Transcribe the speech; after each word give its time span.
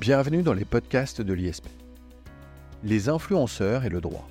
Bienvenue 0.00 0.42
dans 0.42 0.54
les 0.54 0.64
podcasts 0.64 1.20
de 1.20 1.34
l'ISP. 1.34 1.66
Les 2.82 3.10
influenceurs 3.10 3.84
et 3.84 3.90
le 3.90 4.00
droit. 4.00 4.26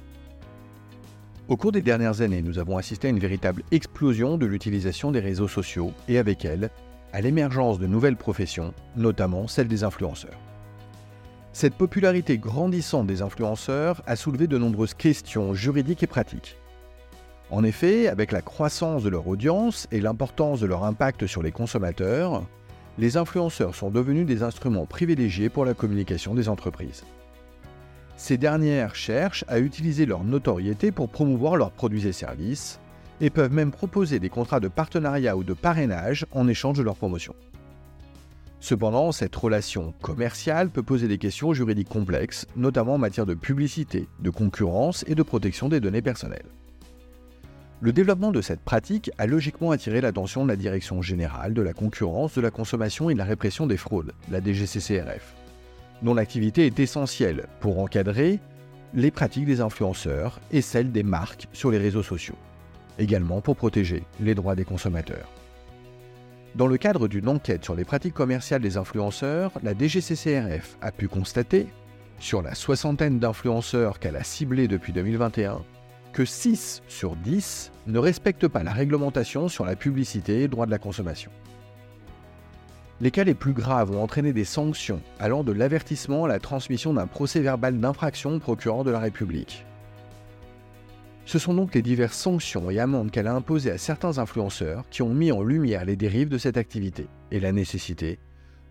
Au 1.47 1.57
cours 1.57 1.71
des 1.71 1.83
dernières 1.83 2.21
années, 2.21 2.41
nous 2.41 2.57
avons 2.57 2.77
assisté 2.77 3.05
à 3.05 3.11
une 3.11 3.19
véritable 3.19 3.61
explosion 3.69 4.39
de 4.39 4.47
l'utilisation 4.47 5.11
des 5.11 5.19
réseaux 5.19 5.47
sociaux 5.47 5.93
et 6.07 6.17
avec 6.17 6.43
elle, 6.43 6.71
à 7.13 7.21
l'émergence 7.21 7.77
de 7.77 7.85
nouvelles 7.85 8.15
professions, 8.15 8.73
notamment 8.95 9.47
celle 9.47 9.67
des 9.67 9.83
influenceurs. 9.83 10.39
Cette 11.53 11.75
popularité 11.75 12.39
grandissante 12.39 13.05
des 13.05 13.21
influenceurs 13.21 14.01
a 14.07 14.15
soulevé 14.15 14.47
de 14.47 14.57
nombreuses 14.57 14.95
questions 14.95 15.53
juridiques 15.53 16.01
et 16.01 16.07
pratiques. 16.07 16.57
En 17.51 17.63
effet, 17.63 18.07
avec 18.07 18.31
la 18.31 18.41
croissance 18.41 19.03
de 19.03 19.09
leur 19.09 19.27
audience 19.27 19.87
et 19.91 20.01
l'importance 20.01 20.61
de 20.61 20.65
leur 20.65 20.83
impact 20.83 21.27
sur 21.27 21.43
les 21.43 21.51
consommateurs, 21.51 22.41
les 22.99 23.15
influenceurs 23.15 23.75
sont 23.75 23.89
devenus 23.89 24.25
des 24.25 24.43
instruments 24.43 24.85
privilégiés 24.85 25.47
pour 25.47 25.63
la 25.63 25.73
communication 25.73 26.35
des 26.35 26.49
entreprises. 26.49 27.05
Ces 28.17 28.37
dernières 28.37 28.93
cherchent 28.93 29.45
à 29.47 29.59
utiliser 29.59 30.05
leur 30.05 30.25
notoriété 30.25 30.91
pour 30.91 31.07
promouvoir 31.07 31.55
leurs 31.55 31.71
produits 31.71 32.07
et 32.07 32.11
services, 32.11 32.81
et 33.21 33.29
peuvent 33.29 33.53
même 33.53 33.71
proposer 33.71 34.19
des 34.19 34.29
contrats 34.29 34.59
de 34.59 34.67
partenariat 34.67 35.37
ou 35.37 35.45
de 35.45 35.53
parrainage 35.53 36.25
en 36.31 36.47
échange 36.49 36.77
de 36.77 36.83
leur 36.83 36.95
promotion. 36.95 37.35
Cependant, 38.59 39.13
cette 39.13 39.35
relation 39.35 39.93
commerciale 40.01 40.69
peut 40.69 40.83
poser 40.83 41.07
des 41.07 41.17
questions 41.17 41.53
juridiques 41.53 41.87
complexes, 41.87 42.47
notamment 42.57 42.95
en 42.95 42.97
matière 42.97 43.25
de 43.25 43.33
publicité, 43.33 44.09
de 44.19 44.29
concurrence 44.29 45.05
et 45.07 45.15
de 45.15 45.23
protection 45.23 45.69
des 45.69 45.79
données 45.79 46.01
personnelles. 46.01 46.47
Le 47.81 47.93
développement 47.93 48.31
de 48.33 48.41
cette 48.41 48.59
pratique 48.59 49.09
a 49.17 49.25
logiquement 49.25 49.71
attiré 49.71 50.01
l'attention 50.01 50.43
de 50.43 50.49
la 50.49 50.57
Direction 50.57 51.01
générale 51.01 51.53
de 51.53 51.61
la 51.61 51.71
concurrence, 51.71 52.35
de 52.35 52.41
la 52.41 52.51
consommation 52.51 53.09
et 53.09 53.13
de 53.13 53.17
la 53.17 53.23
répression 53.23 53.67
des 53.67 53.77
fraudes, 53.77 54.11
la 54.29 54.41
DGCCRF, 54.41 55.33
dont 56.01 56.13
l'activité 56.13 56.65
est 56.65 56.77
essentielle 56.81 57.47
pour 57.61 57.79
encadrer 57.79 58.41
les 58.93 59.11
pratiques 59.11 59.45
des 59.45 59.61
influenceurs 59.61 60.41
et 60.51 60.59
celles 60.59 60.91
des 60.91 61.03
marques 61.03 61.47
sur 61.53 61.71
les 61.71 61.77
réseaux 61.77 62.03
sociaux, 62.03 62.35
également 62.97 63.39
pour 63.39 63.55
protéger 63.55 64.03
les 64.19 64.35
droits 64.35 64.55
des 64.55 64.65
consommateurs. 64.65 65.31
Dans 66.55 66.67
le 66.67 66.77
cadre 66.77 67.07
d'une 67.07 67.29
enquête 67.29 67.63
sur 67.63 67.75
les 67.75 67.85
pratiques 67.85 68.13
commerciales 68.13 68.61
des 68.61 68.75
influenceurs, 68.75 69.53
la 69.63 69.73
DGCCRF 69.73 70.77
a 70.81 70.91
pu 70.91 71.07
constater, 71.07 71.67
sur 72.19 72.41
la 72.41 72.55
soixantaine 72.55 73.19
d'influenceurs 73.19 73.99
qu'elle 73.99 74.17
a 74.17 74.23
ciblés 74.25 74.67
depuis 74.67 74.91
2021, 74.91 75.61
que 76.13 76.25
6 76.25 76.81
sur 76.87 77.15
10 77.15 77.71
ne 77.87 77.99
respectent 77.99 78.47
pas 78.47 78.63
la 78.63 78.71
réglementation 78.71 79.47
sur 79.47 79.65
la 79.65 79.75
publicité 79.75 80.39
et 80.39 80.41
le 80.43 80.47
droit 80.49 80.65
de 80.65 80.71
la 80.71 80.79
consommation. 80.79 81.31
Les 83.01 83.11
cas 83.11 83.23
les 83.23 83.33
plus 83.33 83.53
graves 83.53 83.91
ont 83.91 84.03
entraîné 84.03 84.33
des 84.33 84.43
sanctions 84.43 85.01
allant 85.19 85.43
de 85.43 85.53
l'avertissement 85.53 86.25
à 86.25 86.27
la 86.27 86.39
transmission 86.39 86.93
d'un 86.93 87.07
procès 87.07 87.39
verbal 87.39 87.79
d'infraction 87.79 88.35
au 88.35 88.39
procureur 88.39 88.83
de 88.83 88.91
la 88.91 88.99
République. 88.99 89.65
Ce 91.25 91.39
sont 91.39 91.53
donc 91.53 91.75
les 91.75 91.81
diverses 91.81 92.17
sanctions 92.17 92.69
et 92.69 92.79
amendes 92.79 93.11
qu'elle 93.11 93.27
a 93.27 93.35
imposées 93.35 93.71
à 93.71 93.77
certains 93.77 94.17
influenceurs 94.17 94.83
qui 94.89 95.01
ont 95.01 95.13
mis 95.13 95.31
en 95.31 95.43
lumière 95.43 95.85
les 95.85 95.95
dérives 95.95 96.27
de 96.27 96.37
cette 96.37 96.57
activité 96.57 97.07
et 97.31 97.39
la 97.39 97.51
nécessité 97.51 98.19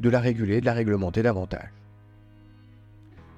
de 0.01 0.11
la 0.11 0.21
réguler 0.21 0.57
et 0.57 0.61
de 0.61 0.67
la 0.67 0.73
réglementer 0.75 1.23
davantage. 1.23 1.71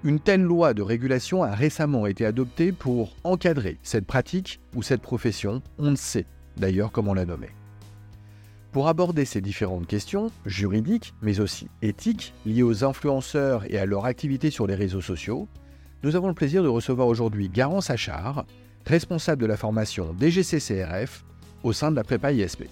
Une 0.02 0.18
telle 0.18 0.40
loi 0.40 0.72
de 0.72 0.80
régulation 0.80 1.42
a 1.42 1.54
récemment 1.54 2.06
été 2.06 2.24
adoptée 2.24 2.72
pour 2.72 3.14
encadrer 3.22 3.76
cette 3.82 4.06
pratique 4.06 4.58
ou 4.74 4.82
cette 4.82 5.02
profession, 5.02 5.60
on 5.78 5.90
ne 5.90 5.96
sait 5.96 6.24
d'ailleurs 6.56 6.90
comment 6.90 7.12
la 7.12 7.26
nommer. 7.26 7.50
Pour 8.72 8.88
aborder 8.88 9.26
ces 9.26 9.42
différentes 9.42 9.86
questions, 9.86 10.30
juridiques 10.46 11.12
mais 11.20 11.38
aussi 11.38 11.68
éthiques, 11.82 12.32
liées 12.46 12.62
aux 12.62 12.82
influenceurs 12.82 13.70
et 13.70 13.76
à 13.76 13.84
leur 13.84 14.06
activité 14.06 14.50
sur 14.50 14.66
les 14.66 14.74
réseaux 14.74 15.02
sociaux, 15.02 15.48
nous 16.02 16.16
avons 16.16 16.28
le 16.28 16.34
plaisir 16.34 16.62
de 16.62 16.68
recevoir 16.68 17.06
aujourd'hui 17.06 17.50
Garance 17.50 17.90
Achard, 17.90 18.46
responsable 18.86 19.42
de 19.42 19.46
la 19.46 19.58
formation 19.58 20.16
DGCCRF 20.18 21.26
au 21.62 21.74
sein 21.74 21.90
de 21.90 21.96
la 21.96 22.04
prépa 22.04 22.32
ISP. 22.32 22.70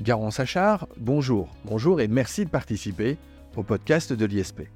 Garance 0.00 0.38
Achard, 0.38 0.86
bonjour, 0.98 1.48
bonjour 1.64 2.00
et 2.00 2.06
merci 2.06 2.44
de 2.44 2.50
participer 2.50 3.16
au 3.56 3.64
podcast 3.64 4.12
de 4.12 4.24
l'ISP. 4.24 4.68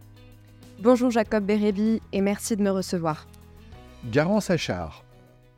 Bonjour 0.81 1.11
Jacob 1.11 1.45
Bérébi 1.45 2.01
et 2.13 2.21
merci 2.21 2.55
de 2.55 2.63
me 2.63 2.71
recevoir. 2.71 3.27
Garance 4.13 4.49
Achard, 4.49 5.05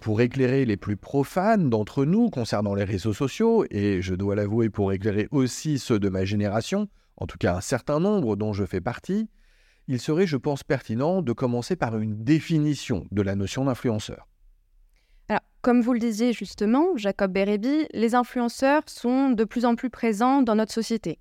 pour 0.01 0.23
éclairer 0.23 0.65
les 0.65 0.79
plus 0.79 0.97
profanes 0.97 1.69
d'entre 1.69 2.07
nous 2.07 2.31
concernant 2.31 2.75
les 2.75 2.85
réseaux 2.85 3.13
sociaux, 3.13 3.67
et 3.71 4.01
je 4.01 4.15
dois 4.15 4.35
l'avouer 4.35 4.71
pour 4.71 4.95
éclairer 4.95 5.29
aussi 5.31 5.79
ceux 5.79 5.99
de 5.99 6.09
ma 6.09 6.25
génération, 6.25 6.89
en 7.19 7.27
tout 7.27 7.37
cas 7.37 7.55
un 7.55 7.61
certain 7.61 8.01
nombre 8.01 8.35
dont 8.35 8.55
je 8.55 8.65
fais 8.65 8.81
partie, 8.81 9.29
il 9.89 10.01
serait, 10.01 10.27
je 10.27 10.39
pense, 10.39 10.63
pertinent 10.63 11.21
de 11.21 11.33
commencer 11.35 11.77
par 11.77 11.99
une 11.99 12.25
définition 12.25 13.05
de 13.11 13.21
la 13.21 13.35
notion 13.35 13.67
d'influenceur. 13.67 14.27
Alors, 15.29 15.43
comme 15.61 15.83
vous 15.83 15.93
le 15.93 15.99
disiez 15.99 16.33
justement, 16.33 16.97
Jacob 16.97 17.31
Bérébi, 17.31 17.87
les 17.93 18.15
influenceurs 18.15 18.85
sont 18.87 19.33
de 19.33 19.45
plus 19.45 19.67
en 19.67 19.75
plus 19.75 19.91
présents 19.91 20.41
dans 20.41 20.55
notre 20.55 20.73
société. 20.73 21.19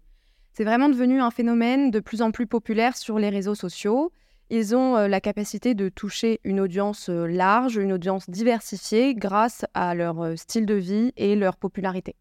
C'est 0.59 0.65
vraiment 0.65 0.89
devenu 0.89 1.21
un 1.21 1.31
phénomène 1.31 1.89
de 1.89 2.01
plus 2.01 2.21
en 2.21 2.31
plus 2.31 2.45
populaire 2.45 2.97
sur 2.97 3.17
les 3.17 3.29
réseaux 3.29 3.55
sociaux. 3.55 4.11
Ils 4.49 4.75
ont 4.75 4.97
euh, 4.97 5.07
la 5.07 5.21
capacité 5.21 5.73
de 5.73 5.87
toucher 5.87 6.41
une 6.43 6.59
audience 6.59 7.07
euh, 7.07 7.27
large, 7.27 7.77
une 7.77 7.93
audience 7.93 8.29
diversifiée 8.29 9.15
grâce 9.15 9.63
à 9.73 9.95
leur 9.95 10.21
euh, 10.21 10.35
style 10.35 10.65
de 10.65 10.73
vie 10.73 11.13
et 11.15 11.37
leur 11.37 11.55
popularité. 11.55 12.17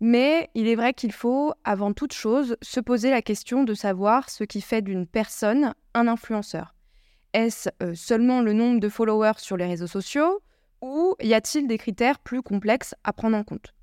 Mais 0.00 0.50
il 0.56 0.66
est 0.66 0.74
vrai 0.74 0.94
qu'il 0.94 1.12
faut, 1.12 1.52
avant 1.62 1.92
toute 1.92 2.12
chose, 2.12 2.56
se 2.60 2.80
poser 2.80 3.08
la 3.08 3.22
question 3.22 3.62
de 3.62 3.74
savoir 3.74 4.30
ce 4.30 4.42
qui 4.42 4.62
fait 4.62 4.82
d'une 4.82 5.06
personne 5.06 5.72
un 5.94 6.08
influenceur. 6.08 6.74
Est-ce 7.34 7.68
seulement 7.94 8.40
le 8.40 8.52
nombre 8.52 8.80
de 8.80 8.88
followers 8.88 9.38
sur 9.38 9.56
les 9.56 9.66
réseaux 9.66 9.86
sociaux 9.86 10.40
ou 10.82 11.14
y 11.22 11.34
a-t-il 11.34 11.68
des 11.68 11.78
critères 11.78 12.18
plus 12.18 12.42
complexes 12.42 12.96
à 13.04 13.12
prendre 13.12 13.36
en 13.36 13.44
compte? 13.44 13.74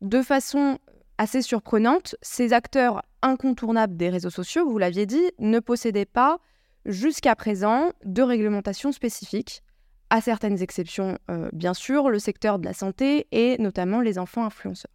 De 0.00 0.22
façon 0.22 0.80
assez 1.18 1.42
surprenante, 1.42 2.14
ces 2.22 2.52
acteurs 2.52 3.02
incontournables 3.22 3.96
des 3.96 4.08
réseaux 4.08 4.30
sociaux, 4.30 4.68
vous 4.68 4.78
l'aviez 4.78 5.06
dit, 5.06 5.30
ne 5.38 5.58
possédaient 5.58 6.06
pas 6.06 6.38
jusqu'à 6.86 7.34
présent 7.34 7.92
de 8.04 8.22
réglementation 8.22 8.92
spécifique, 8.92 9.62
à 10.10 10.20
certaines 10.20 10.62
exceptions 10.62 11.18
euh, 11.30 11.50
bien 11.52 11.74
sûr, 11.74 12.08
le 12.08 12.18
secteur 12.18 12.58
de 12.58 12.64
la 12.64 12.72
santé 12.72 13.26
et 13.32 13.58
notamment 13.58 14.00
les 14.00 14.18
enfants 14.18 14.44
influenceurs. 14.44 14.92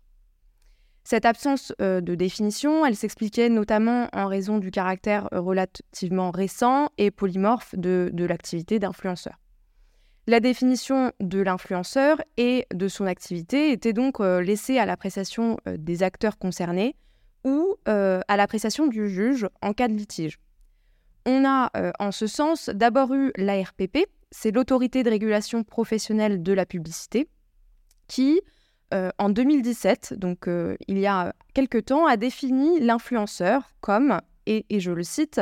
Cette 1.04 1.26
absence 1.26 1.74
euh, 1.82 2.00
de 2.02 2.16
définition, 2.16 2.86
elle 2.86 2.96
s'expliquait 2.96 3.50
notamment 3.50 4.08
en 4.14 4.28
raison 4.28 4.58
du 4.58 4.72
caractère 4.72 5.28
relativement 5.34 6.32
récent 6.32 6.90
et 6.98 7.12
polymorphe 7.12 7.76
de 7.76 8.26
l'activité 8.26 8.80
d'influenceur. 8.80 9.43
La 10.26 10.40
définition 10.40 11.12
de 11.20 11.42
l'influenceur 11.42 12.22
et 12.38 12.66
de 12.74 12.88
son 12.88 13.06
activité 13.06 13.72
était 13.74 13.92
donc 13.92 14.22
euh, 14.22 14.42
laissée 14.42 14.78
à 14.78 14.86
l'appréciation 14.86 15.58
euh, 15.68 15.76
des 15.78 16.02
acteurs 16.02 16.38
concernés 16.38 16.96
ou 17.44 17.76
euh, 17.90 18.22
à 18.30 18.38
l'appréciation 18.38 18.88
du 18.88 19.10
juge 19.10 19.46
en 19.62 19.74
cas 19.74 19.90
de 19.90 19.94
litige. 19.94 20.40
On 21.26 21.46
a 21.46 21.72
en 22.00 22.12
ce 22.12 22.28
sens 22.28 22.70
d'abord 22.70 23.14
eu 23.14 23.32
l'ARPP, 23.38 24.00
c'est 24.32 24.52
l'autorité 24.52 25.04
de 25.04 25.10
régulation 25.10 25.64
professionnelle 25.64 26.44
de 26.44 26.52
la 26.52 26.66
publicité, 26.66 27.30
qui 28.10 28.42
en 28.92 29.30
2017, 29.30 30.16
donc 30.16 30.50
il 30.88 31.00
y 31.00 31.08
a 31.08 31.34
quelque 31.54 31.78
temps, 31.78 32.06
a 32.06 32.18
défini 32.18 32.82
l'influenceur 32.82 33.72
comme, 33.80 34.20
et 34.48 34.66
je 34.82 34.92
le 34.92 35.04
cite, 35.04 35.40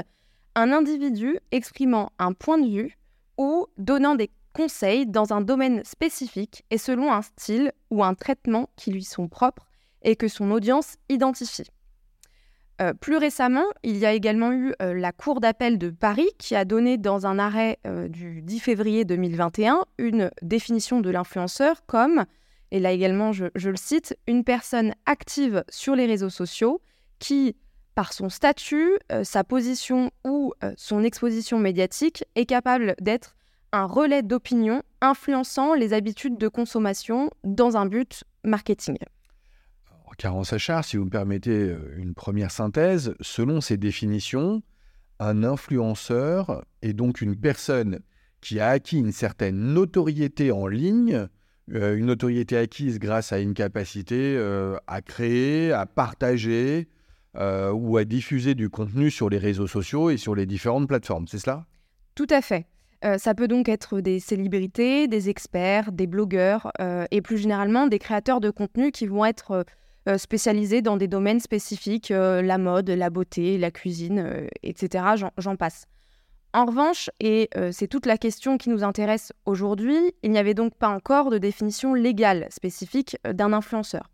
un 0.54 0.72
individu 0.72 1.40
exprimant 1.50 2.12
un 2.20 2.34
point 2.34 2.60
de 2.60 2.70
vue 2.70 2.98
ou 3.40 3.66
donnant 3.80 4.14
des 4.14 4.30
conseils 4.54 5.06
dans 5.06 5.34
un 5.34 5.42
domaine 5.42 5.84
spécifique 5.84 6.64
et 6.70 6.78
selon 6.78 7.12
un 7.12 7.22
style 7.22 7.72
ou 7.90 8.04
un 8.04 8.14
traitement 8.14 8.70
qui 8.76 8.92
lui 8.92 9.04
sont 9.04 9.28
propres 9.28 9.68
et 10.04 10.16
que 10.16 10.28
son 10.28 10.52
audience 10.52 10.96
identifie. 11.10 11.70
Euh, 12.82 12.94
plus 12.94 13.18
récemment, 13.18 13.66
il 13.84 13.98
y 13.98 14.06
a 14.08 14.14
également 14.14 14.52
eu 14.52 14.74
euh, 14.82 14.94
la 14.94 15.12
Cour 15.12 15.40
d'appel 15.40 15.78
de 15.78 15.92
Paris 15.92 16.30
qui 16.40 16.56
a 16.56 16.66
donné 16.66 16.98
dans 16.98 17.28
un 17.28 17.38
arrêt 17.38 17.78
euh, 17.86 18.08
du 18.08 18.42
10 18.42 18.60
février 18.60 19.06
2021 19.06 19.86
une 20.00 20.32
définition 20.42 21.00
de 21.00 21.10
l'influenceur 21.12 21.86
comme, 21.86 22.26
et 22.72 22.80
là 22.80 22.92
également 22.92 23.34
je, 23.34 23.46
je, 23.54 23.70
le 23.70 23.76
cite, 23.76 24.18
une 24.26 24.44
personne 24.44 24.96
active 25.06 25.64
sur 25.70 25.96
les 25.96 26.08
réseaux 26.08 26.32
sociaux 26.32 26.82
qui, 27.20 27.56
par 27.94 28.14
son 28.14 28.30
statut, 28.30 28.98
sa 29.22 29.44
position 29.44 30.10
ou 30.26 30.54
son 30.76 31.04
exposition 31.04 31.60
médiatique, 31.60 32.24
est 32.34 32.48
capable 32.48 32.96
d'être 33.00 33.36
un 33.74 33.86
relais 33.86 34.24
d'opinion 34.24 34.84
influençant 35.02 35.74
les 35.74 35.94
habitudes 35.94 36.38
de 36.38 36.48
consommation 36.48 37.30
dans 37.44 37.78
un 37.78 37.86
but 37.86 38.24
marketing. 38.44 38.98
Karen 40.18 40.44
Sachar, 40.44 40.84
si 40.84 40.98
vous 40.98 41.06
me 41.06 41.10
permettez 41.10 41.70
euh, 41.70 41.96
une 41.98 42.14
première 42.14 42.52
synthèse, 42.52 43.16
selon 43.22 43.60
ces 43.60 43.78
définitions, 43.78 44.62
un 45.20 45.44
influenceur 45.44 46.64
est 46.84 46.94
donc 46.94 47.22
une 47.22 47.36
personne 47.36 48.02
qui 48.40 48.60
a 48.60 48.70
acquis 48.70 49.00
une 49.00 49.12
certaine 49.12 49.74
notoriété 49.74 50.52
en 50.52 50.68
ligne, 50.68 51.28
euh, 51.74 51.96
une 51.96 52.06
notoriété 52.06 52.58
acquise 52.58 53.00
grâce 53.00 53.32
à 53.32 53.40
une 53.40 53.56
capacité 53.56 54.36
euh, 54.38 54.78
à 54.86 55.02
créer, 55.02 55.72
à 55.72 55.86
partager 55.86 56.88
ou 57.34 57.96
à 57.96 58.04
diffuser 58.04 58.56
du 58.56 58.70
contenu 58.70 59.10
sur 59.10 59.30
les 59.30 59.38
réseaux 59.38 59.66
sociaux 59.66 60.10
et 60.10 60.18
sur 60.18 60.36
les 60.36 60.46
différentes 60.46 60.90
plateformes, 60.90 61.28
c'est 61.30 61.40
cela? 61.40 61.66
Tout 62.14 62.28
à 62.30 62.42
fait. 62.42 62.68
Ça 63.18 63.34
peut 63.34 63.48
donc 63.48 63.68
être 63.68 64.00
des 64.00 64.20
célébrités, 64.20 65.08
des 65.08 65.30
experts, 65.30 65.92
des 65.92 66.08
blogueurs 66.08 66.72
et 67.10 67.22
plus 67.22 67.38
généralement 67.38 67.88
des 67.88 68.00
créateurs 68.00 68.40
de 68.40 68.50
contenu 68.52 68.92
qui 68.92 69.08
vont 69.08 69.26
être 69.26 69.66
spécialisés 70.18 70.82
dans 70.82 70.98
des 70.98 71.08
domaines 71.08 71.40
spécifiques, 71.40 72.10
la 72.10 72.58
mode, 72.58 72.90
la 72.90 73.10
beauté, 73.10 73.58
la 73.58 73.72
cuisine, 73.72 74.48
etc. 74.64 75.04
J'en 75.38 75.56
passe. 75.56 75.88
En 76.54 76.66
revanche, 76.66 77.10
et 77.22 77.50
euh, 77.56 77.70
c'est 77.72 77.88
toute 77.88 78.06
la 78.06 78.18
question 78.18 78.58
qui 78.58 78.70
nous 78.70 78.84
intéresse 78.84 79.32
aujourd'hui, 79.46 79.98
il 80.22 80.32
n'y 80.32 80.38
avait 80.38 80.54
donc 80.54 80.76
pas 80.76 80.90
encore 80.90 81.30
de 81.30 81.38
définition 81.38 81.94
légale 81.94 82.48
spécifique 82.50 83.16
euh, 83.26 83.32
d'un 83.32 83.54
influenceur. 83.54 84.10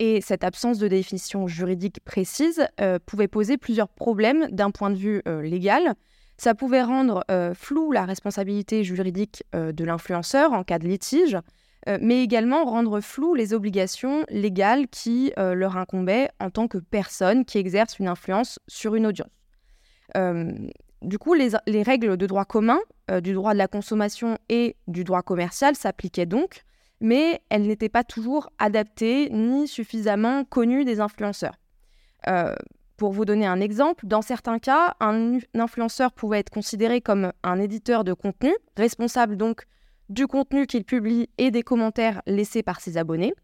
Et 0.00 0.20
cette 0.20 0.42
absence 0.42 0.78
de 0.78 0.88
définition 0.88 1.46
juridique 1.46 2.00
précise 2.04 2.66
euh, 2.80 2.98
pouvait 3.04 3.28
poser 3.28 3.58
plusieurs 3.58 3.88
problèmes 3.88 4.48
d'un 4.50 4.72
point 4.72 4.90
de 4.90 4.96
vue 4.96 5.22
légal. 5.42 5.94
Ça 6.38 6.54
pouvait 6.54 6.82
rendre 6.82 7.24
floue 7.54 7.92
la 7.92 8.04
responsabilité 8.04 8.84
juridique 8.84 9.42
de 9.52 9.84
l'influenceur 9.84 10.52
en 10.52 10.62
cas 10.62 10.78
de 10.78 10.86
litige, 10.86 11.36
mais 12.00 12.22
également 12.22 12.64
rendre 12.64 13.00
floues 13.00 13.34
les 13.34 13.54
obligations 13.54 14.24
légales 14.30 14.86
qui 14.86 15.32
leur 15.36 15.76
incombaient 15.76 16.30
en 16.38 16.50
tant 16.50 16.68
que 16.68 16.78
personne 16.78 17.44
qui 17.44 17.58
exerce 17.58 17.98
une 17.98 18.06
influence 18.06 18.60
sur 18.68 18.94
une 18.94 19.06
audience. 19.06 19.30
Du 21.02 21.18
coup, 21.18 21.34
les, 21.34 21.82
règles 21.82 22.16
de 22.16 22.26
droit 22.26 22.44
commun, 22.44 22.80
euh, 23.10 23.20
du 23.20 23.32
droit 23.32 23.52
de 23.52 23.58
la 23.58 23.68
consommation 23.68 24.36
et 24.48 24.76
du 24.88 25.04
droit 25.04 25.22
commercial 25.22 25.76
s'appliquaient 25.76 26.26
donc, 26.26 26.64
mais 27.00 27.40
elles 27.50 27.66
n'étaient 27.66 27.88
pas 27.88 28.02
toujours 28.02 28.50
adaptées 28.58 29.30
ni 29.30 29.68
suffisamment 29.68 30.44
connues 30.44 30.84
des 30.84 30.98
influenceurs. 30.98 31.54
Euh, 32.26 32.56
pour 32.98 33.12
vous 33.12 33.24
donner 33.24 33.46
un 33.46 33.60
exemple, 33.60 34.06
dans 34.06 34.22
certains 34.22 34.58
cas, 34.58 34.96
un, 35.00 35.38
influenceur 35.54 36.12
pouvait 36.12 36.40
être 36.40 36.50
considéré 36.50 37.00
comme 37.00 37.32
un 37.44 37.60
éditeur 37.60 38.02
de 38.02 38.12
contenu, 38.12 38.52
responsable 38.76 39.36
donc 39.36 39.62
du 40.08 40.26
contenu 40.26 40.66
qu'il 40.66 40.84
publie 40.84 41.30
et 41.38 41.52
des 41.52 41.62
commentaires 41.62 42.20
laissés 42.26 42.64
par 42.64 42.80
ses 42.80 42.98
abonnés. 42.98 43.34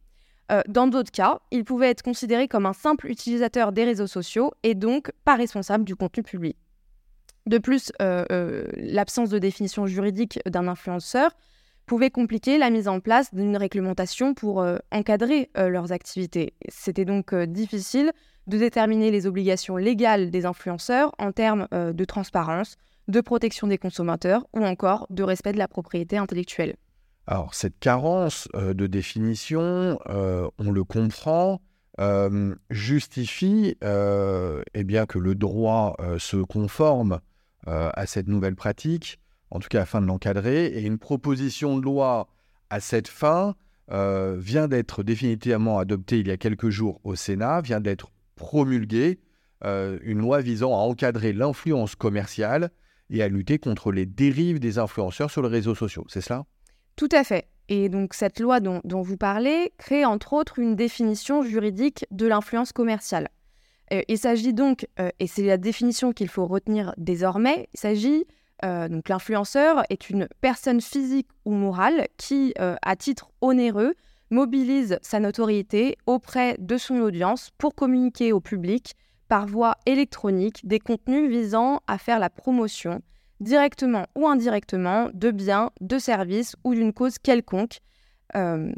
Euh, 0.50 0.60
dans 0.68 0.88
d'autres 0.88 1.12
cas, 1.12 1.38
il 1.52 1.64
pouvait 1.64 1.88
être 1.88 2.02
considéré 2.02 2.48
comme 2.48 2.66
un 2.66 2.72
simple 2.72 3.06
utilisateur 3.06 3.70
des 3.70 3.84
réseaux 3.84 4.08
sociaux 4.08 4.52
et 4.64 4.74
donc 4.74 5.12
pas 5.24 5.36
responsable 5.36 5.84
du 5.84 5.94
contenu 5.94 6.24
publié. 6.24 6.56
De 7.46 7.58
plus, 7.58 7.92
euh, 8.02 8.24
euh, 8.32 8.66
l'absence 8.76 9.30
de 9.30 9.38
définition 9.38 9.86
juridique 9.86 10.40
d'un 10.46 10.66
influenceur 10.66 11.30
pouvait 11.86 12.10
compliquer 12.10 12.58
la 12.58 12.70
mise 12.70 12.88
en 12.88 12.98
place 12.98 13.32
d'une 13.32 13.56
réglementation 13.56 14.34
pour 14.34 14.66
encadrer 14.90 15.50
leurs 15.54 15.92
activités. 15.92 16.54
C'était 16.70 17.04
donc 17.04 17.34
difficile 17.34 18.10
de 18.46 18.58
déterminer 18.58 19.10
les 19.10 19.26
obligations 19.26 19.76
légales 19.76 20.30
des 20.30 20.46
influenceurs 20.46 21.12
en 21.18 21.32
termes 21.32 21.66
de 21.72 22.04
transparence, 22.04 22.76
de 23.08 23.20
protection 23.20 23.66
des 23.66 23.78
consommateurs 23.78 24.46
ou 24.52 24.64
encore 24.64 25.06
de 25.10 25.22
respect 25.22 25.52
de 25.52 25.58
la 25.58 25.68
propriété 25.68 26.18
intellectuelle. 26.18 26.76
Alors 27.26 27.54
cette 27.54 27.78
carence 27.78 28.48
de 28.54 28.86
définition, 28.86 29.98
on 30.06 30.70
le 30.70 30.84
comprend, 30.84 31.60
justifie 32.70 33.76
eh 33.82 34.84
bien, 34.84 35.06
que 35.06 35.18
le 35.18 35.34
droit 35.34 35.96
se 36.18 36.36
conforme 36.36 37.20
euh, 37.66 37.88
à 37.94 38.04
cette 38.04 38.28
nouvelle 38.28 38.56
pratique, 38.56 39.18
en 39.50 39.58
tout 39.58 39.68
cas 39.68 39.82
afin 39.82 40.02
de 40.02 40.06
l'encadrer. 40.06 40.66
Et 40.66 40.82
une 40.82 40.98
proposition 40.98 41.78
de 41.78 41.82
loi 41.82 42.28
à 42.68 42.80
cette 42.80 43.08
fin 43.08 43.54
euh, 43.90 44.36
vient 44.38 44.68
d'être 44.68 45.02
définitivement 45.02 45.78
adoptée 45.78 46.18
il 46.18 46.28
y 46.28 46.30
a 46.30 46.36
quelques 46.36 46.68
jours 46.68 47.00
au 47.04 47.14
Sénat, 47.14 47.62
vient 47.62 47.80
d'être 47.80 48.10
promulguée, 48.36 49.20
euh, 49.64 49.98
une 50.02 50.18
loi 50.18 50.40
visant 50.40 50.72
à 50.72 50.78
encadrer 50.78 51.32
l'influence 51.32 51.94
commerciale 51.94 52.70
et 53.10 53.22
à 53.22 53.28
lutter 53.28 53.58
contre 53.58 53.92
les 53.92 54.06
dérives 54.06 54.60
des 54.60 54.78
influenceurs 54.78 55.30
sur 55.30 55.42
les 55.42 55.48
réseaux 55.48 55.74
sociaux. 55.74 56.04
C'est 56.08 56.20
cela? 56.20 56.44
Tout 56.96 57.08
à 57.12 57.24
fait. 57.24 57.48
Et 57.68 57.88
donc 57.88 58.14
cette 58.14 58.40
loi 58.40 58.60
dont, 58.60 58.80
dont, 58.84 59.00
vous 59.00 59.16
parlez 59.16 59.72
crée 59.78 60.04
entre 60.04 60.34
autres 60.34 60.58
une 60.58 60.76
définition 60.76 61.42
juridique 61.42 62.04
de 62.10 62.26
l'influence 62.26 62.72
commerciale. 62.72 63.28
Euh, 63.92 64.02
il 64.08 64.18
s'agit 64.18 64.52
donc, 64.52 64.86
euh, 64.98 65.10
et 65.18 65.26
c'est 65.26 65.44
la 65.44 65.56
définition 65.56 66.12
qu'il 66.12 66.28
faut 66.28 66.46
retenir 66.46 66.94
désormais, 66.96 67.68
il 67.74 67.80
s'agit 67.80 68.26
euh, 68.64 68.88
donc 68.88 69.08
l'influenceur 69.08 69.82
est 69.90 70.10
une 70.10 70.28
personne 70.40 70.80
physique 70.80 71.28
ou 71.44 71.52
morale 71.52 72.06
qui, 72.16 72.54
à 72.56 72.96
titre 72.96 73.30
onéreux, 73.40 73.94
mobilise 74.30 74.98
sa 75.02 75.20
notoriété 75.20 75.96
auprès 76.06 76.56
de 76.58 76.76
son 76.76 77.00
audience 77.00 77.50
pour 77.58 77.74
communiquer 77.74 78.32
au 78.32 78.40
public 78.40 78.94
par 79.28 79.46
voie 79.46 79.76
électronique 79.86 80.66
des 80.66 80.78
contenus 80.78 81.30
visant 81.30 81.80
à 81.86 81.98
faire 81.98 82.18
la 82.18 82.30
promotion, 82.30 83.00
directement 83.40 84.06
ou 84.14 84.28
indirectement, 84.28 85.10
de 85.12 85.30
biens, 85.30 85.70
de 85.80 85.98
services 85.98 86.56
ou 86.64 86.74
d'une 86.74 86.92
cause 86.92 87.18
quelconque, 87.18 87.78
euh. 88.36 88.72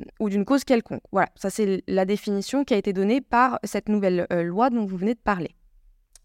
Voilà, 1.13 1.29
ça 1.37 1.51
c'est 1.51 1.83
la 1.87 2.05
définition 2.05 2.65
qui 2.65 2.75
a 2.75 2.77
été 2.77 2.93
donnée 2.93 3.21
par 3.21 3.59
cette 3.65 3.89
nouvelle 3.89 4.27
euh, 4.33 4.43
loi 4.43 4.71
dont 4.71 4.85
vous 4.85 4.97
venez 4.97 5.15
de 5.15 5.21
parler. 5.21 5.55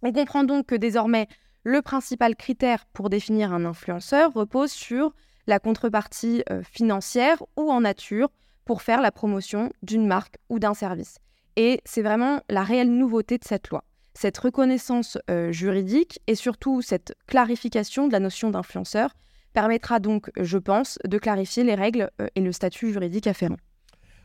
On 0.01 0.11
comprend 0.11 0.43
donc 0.43 0.65
que 0.65 0.75
désormais, 0.75 1.27
le 1.63 1.81
principal 1.81 2.35
critère 2.35 2.85
pour 2.87 3.09
définir 3.09 3.53
un 3.53 3.65
influenceur 3.65 4.33
repose 4.33 4.71
sur 4.71 5.13
la 5.47 5.59
contrepartie 5.59 6.43
euh, 6.49 6.63
financière 6.63 7.41
ou 7.55 7.71
en 7.71 7.81
nature 7.81 8.29
pour 8.71 8.83
faire 8.83 9.01
la 9.01 9.11
promotion 9.11 9.69
d'une 9.83 10.07
marque 10.07 10.37
ou 10.47 10.57
d'un 10.57 10.73
service. 10.73 11.17
Et 11.57 11.81
c'est 11.83 12.01
vraiment 12.01 12.39
la 12.47 12.63
réelle 12.63 12.89
nouveauté 12.89 13.37
de 13.37 13.43
cette 13.43 13.67
loi. 13.67 13.83
Cette 14.13 14.37
reconnaissance 14.37 15.17
juridique 15.49 16.21
et 16.27 16.35
surtout 16.35 16.81
cette 16.81 17.13
clarification 17.27 18.07
de 18.07 18.13
la 18.13 18.21
notion 18.21 18.49
d'influenceur 18.49 19.09
permettra 19.51 19.99
donc, 19.99 20.31
je 20.39 20.57
pense, 20.57 20.99
de 21.05 21.17
clarifier 21.17 21.65
les 21.65 21.75
règles 21.75 22.09
euh, 22.21 22.27
et 22.35 22.39
le 22.39 22.53
statut 22.53 22.93
juridique 22.93 23.27
afférent. 23.27 23.57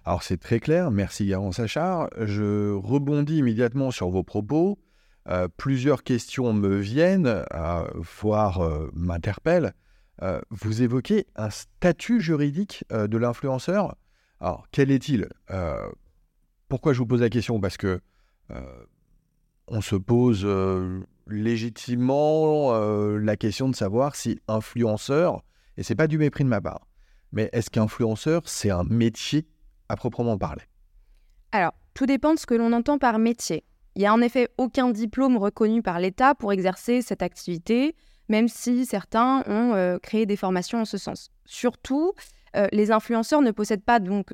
Alors 0.04 0.22
c'est 0.22 0.38
très 0.38 0.60
clair, 0.60 0.92
merci 0.92 1.26
Garance 1.26 1.56
Sachar. 1.56 2.08
Je 2.16 2.72
rebondis 2.72 3.38
immédiatement 3.38 3.90
sur 3.90 4.10
vos 4.10 4.22
propos. 4.22 4.78
Euh, 5.28 5.48
plusieurs 5.56 6.04
questions 6.04 6.52
me 6.52 6.76
viennent, 6.76 7.42
voire 7.96 8.60
euh, 8.60 8.92
m'interpellent. 8.94 9.72
vous 10.50 10.82
évoquez 10.82 11.26
un 11.34 11.50
statut 11.50 12.20
juridique 12.20 12.84
de 12.90 13.18
l'influenceur. 13.18 13.96
Alors 14.40 14.66
quel 14.70 14.90
est-il? 14.90 15.28
Pourquoi 16.68 16.92
je 16.92 16.98
vous 16.98 17.06
pose 17.06 17.20
la 17.20 17.30
question? 17.30 17.60
Parce 17.60 17.76
que 17.76 18.00
on 19.68 19.80
se 19.80 19.96
pose 19.96 20.46
légitimement 21.26 22.74
euh, 22.74 23.18
la 23.18 23.36
question 23.36 23.68
de 23.68 23.74
savoir 23.74 24.14
si 24.14 24.40
influenceur, 24.48 25.42
et 25.76 25.82
c'est 25.82 25.94
pas 25.94 26.06
du 26.06 26.18
mépris 26.18 26.44
de 26.44 26.48
ma 26.48 26.60
part, 26.60 26.86
mais 27.32 27.50
est-ce 27.52 27.70
qu'influenceur, 27.70 28.42
c'est 28.46 28.70
un 28.70 28.84
métier 28.84 29.46
à 29.88 29.96
proprement 29.96 30.38
parler? 30.38 30.62
Alors, 31.52 31.72
tout 31.94 32.06
dépend 32.06 32.34
de 32.34 32.38
ce 32.38 32.46
que 32.46 32.54
l'on 32.54 32.72
entend 32.72 32.98
par 32.98 33.18
métier. 33.18 33.64
Il 33.94 34.00
n'y 34.00 34.06
a 34.06 34.12
en 34.12 34.20
effet 34.20 34.48
aucun 34.58 34.90
diplôme 34.90 35.36
reconnu 35.36 35.82
par 35.82 35.98
l'État 35.98 36.34
pour 36.34 36.52
exercer 36.52 37.02
cette 37.02 37.22
activité, 37.22 37.96
même 38.28 38.48
si 38.48 38.84
certains 38.84 39.42
ont 39.46 39.74
euh, 39.74 39.98
créé 39.98 40.26
des 40.26 40.36
formations 40.36 40.80
en 40.80 40.84
ce 40.84 40.98
sens. 40.98 41.30
Surtout, 41.44 42.12
euh, 42.56 42.66
les 42.72 42.90
influenceurs 42.90 43.42
ne 43.42 43.50
possèdent 43.50 43.84
pas 43.84 43.98
donc 43.98 44.32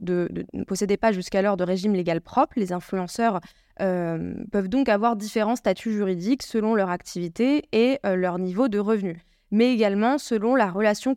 possédaient 0.66 0.96
pas 0.96 1.12
jusqu'alors 1.12 1.56
de 1.56 1.64
régime 1.64 1.94
légal 1.94 2.20
propre. 2.20 2.54
Les 2.56 2.72
influenceurs 2.72 3.40
euh, 3.80 4.34
peuvent 4.50 4.68
donc 4.68 4.88
avoir 4.88 5.16
différents 5.16 5.56
statuts 5.56 5.92
juridiques 5.92 6.42
selon 6.42 6.74
leur 6.74 6.90
activité 6.90 7.64
et 7.72 7.98
euh, 8.06 8.16
leur 8.16 8.38
niveau 8.38 8.68
de 8.68 8.78
revenu, 8.78 9.24
mais 9.50 9.72
également 9.72 10.18
selon 10.18 10.54
la 10.54 10.70
relation 10.70 11.16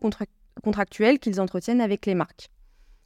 contractuelle 0.63 1.19
qu'ils 1.19 1.41
entretiennent 1.41 1.81
avec 1.81 2.05
les 2.05 2.15
marques. 2.15 2.49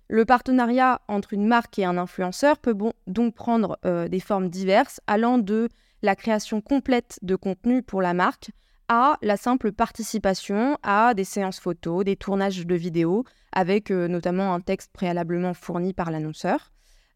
Le 0.07 0.25
partenariat 0.25 1.01
entre 1.07 1.33
une 1.33 1.45
marque 1.45 1.77
et 1.77 1.85
un 1.85 1.97
influenceur 1.97 2.57
peut 2.57 2.75
donc 3.05 3.35
prendre 3.35 3.77
des 3.83 4.19
formes 4.19 4.49
diverses, 4.49 4.99
allant 5.05 5.37
de 5.37 5.69
la 6.01 6.15
création 6.15 6.61
complète 6.61 7.19
de 7.21 7.35
contenu 7.35 7.83
pour 7.83 8.01
la 8.01 8.15
marque 8.15 8.49
à 8.89 9.17
la 9.21 9.37
simple 9.37 9.71
participation 9.71 10.77
à 10.81 11.13
des 11.13 11.23
séances 11.23 11.59
photos, 11.59 12.03
des 12.03 12.15
tournages 12.15 12.65
de 12.65 12.75
vidéos, 12.75 13.23
avec 13.53 13.91
euh, 13.91 14.07
notamment 14.07 14.53
un 14.53 14.59
texte 14.59 14.91
préalablement 14.91 15.53
fourni 15.53 15.93
par 15.93 16.11
l'annonceur. 16.11 16.71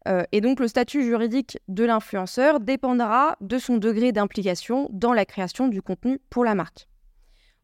Euh, 0.06 0.22
et 0.32 0.40
donc 0.40 0.60
le 0.60 0.68
statut 0.68 1.02
juridique 1.02 1.58
de 1.66 1.84
l'influenceur 1.84 2.60
dépendra 2.60 3.36
de 3.40 3.58
son 3.58 3.76
degré 3.76 4.12
d'implication 4.12 4.88
dans 4.92 5.12
la 5.12 5.24
création 5.24 5.66
du 5.66 5.82
contenu 5.82 6.20
pour 6.30 6.44
la 6.44 6.54
marque. 6.54 6.88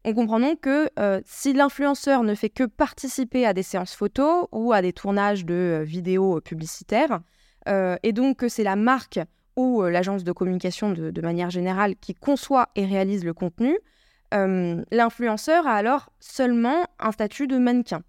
On 0.03 0.13
comprend 0.13 0.39
donc 0.39 0.61
que 0.61 0.89
euh, 0.99 1.21
si 1.25 1.53
l'influenceur 1.53 2.23
ne 2.23 2.35
fait 2.35 2.49
que 2.49 2.63
participer 2.63 3.45
à 3.45 3.53
des 3.53 3.63
séances 3.63 3.95
photos 3.95 4.47
ou 4.51 4.73
à 4.73 4.81
des 4.81 4.93
tournages 4.93 5.45
de 5.45 5.83
vidéos 5.85 6.41
publicitaires, 6.41 7.21
et 8.01 8.11
donc 8.11 8.37
que 8.37 8.49
c'est 8.49 8.63
la 8.63 8.75
marque 8.75 9.19
ou 9.55 9.83
l'agence 9.83 10.23
de 10.23 10.31
communication 10.31 10.89
de, 10.89 11.21
manière 11.21 11.51
générale 11.51 11.95
qui 11.95 12.15
conçoit 12.15 12.69
et 12.75 12.85
réalise 12.85 13.23
le 13.23 13.35
contenu, 13.35 13.77
euh, 14.33 14.83
l'influenceur 14.91 15.67
a 15.67 15.73
alors 15.73 16.09
seulement 16.19 16.85
un 16.99 17.11
statut 17.11 17.47
de 17.47 17.57
mannequin. 17.57 18.01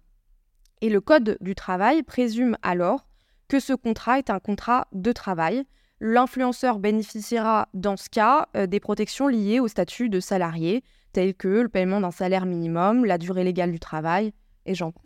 Et 0.81 0.89
le 0.89 1.01
Code 1.01 1.37
du 1.41 1.55
travail 1.55 2.03
présume 2.03 2.57
alors 2.61 3.07
que 3.47 3.59
ce 3.59 3.73
contrat 3.73 4.19
est 4.19 4.29
un 4.29 4.39
contrat 4.39 4.87
de 4.93 5.11
travail 5.11 5.65
l'influenceur 6.03 6.79
bénéficiera 6.79 7.69
dans 7.73 7.95
ce 7.95 8.09
cas 8.09 8.49
des 8.67 8.81
protections 8.81 9.29
liées 9.29 9.61
au 9.61 9.69
statut 9.69 10.09
de 10.09 10.19
salarié, 10.19 10.83
telles 11.13 11.33
que 11.33 11.47
le 11.47 11.69
paiement 11.69 12.01
d'un 12.01 12.11
salaire 12.11 12.45
minimum, 12.45 13.05
la 13.05 13.17
durée 13.17 13.45
légale 13.45 13.71
du 13.71 13.79
travail, 13.79 14.33
et 14.65 14.75
j'en 14.75 14.91
passe. 14.91 15.01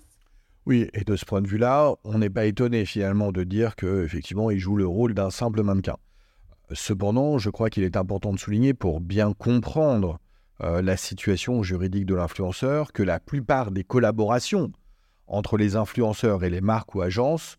Oui, 0.66 0.90
et 0.94 1.04
de 1.04 1.16
ce 1.16 1.24
point 1.24 1.42
de 1.42 1.48
vue-là, 1.48 1.94
on 2.04 2.18
n'est 2.18 2.32
pas 2.32 2.46
étonné 2.46 2.84
finalement 2.84 3.32
de 3.32 3.44
dire 3.44 3.76
qu'effectivement, 3.76 4.50
il 4.50 4.60
joue 4.60 4.76
le 4.76 4.88
rôle 4.88 5.14
d'un 5.14 5.30
simple 5.30 5.62
mannequin. 5.62 5.98
Cependant, 6.74 7.38
je 7.38 7.50
crois 7.52 7.70
qu'il 7.70 7.84
est 7.84 7.96
important 7.96 8.34
de 8.34 8.40
souligner 8.40 8.74
pour 8.74 9.00
bien 9.00 9.34
comprendre 9.34 10.20
euh, 10.64 10.82
la 10.82 10.98
situation 10.98 11.62
juridique 11.62 12.08
de 12.08 12.16
l'influenceur 12.16 12.92
que 12.92 13.04
la 13.04 13.20
plupart 13.20 13.70
des 13.70 13.84
collaborations 13.84 14.72
entre 15.28 15.56
les 15.56 15.76
influenceurs 15.76 16.44
et 16.44 16.50
les 16.50 16.62
marques 16.62 16.96
ou 16.96 17.02
agences 17.02 17.58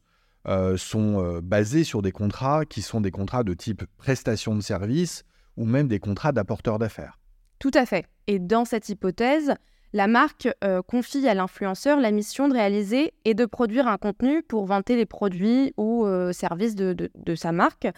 euh, 0.49 0.77
sont 0.77 1.23
euh, 1.23 1.41
basées 1.41 1.85
sur 1.85 2.03
des 2.03 2.11
contrats 2.11 2.65
qui 2.65 2.83
sont 2.83 3.01
des 3.01 3.13
contrats 3.13 3.45
de 3.45 3.55
type 3.55 3.85
prestation 3.99 4.57
de 4.57 4.61
service 4.61 5.25
ou 5.57 5.65
même 5.65 5.87
des 5.87 6.01
contrats 6.01 6.33
d'apporteurs 6.33 6.81
d'affaires. 6.81 7.21
Tout 7.61 7.71
à 7.75 7.87
fait. 7.87 8.07
Et 8.27 8.41
dans 8.41 8.65
cette 8.65 8.89
hypothèse, 8.89 9.55
la 9.93 10.07
marque 10.07 10.49
confie 10.87 11.27
à 11.27 11.35
l'influenceur 11.35 11.99
la 11.99 12.11
mission 12.11 12.47
de 12.47 12.53
réaliser 12.53 13.15
et 13.25 13.35
de 13.35 13.47
produire 13.47 13.89
un 13.89 13.97
contenu 13.97 14.43
pour 14.43 14.67
vanter 14.67 14.97
les 14.97 15.07
produits 15.07 15.73
ou 15.79 16.07
services 16.33 16.75
de, 16.77 17.35
sa 17.35 17.53
marque. 17.53 17.89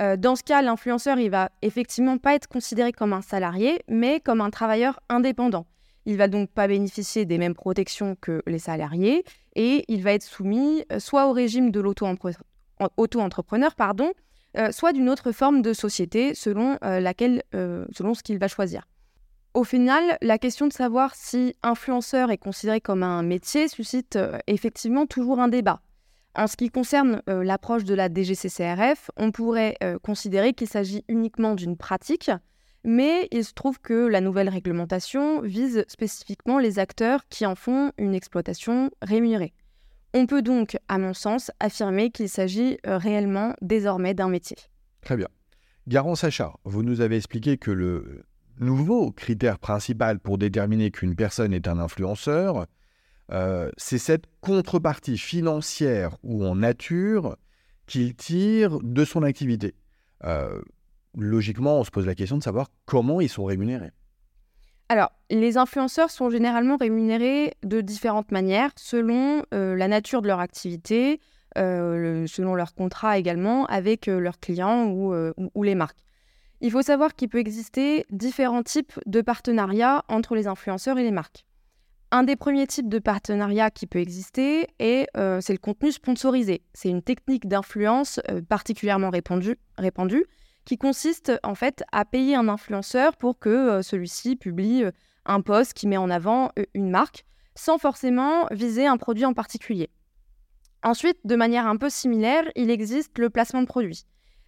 Euh, 0.00 0.16
dans 0.16 0.36
ce 0.36 0.42
cas, 0.42 0.62
l'influenceur, 0.62 1.18
il 1.18 1.30
va 1.30 1.50
effectivement 1.60 2.18
pas 2.18 2.34
être 2.34 2.48
considéré 2.48 2.92
comme 2.92 3.12
un 3.12 3.22
salarié, 3.22 3.82
mais 3.88 4.20
comme 4.20 4.40
un 4.40 4.50
travailleur 4.50 5.00
indépendant. 5.08 5.66
Il 6.06 6.16
va 6.16 6.28
donc 6.28 6.50
pas 6.50 6.66
bénéficier 6.66 7.24
des 7.26 7.38
mêmes 7.38 7.54
protections 7.54 8.16
que 8.20 8.42
les 8.46 8.58
salariés 8.58 9.24
et 9.54 9.84
il 9.88 10.02
va 10.02 10.12
être 10.12 10.24
soumis 10.24 10.84
euh, 10.90 10.98
soit 10.98 11.28
au 11.28 11.32
régime 11.32 11.70
de 11.70 11.80
l'auto-entrepreneur, 11.80 13.74
pardon, 13.76 14.10
euh, 14.56 14.72
soit 14.72 14.92
d'une 14.92 15.08
autre 15.08 15.30
forme 15.32 15.62
de 15.62 15.72
société 15.72 16.34
selon 16.34 16.76
laquelle, 16.82 17.42
selon 17.52 18.14
ce 18.14 18.22
qu'il 18.22 18.38
va 18.38 18.48
choisir. 18.48 18.88
Au 19.54 19.64
final, 19.64 20.16
la 20.22 20.38
question 20.38 20.66
de 20.66 20.72
savoir 20.72 21.14
si 21.14 21.54
influenceur 21.62 22.30
est 22.30 22.38
considéré 22.38 22.80
comme 22.80 23.02
un 23.02 23.22
métier 23.22 23.68
suscite 23.68 24.18
effectivement 24.46 25.06
toujours 25.06 25.40
un 25.40 25.48
débat. 25.48 25.82
En 26.34 26.46
ce 26.46 26.56
qui 26.56 26.70
concerne 26.70 27.22
euh, 27.28 27.44
l'approche 27.44 27.84
de 27.84 27.94
la 27.94 28.08
DGCCRF, 28.08 29.10
on 29.16 29.32
pourrait 29.32 29.76
euh, 29.82 29.98
considérer 29.98 30.54
qu'il 30.54 30.68
s'agit 30.68 31.04
uniquement 31.08 31.54
d'une 31.54 31.76
pratique, 31.76 32.30
mais 32.84 33.28
il 33.30 33.44
se 33.44 33.52
trouve 33.52 33.80
que 33.80 34.06
la 34.06 34.22
nouvelle 34.22 34.48
réglementation 34.48 35.42
vise 35.42 35.84
spécifiquement 35.88 36.58
les 36.58 36.78
acteurs 36.78 37.28
qui 37.28 37.44
en 37.44 37.54
font 37.54 37.92
une 37.98 38.14
exploitation 38.14 38.90
rémunérée. 39.02 39.52
On 40.14 40.26
peut 40.26 40.42
donc, 40.42 40.78
à 40.88 40.98
mon 40.98 41.12
sens, 41.12 41.50
affirmer 41.60 42.10
qu'il 42.10 42.30
s'agit 42.30 42.78
euh, 42.86 42.96
réellement 42.96 43.54
désormais 43.60 44.14
d'un 44.14 44.28
métier. 44.28 44.56
Très 45.02 45.16
bien. 45.16 45.28
Garant 45.86 46.14
Sacha, 46.14 46.54
vous 46.64 46.82
nous 46.82 47.02
avez 47.02 47.16
expliqué 47.16 47.58
que 47.58 47.70
le 47.70 48.24
nouveau 48.58 49.10
critère 49.10 49.58
principal 49.58 50.18
pour 50.18 50.38
déterminer 50.38 50.90
qu'une 50.90 51.14
personne 51.14 51.52
est 51.52 51.68
un 51.68 51.78
influenceur, 51.78 52.66
euh, 53.32 53.70
c'est 53.76 53.98
cette 53.98 54.24
contrepartie 54.40 55.16
financière 55.16 56.16
ou 56.22 56.44
en 56.44 56.56
nature 56.56 57.36
qu'il 57.86 58.14
tire 58.14 58.78
de 58.82 59.04
son 59.04 59.22
activité. 59.22 59.74
Euh, 60.24 60.60
logiquement, 61.16 61.80
on 61.80 61.84
se 61.84 61.90
pose 61.90 62.06
la 62.06 62.14
question 62.14 62.36
de 62.36 62.42
savoir 62.42 62.68
comment 62.84 63.20
ils 63.20 63.28
sont 63.28 63.44
rémunérés. 63.44 63.90
Alors, 64.88 65.10
les 65.30 65.56
influenceurs 65.56 66.10
sont 66.10 66.28
généralement 66.28 66.76
rémunérés 66.76 67.54
de 67.62 67.80
différentes 67.80 68.30
manières, 68.30 68.70
selon 68.76 69.42
euh, 69.54 69.74
la 69.74 69.88
nature 69.88 70.20
de 70.20 70.26
leur 70.26 70.40
activité, 70.40 71.20
selon 71.54 72.54
leur 72.54 72.74
contrat 72.74 73.18
également 73.18 73.66
avec 73.66 74.06
leurs 74.06 74.40
clients 74.40 74.86
ou 74.86 75.62
les 75.62 75.74
marques. 75.74 75.98
Il 76.62 76.70
faut 76.70 76.80
savoir 76.80 77.14
qu'il 77.14 77.28
peut 77.28 77.38
exister 77.38 78.06
différents 78.08 78.62
types 78.62 78.98
de 79.04 79.20
partenariats 79.20 80.02
entre 80.08 80.34
les 80.34 80.46
influenceurs 80.46 80.98
et 80.98 81.02
les 81.02 81.10
marques. 81.10 81.44
Un 82.14 82.24
des 82.24 82.36
premiers 82.36 82.66
types 82.66 82.90
de 82.90 82.98
partenariat 82.98 83.70
qui 83.70 83.86
peut 83.86 83.98
exister, 83.98 84.68
et 84.78 85.06
euh, 85.16 85.40
c'est 85.40 85.54
le 85.54 85.58
contenu 85.58 85.90
sponsorisé. 85.90 86.60
C'est 86.74 86.90
une 86.90 87.00
technique 87.00 87.48
d'influence 87.48 88.20
euh, 88.30 88.42
particulièrement 88.42 89.08
répandue, 89.08 89.56
répandue, 89.78 90.26
qui 90.66 90.76
consiste 90.76 91.32
en 91.42 91.54
fait 91.54 91.82
à 91.90 92.04
payer 92.04 92.34
un 92.34 92.48
influenceur 92.48 93.16
pour 93.16 93.38
que 93.38 93.48
euh, 93.48 93.80
celui-ci 93.80 94.36
publie 94.36 94.84
un 95.24 95.40
post 95.40 95.72
qui 95.72 95.86
met 95.88 95.96
en 95.96 96.10
avant 96.10 96.50
une 96.74 96.90
marque, 96.90 97.24
sans 97.54 97.78
forcément 97.78 98.46
viser 98.50 98.86
un 98.86 98.98
produit 98.98 99.24
en 99.24 99.32
particulier. 99.32 99.88
Ensuite, 100.82 101.16
de 101.24 101.34
manière 101.34 101.66
un 101.66 101.78
peu 101.78 101.88
similaire, 101.88 102.44
il 102.56 102.70
existe 102.70 103.16
le 103.18 103.30
placement 103.30 103.62
de 103.62 103.66
produit. 103.66 104.04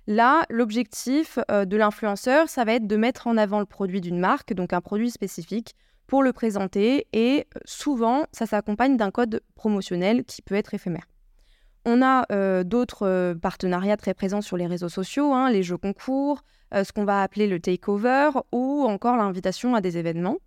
Là, 0.07 0.45
l'objectif 0.51 1.39
de 1.49 1.77
l'influenceur, 1.79 2.51
ça 2.51 2.65
va 2.65 2.75
être 2.75 2.87
de 2.87 2.97
mettre 2.97 3.27
en 3.27 3.39
avant 3.39 3.61
le 3.61 3.65
produit 3.65 4.03
d'une 4.03 4.19
marque, 4.19 4.53
donc 4.53 4.75
un 4.75 4.83
produit 4.83 5.11
spécifique, 5.11 5.75
pour 6.07 6.23
le 6.23 6.33
présenter 6.33 7.07
et 7.13 7.47
euh, 7.57 7.61
souvent 7.65 8.27
ça 8.33 8.47
s'accompagne 8.47 8.97
d'un 8.97 9.11
code 9.11 9.43
promotionnel 9.55 10.25
qui 10.25 10.43
peut 10.43 10.55
être 10.55 10.75
éphémère. 10.75 11.07
On 11.87 12.03
a 12.03 12.25
euh, 12.33 12.65
d'autres 12.65 13.07
euh, 13.07 13.35
partenariats 13.35 13.97
très 13.97 14.15
présents 14.15 14.41
sur 14.41 14.57
les 14.57 14.67
réseaux 14.67 14.89
sociaux, 14.89 15.33
hein, 15.35 15.51
les 15.51 15.63
jeux 15.63 15.77
concours, 15.77 16.43
ce 16.73 16.91
qu'on 16.91 17.05
va 17.05 17.23
appeler 17.23 17.47
le 17.47 17.61
takeover 17.61 18.31
ou 18.51 18.83
encore 18.83 19.17
l'invitation 19.17 19.77
à 19.77 19.81
des 19.81 19.97
événements. 19.97 20.39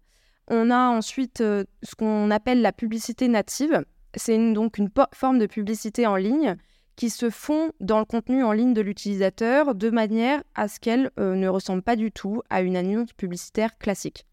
On 0.49 0.71
a 0.71 0.89
ensuite 0.89 1.37
ce 1.37 1.95
qu'on 1.97 2.31
appelle 2.31 2.61
la 2.61 2.73
publicité 2.73 3.29
native. 3.29 3.85
C'est 4.13 4.37
donc 4.51 4.77
une 4.77 4.89
forme 5.13 5.39
de 5.39 5.45
publicité 5.45 6.05
en 6.05 6.17
ligne 6.17 6.57
qui 6.97 7.09
se 7.09 7.29
fond 7.29 7.71
dans 7.79 7.99
le 7.99 8.05
contenu 8.05 8.43
en 8.43 8.51
ligne 8.51 8.73
de 8.73 8.81
l'utilisateur 8.81 9.73
de 9.73 9.89
manière 9.89 10.43
à 10.53 10.67
ce 10.67 10.81
qu'elle 10.81 11.11
ne 11.17 11.47
ressemble 11.47 11.81
pas 11.81 11.95
du 11.95 12.11
tout 12.11 12.41
à 12.49 12.61
une 12.61 12.75
annonce 12.75 13.13
publicitaire 13.13 13.77
classique 13.77 14.26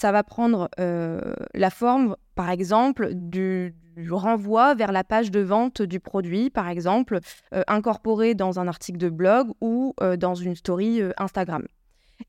ça 0.00 0.12
va 0.12 0.22
prendre 0.22 0.70
euh, 0.80 1.34
la 1.52 1.68
forme, 1.68 2.16
par 2.34 2.48
exemple, 2.48 3.10
du, 3.12 3.74
renvoi 4.08 4.74
vers 4.74 4.92
la 4.92 5.04
page 5.04 5.30
de 5.30 5.40
vente 5.40 5.82
du 5.82 6.00
produit, 6.00 6.48
par 6.48 6.68
exemple, 6.70 7.18
euh, 7.52 7.62
incorporé 7.66 8.34
dans 8.34 8.58
un 8.58 8.66
article 8.66 8.96
de 8.96 9.10
blog 9.10 9.48
ou 9.60 9.94
euh, 10.00 10.16
dans 10.16 10.34
une 10.34 10.54
story 10.54 11.02
Instagram. 11.18 11.66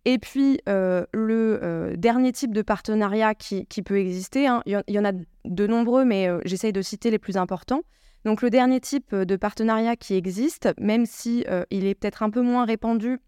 Et 0.04 0.18
puis, 0.18 0.60
le 0.68 1.94
dernier 1.96 2.34
type 2.34 2.54
de 2.54 2.62
partenariat 2.62 3.36
qui, 3.36 3.66
peut 3.86 4.00
exister, 4.00 4.48
hein, 4.48 4.62
il 4.66 4.82
y, 4.88 5.00
en 5.00 5.06
a 5.06 5.13
de 5.46 5.68
nombreux, 5.68 6.04
mais 6.04 6.28
j'essaye 6.44 6.74
de 6.74 6.82
citer 6.82 7.10
les 7.10 7.20
plus 7.20 7.38
importants. 7.38 7.84
Donc, 8.25 8.42
le 8.42 8.50
dernier 8.50 8.82
type 8.82 9.16
de 9.16 9.36
partenariat 9.38 9.96
qui 9.96 10.16
existe, 10.16 10.70
même 10.78 11.06
si 11.06 11.46
il 11.72 11.86
est 11.86 11.96
peut-être 11.96 12.24
un 12.24 12.30
peu 12.30 12.42
moins 12.42 12.66
répandu, 12.66 13.20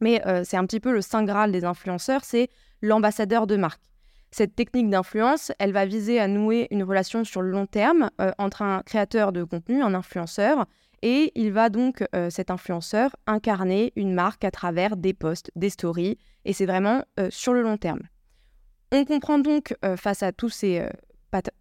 mais 0.00 0.22
c'est 0.44 0.56
un 0.56 0.64
petit 0.64 0.80
peu 0.80 0.92
le 0.92 1.02
saint 1.02 1.24
graal 1.24 1.50
des 1.50 1.64
influenceurs, 1.64 2.24
c'est 2.24 2.48
l'ambassadeur 2.82 3.46
de 3.46 3.56
marque. 3.56 3.82
Cette 4.32 4.54
technique 4.54 4.88
d'influence, 4.88 5.50
elle 5.58 5.72
va 5.72 5.86
viser 5.86 6.20
à 6.20 6.28
nouer 6.28 6.68
une 6.70 6.84
relation 6.84 7.24
sur 7.24 7.42
le 7.42 7.50
long 7.50 7.66
terme 7.66 8.10
euh, 8.20 8.30
entre 8.38 8.62
un 8.62 8.82
créateur 8.82 9.32
de 9.32 9.42
contenu, 9.42 9.82
un 9.82 9.94
influenceur, 9.94 10.66
et 11.02 11.32
il 11.34 11.50
va 11.52 11.68
donc, 11.68 12.04
euh, 12.14 12.30
cet 12.30 12.50
influenceur, 12.50 13.16
incarner 13.26 13.92
une 13.96 14.14
marque 14.14 14.44
à 14.44 14.50
travers 14.50 14.96
des 14.96 15.14
posts, 15.14 15.50
des 15.56 15.70
stories, 15.70 16.16
et 16.44 16.52
c'est 16.52 16.66
vraiment 16.66 17.02
euh, 17.18 17.28
sur 17.30 17.54
le 17.54 17.62
long 17.62 17.76
terme. 17.76 18.02
On 18.92 19.04
comprend 19.04 19.38
donc, 19.38 19.72
face 19.96 20.24
à 20.24 20.32
tous 20.32 20.48
ces 20.48 20.84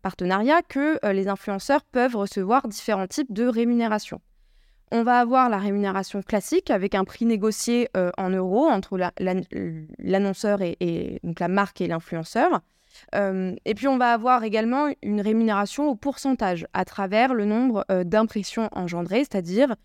partenariats, 0.01 0.63
que 0.63 0.97
les 1.11 1.27
influenceurs 1.27 1.83
peuvent 1.83 2.15
recevoir 2.15 2.67
différents 2.67 3.05
types 3.05 3.31
de 3.31 3.45
rémunération. 3.45 4.19
On 4.91 5.03
va 5.03 5.19
avoir 5.19 5.49
la 5.49 5.59
rémunération 5.59 6.23
classique 6.23 6.71
avec 6.71 6.95
un 6.95 7.03
prix 7.03 7.25
négocié 7.25 7.89
euh, 7.95 8.11
en 8.17 8.31
euros 8.31 8.67
entre 8.67 8.97
l'annonceur 9.99 10.61
et, 10.61 11.21
la 11.39 11.47
marque 11.47 11.81
et 11.81 11.87
l'influenceur. 11.87 12.61
Euh, 13.13 13.55
et 13.65 13.75
puis 13.75 13.87
on 13.87 13.99
va 13.99 14.11
avoir 14.11 14.43
également 14.43 14.87
une 15.03 15.21
rémunération 15.21 15.89
au 15.89 15.95
pourcentage 15.95 16.65
à 16.73 16.85
travers 16.85 17.35
le 17.35 17.45
nombre 17.45 17.85
euh, 17.91 18.03
d'impressions 18.03 18.67
engendrées, 18.71 19.19
c'est-à-dire 19.19 19.75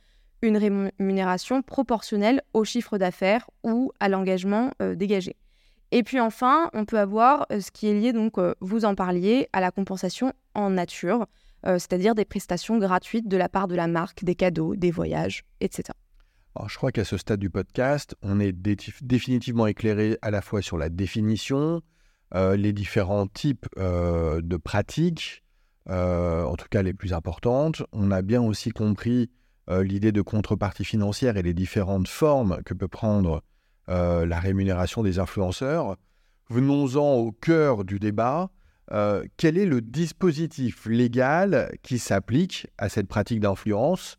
une 0.40 0.56
rémunération 0.56 1.60
proportionnelle 1.60 2.42
au 2.54 2.64
chiffre 2.64 2.96
d'affaires 2.96 3.48
ou 3.62 3.92
à 4.00 4.08
l'engagement 4.08 4.72
dégagé. 4.94 5.36
Et 5.90 6.02
puis 6.02 6.20
enfin, 6.20 6.68
on 6.74 6.84
peut 6.84 6.98
avoir 6.98 7.46
ce 7.50 7.70
qui 7.70 7.88
est 7.88 7.94
lié, 7.94 8.12
donc 8.12 8.34
vous 8.60 8.84
en 8.84 8.94
parliez, 8.94 9.48
à 9.54 9.62
la 9.62 9.70
compensation 9.70 10.34
en 10.54 10.68
nature. 10.68 11.26
Euh, 11.66 11.78
c'est-à-dire 11.78 12.14
des 12.14 12.24
prestations 12.24 12.78
gratuites 12.78 13.28
de 13.28 13.36
la 13.36 13.48
part 13.48 13.68
de 13.68 13.74
la 13.74 13.86
marque, 13.86 14.24
des 14.24 14.34
cadeaux, 14.34 14.76
des 14.76 14.90
voyages, 14.90 15.44
etc. 15.60 15.84
je 16.68 16.76
crois 16.76 16.92
qu'à 16.92 17.04
ce 17.04 17.16
stade 17.16 17.40
du 17.40 17.48
podcast, 17.48 18.14
on 18.22 18.38
est 18.38 18.52
définitivement 18.52 19.66
éclairé 19.66 20.18
à 20.20 20.30
la 20.30 20.42
fois 20.42 20.60
sur 20.60 20.76
la 20.76 20.90
définition, 20.90 21.80
euh, 22.34 22.56
les 22.56 22.72
différents 22.72 23.26
types 23.26 23.66
euh, 23.78 24.40
de 24.42 24.56
pratiques, 24.56 25.42
en 25.88 26.54
tout 26.56 26.68
cas 26.70 26.82
les 26.82 26.94
plus 26.94 27.12
importantes. 27.12 27.82
On 27.92 28.10
a 28.10 28.22
bien 28.22 28.42
aussi 28.42 28.70
compris 28.70 29.30
l'idée 29.68 30.12
de 30.12 30.22
contrepartie 30.22 30.84
financière 30.84 31.36
et 31.36 31.42
les 31.42 31.52
différentes 31.52 32.08
formes 32.08 32.62
que 32.64 32.72
peut 32.72 32.88
prendre 32.88 33.42
la 33.86 34.40
rémunération 34.40 35.02
des 35.02 35.18
influenceurs. 35.18 35.96
Venons-en 36.48 37.16
au 37.16 37.32
cœur 37.32 37.84
du 37.84 37.98
débat. 37.98 38.50
Euh, 38.92 39.24
quel 39.36 39.56
est 39.56 39.66
le 39.66 39.80
dispositif 39.80 40.86
légal 40.86 41.72
qui 41.82 41.98
s'applique 41.98 42.66
à 42.78 42.88
cette 42.88 43.08
pratique 43.08 43.40
d'influence? 43.40 44.18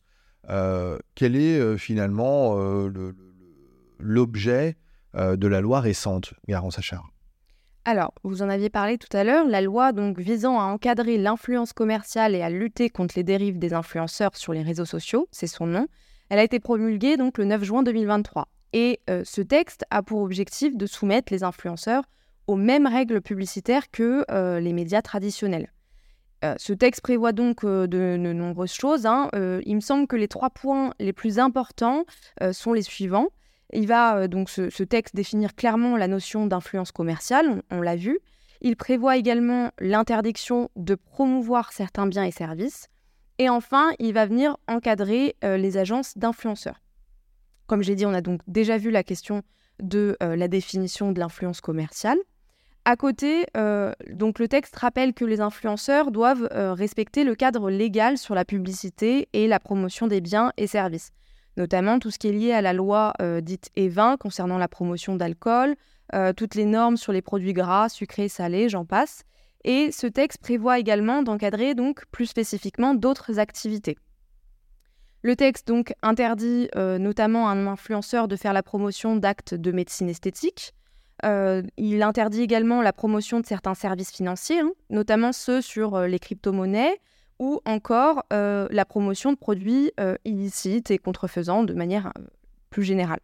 Quel 1.15 1.35
est 1.35 1.77
finalement 1.77 2.55
l'objet 3.97 4.77
de 5.15 5.47
la 5.47 5.59
loi 5.59 5.79
récente, 5.79 6.35
Garance 6.47 6.77
Achard 6.77 7.09
alors, 7.87 8.15
vous 8.23 8.41
en 8.41 8.49
aviez 8.49 8.71
parlé 8.71 8.97
tout 8.97 9.15
à 9.15 9.23
l'heure, 9.23 9.45
la 9.45 9.61
loi 9.61 9.91
donc 9.91 10.17
visant 10.17 10.59
à 10.59 10.63
encadrer 10.63 11.19
l'influence 11.19 11.71
commerciale 11.71 12.33
et 12.33 12.41
à 12.41 12.49
lutter 12.49 12.89
contre 12.89 13.13
les 13.15 13.23
dérives 13.23 13.59
des 13.59 13.75
influenceurs 13.75 14.35
sur 14.35 14.53
les 14.53 14.63
réseaux 14.63 14.85
sociaux, 14.85 15.27
c'est 15.31 15.45
son 15.45 15.67
nom. 15.67 15.87
Elle 16.29 16.39
a 16.39 16.43
été 16.43 16.59
promulguée 16.59 17.15
donc 17.15 17.37
le 17.37 17.45
9 17.45 17.63
juin 17.63 17.83
2023. 17.83 18.47
Et 18.73 19.01
euh, 19.11 19.21
ce 19.23 19.41
texte 19.41 19.85
a 19.91 20.01
pour 20.01 20.21
objectif 20.21 20.75
de 20.75 20.87
soumettre 20.87 21.31
les 21.31 21.43
influenceurs 21.43 22.05
aux 22.47 22.55
mêmes 22.55 22.87
règles 22.87 23.21
publicitaires 23.21 23.89
que 23.91 24.25
euh, 24.31 24.59
les 24.59 24.73
médias 24.73 25.01
traditionnels. 25.01 25.71
Euh, 26.43 26.55
ce 26.57 26.73
texte 26.73 27.01
prévoit 27.01 27.31
donc 27.31 27.65
de, 27.65 28.17
nombreuses 28.17 28.73
choses. 28.73 29.05
Hein. 29.05 29.29
il 29.65 29.75
me 29.75 29.81
semble 29.81 30.07
que 30.07 30.15
les 30.15 30.27
trois 30.27 30.49
points 30.49 30.93
les 30.99 31.13
plus 31.13 31.39
importants 31.39 32.05
sont 32.51 32.73
les 32.73 32.81
suivants. 32.81 33.29
Il 33.73 33.87
va 33.87 34.27
donc 34.27 34.49
ce, 34.49 34.83
texte 34.83 35.15
définir 35.15 35.55
clairement 35.55 35.97
la 35.97 36.07
notion 36.07 36.45
d'influence 36.45 36.91
commerciale, 36.91 37.63
on 37.71 37.81
l'a 37.81 37.95
vu. 37.95 38.19
Il 38.61 38.75
prévoit 38.75 39.17
également 39.17 39.71
l'interdiction 39.79 40.69
de 40.75 40.95
promouvoir 40.95 41.73
certains 41.73 42.05
biens 42.05 42.25
et 42.25 42.31
services. 42.31 42.87
Et 43.37 43.49
enfin, 43.49 43.91
il 43.99 44.13
va 44.13 44.25
venir 44.25 44.57
encadrer 44.67 45.35
les 45.41 45.77
agences 45.77 46.17
d'influenceurs. 46.17 46.79
Comme 47.67 47.81
j'ai 47.81 47.95
dit, 47.95 48.05
on 48.05 48.13
a 48.13 48.21
donc 48.21 48.41
déjà 48.47 48.77
vu 48.77 48.91
la 48.91 49.03
question 49.03 49.41
de 49.81 50.17
euh, 50.21 50.35
la 50.35 50.47
définition 50.47 51.11
de 51.11 51.19
l'influence 51.19 51.61
commerciale. 51.61 52.17
À 52.85 52.95
côté, 52.95 53.47
euh, 53.57 53.93
donc 54.11 54.37
le 54.37 54.47
texte 54.47 54.75
rappelle 54.75 55.13
que 55.13 55.25
les 55.25 55.41
influenceurs 55.41 56.11
doivent 56.11 56.47
euh, 56.51 56.73
respecter 56.73 57.23
le 57.23 57.33
cadre 57.33 57.71
légal 57.71 58.17
sur 58.17 58.35
la 58.35 58.45
publicité 58.45 59.27
et 59.33 59.47
la 59.47 59.59
promotion 59.59 60.07
des 60.07 60.21
biens 60.21 60.53
et 60.57 60.67
services, 60.67 61.11
notamment 61.57 61.97
tout 61.97 62.11
ce 62.11 62.19
qui 62.19 62.27
est 62.27 62.31
lié 62.31 62.51
à 62.51 62.61
la 62.61 62.73
loi 62.73 63.13
dite 63.41 63.71
E20 63.75 64.17
concernant 64.17 64.59
la 64.59 64.67
promotion 64.67 65.15
d'alcool, 65.15 65.75
toutes 66.37 66.53
les 66.53 66.65
normes 66.65 66.97
sur 66.97 67.11
les 67.11 67.23
produits 67.23 67.53
gras, 67.53 67.89
sucrés, 67.89 68.29
salés, 68.29 68.69
j'en 68.69 68.85
passe. 68.85 69.23
Et 69.63 69.91
ce 69.91 70.05
texte 70.05 70.41
prévoit 70.41 70.77
également 70.77 71.23
d'encadrer 71.23 71.73
donc 71.73 72.05
plus 72.11 72.27
spécifiquement 72.27 72.93
d'autres 72.93 73.39
activités. 73.39 73.97
Le 75.25 75.35
texte 75.35 75.67
donc 75.67 75.95
interdit 76.03 76.69
euh, 76.75 76.99
notamment 76.99 77.49
à 77.49 77.53
un 77.53 77.65
influenceur 77.65 78.27
de 78.27 78.35
faire 78.35 78.53
la 78.53 78.61
promotion 78.61 79.15
d'actes 79.15 79.55
de 79.55 79.71
médecine 79.71 80.07
esthétique. 80.07 80.75
Euh, 81.23 81.61
il 81.77 82.03
interdit 82.03 82.41
également 82.41 82.81
la 82.81 82.91
promotion 82.91 83.39
de 83.39 83.45
certains 83.45 83.73
services 83.73 84.11
financiers, 84.11 84.59
hein, 84.59 84.71
notamment 84.89 85.31
ceux 85.31 85.61
sur 85.61 85.95
euh, 85.95 86.07
les 86.07 86.19
crypto-monnaies 86.19 86.99
ou 87.39 87.59
encore 87.65 88.23
la 88.31 88.85
promotion 88.85 89.33
de 89.33 89.37
produits 89.37 89.91
illicites 90.23 90.89
et 90.89 90.97
contrefaisants 90.97 91.63
de 91.63 91.73
manière 91.73 92.13
plus 92.69 92.83
générale. 92.83 93.19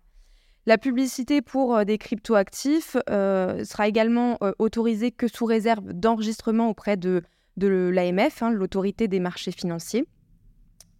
La 0.65 0.77
publicité 0.77 1.41
pour 1.41 1.85
des 1.85 1.97
crypto-actifs 1.97 2.97
sera 3.07 3.87
également 3.87 4.37
autorisée 4.59 5.11
que 5.11 5.29
sous 5.29 5.45
réserve 5.45 5.93
d'enregistrement 5.93 6.67
auprès 6.67 6.97
de, 6.97 7.23
l'AMF, 7.55 8.43
hein, 8.43 8.51
l'autorité 8.51 9.07
des 9.07 9.21
marchés 9.21 9.53
financiers. 9.53 10.05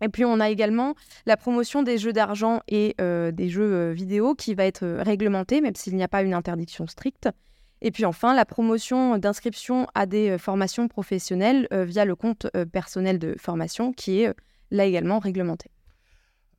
Et 0.01 0.09
puis 0.09 0.25
on 0.25 0.39
a 0.39 0.49
également 0.49 0.95
la 1.25 1.37
promotion 1.37 1.83
des 1.83 1.97
jeux 1.97 2.13
d'argent 2.13 2.61
et 2.67 2.95
euh, 2.99 3.31
des 3.31 3.49
jeux 3.49 3.73
euh, 3.73 3.93
vidéo 3.93 4.33
qui 4.35 4.55
va 4.55 4.65
être 4.65 4.83
euh, 4.83 5.03
réglementée, 5.03 5.61
même 5.61 5.75
s'il 5.75 5.95
n'y 5.95 6.03
a 6.03 6.07
pas 6.07 6.23
une 6.23 6.33
interdiction 6.33 6.87
stricte. 6.87 7.29
Et 7.81 7.91
puis 7.91 8.05
enfin, 8.05 8.35
la 8.35 8.45
promotion 8.45 9.17
d'inscription 9.17 9.87
à 9.95 10.05
des 10.05 10.37
formations 10.37 10.87
professionnelles 10.87 11.67
via 11.71 12.05
le 12.05 12.15
compte 12.15 12.45
personnel 12.71 13.17
de 13.17 13.35
formation 13.39 13.91
qui 13.91 14.21
est 14.21 14.31
là 14.69 14.85
également 14.85 15.17
réglementé. 15.17 15.71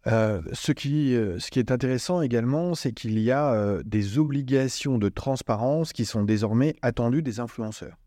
ce, 0.05 0.73
qui, 0.73 1.13
ce 1.13 1.49
qui 1.53 1.61
est 1.61 1.71
intéressant 1.71 2.23
également, 2.23 2.75
c'est 2.75 2.91
qu'il 2.91 3.21
y 3.21 3.31
a 3.31 3.79
des 3.85 4.19
obligations 4.19 4.99
de 4.99 5.09
transparence 5.09 5.93
qui 5.93 6.07
sont 6.07 6.25
désormais 6.25 6.75
attendues 6.83 7.23
des 7.23 7.39
influenceurs. 7.39 8.02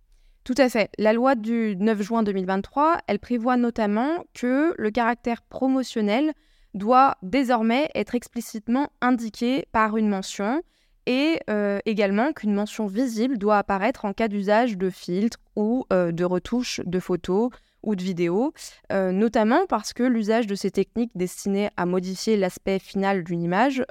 Tout 0.46 0.54
à 0.60 0.70
fait. 0.70 0.92
La 1.00 1.12
loi 1.12 1.34
du 1.34 1.76
9 1.76 2.04
juin 2.04 2.22
2023, 2.22 3.00
elle 3.08 3.18
prévoit 3.18 3.58
notamment 3.58 4.24
que 4.36 4.76
le 4.78 4.92
caractère 4.92 5.42
promotionnel 5.42 6.34
doit 6.76 7.16
désormais 7.24 7.90
être 7.96 8.14
explicitement 8.14 8.90
indiqué 9.02 9.66
par 9.72 9.98
une 9.98 10.08
mention 10.08 10.62
et 11.08 11.40
euh, 11.50 11.80
également 11.88 12.32
qu'une 12.32 12.54
mention 12.54 12.86
visible 12.86 13.40
doit 13.40 13.58
apparaître 13.58 14.06
en 14.06 14.14
cas 14.14 14.28
d'usage 14.28 14.78
de 14.78 14.92
filtres 14.92 15.40
ou 15.56 15.86
euh, 15.92 16.12
de 16.12 16.24
retouches 16.24 16.80
de 16.86 17.00
photos 17.00 17.50
ou 17.82 17.96
de 17.96 18.04
vidéos, 18.04 18.54
euh, 18.92 19.12
notamment 19.12 19.66
parce 19.66 19.94
que 19.94 20.04
l'usage 20.04 20.46
de 20.46 20.54
ces 20.54 20.70
techniques 20.70 21.12
destinées 21.16 21.72
à 21.76 21.88
modifier 21.88 22.38
l'aspect 22.38 22.78
final 22.78 23.24
d'une 23.24 23.42
image 23.42 23.84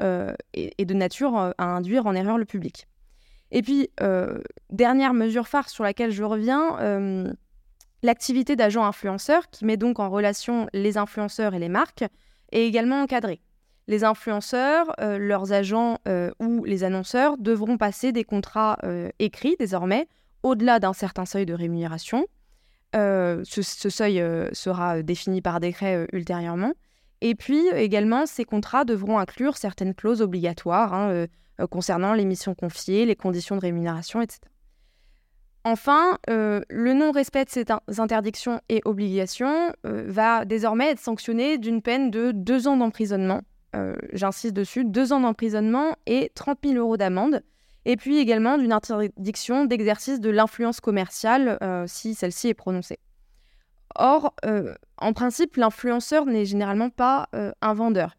est, 0.53 0.85
de 0.85 0.95
nature 0.95 1.37
à 1.37 1.64
induire 1.64 2.07
en 2.07 2.14
erreur 2.14 2.38
le 2.38 2.45
public. 2.45 2.87
Et 3.50 3.62
puis, 3.62 3.90
euh, 4.00 4.40
dernière 4.70 5.14
mesure 5.14 5.48
phare 5.48 5.68
sur 5.68 5.85
laquelle 5.85 6.11
je 6.11 6.24
reviens, 6.24 6.78
euh, 6.80 7.33
l'activité 8.02 8.57
d'agent 8.57 8.85
influenceur, 8.85 9.48
qui 9.50 9.64
met 9.64 9.76
donc 9.76 10.00
en 10.00 10.11
relation 10.11 10.66
les 10.72 10.98
influenceurs 10.98 11.54
et 11.54 11.59
les 11.59 11.68
marques, 11.68 12.04
est 12.52 12.66
également 12.66 13.00
encadrée. 13.00 13.40
Les 13.87 14.02
influenceurs, 14.02 14.92
euh, 15.00 15.18
leurs 15.18 15.52
agents 15.52 15.98
ou 16.40 16.64
les 16.64 16.85
annonceurs 16.85 17.37
devront 17.38 17.76
passer 17.76 18.12
des 18.12 18.24
contrats 18.24 18.78
écrits 19.18 19.57
désormais, 19.59 20.09
au-delà 20.42 20.78
d'un 20.78 20.92
certain 20.92 21.26
seuil 21.26 21.46
de 21.46 21.54
rémunération. 21.54 22.26
Ce, 22.94 23.62
seuil 23.62 24.22
sera 24.52 25.02
défini 25.02 25.42
par 25.42 25.61
décret 25.61 26.07
ultérieurement. 26.12 26.72
Et 27.20 27.35
puis 27.35 27.66
également, 27.74 28.26
ces 28.26 28.44
contrats 28.44 28.85
devront 28.85 29.18
inclure 29.18 29.57
certaines 29.57 29.94
clauses 29.94 30.22
obligatoires. 30.22 30.94
Hein, 30.94 31.26
concernant 31.71 32.14
les 32.14 32.25
missions 32.25 32.55
confiées, 32.55 33.07
les 33.07 33.17
conditions 33.17 33.57
de 33.57 33.61
rémunération, 33.61 34.21
etc. 34.21 34.40
Enfin, 35.67 36.19
euh, 36.29 36.61
le 36.69 36.93
non-respect 36.93 37.47
de 37.47 37.51
ces 37.51 37.64
interdictions 37.99 38.61
et 38.69 38.83
obligations 38.85 39.73
euh, 39.87 40.05
va 40.07 40.45
désormais 40.45 40.90
être 40.90 41.01
sanctionné 41.01 41.57
d'une 41.57 41.81
peine 41.81 42.11
de 42.11 42.33
deux 42.33 42.69
ans 42.69 42.77
d'emprisonnement. 42.77 43.43
J'insiste 44.12 44.55
dessus, 44.55 44.85
deux 44.85 45.12
ans 45.12 45.19
d'emprisonnement 45.19 45.97
et 46.07 46.31
30 46.37 46.59
000 46.64 46.77
euros 46.77 46.97
d'amende. 46.97 47.43
Et 47.85 47.97
puis 47.97 48.19
également 48.19 48.57
d'une 48.57 48.73
interdiction 48.73 49.64
d'exercice 49.64 50.21
de 50.21 50.31
l'influence 50.31 50.81
commerciale 50.81 51.59
si 51.88 52.14
celle-ci 52.14 52.47
est 52.47 52.55
prononcée. 52.55 53.01
Or, 53.97 54.33
en 54.99 55.12
principe, 55.12 55.57
l'influenceur 55.57 56.25
n'est 56.25 56.45
généralement 56.45 56.88
pas 56.88 57.29
un 57.33 57.75
vendeur. 57.75 58.17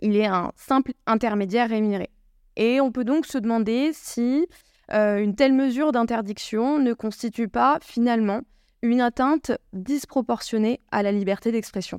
Il 0.00 0.16
est 0.16 0.24
un 0.24 0.50
simple 0.56 0.92
intermédiaire 1.06 1.68
rémunéré. 1.68 2.08
Et 2.56 2.80
on 2.80 2.92
peut 2.92 3.04
donc 3.04 3.26
se 3.26 3.38
demander 3.38 3.90
si 3.92 4.46
euh, 4.92 5.18
une 5.18 5.34
telle 5.34 5.54
mesure 5.54 5.92
d'interdiction 5.92 6.78
ne 6.78 6.92
constitue 6.92 7.48
pas 7.48 7.78
finalement 7.82 8.42
une 8.82 9.00
atteinte 9.00 9.52
disproportionnée 9.72 10.80
à 10.90 11.02
la 11.02 11.10
liberté 11.10 11.52
d'expression. 11.52 11.98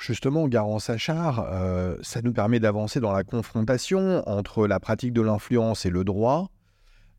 Justement, 0.00 0.48
Garance 0.48 0.88
Achard, 0.88 1.46
euh, 1.52 1.96
ça 2.00 2.22
nous 2.22 2.32
permet 2.32 2.60
d'avancer 2.60 2.98
dans 2.98 3.12
la 3.12 3.24
confrontation 3.24 4.22
entre 4.26 4.66
la 4.66 4.80
pratique 4.80 5.12
de 5.12 5.20
l'influence 5.20 5.84
et 5.84 5.90
le 5.90 6.02
droit. 6.02 6.50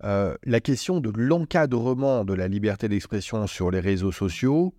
Euh, 0.04 0.36
la 0.43 0.60
question 0.60 0.99
de 0.99 1.12
l'encadrement 1.15 2.26
de 2.26 2.34
la 2.34 2.47
liberté 2.47 2.89
d'expression 2.89 3.45
sur 3.45 3.69
les 3.69 3.80
réseaux 3.80 4.12
sociaux, 4.12 4.73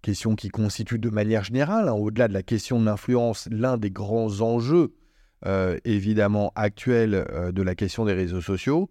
question 0.00 0.34
qui 0.36 0.48
constitue 0.48 0.98
de 0.98 1.10
manière 1.10 1.44
générale, 1.44 1.88
hein, 1.88 1.92
au-delà 1.92 2.28
de 2.28 2.32
la 2.32 2.42
question 2.42 2.80
de 2.80 2.84
l'influence, 2.86 3.46
l'un 3.50 3.76
des 3.76 3.90
grands 3.90 4.40
enjeux 4.40 4.94
évidemment 5.84 6.52
actuelle 6.54 7.14
euh, 7.14 7.52
de 7.52 7.62
la 7.62 7.74
question 7.74 8.04
des 8.04 8.12
réseaux 8.12 8.40
sociaux 8.40 8.90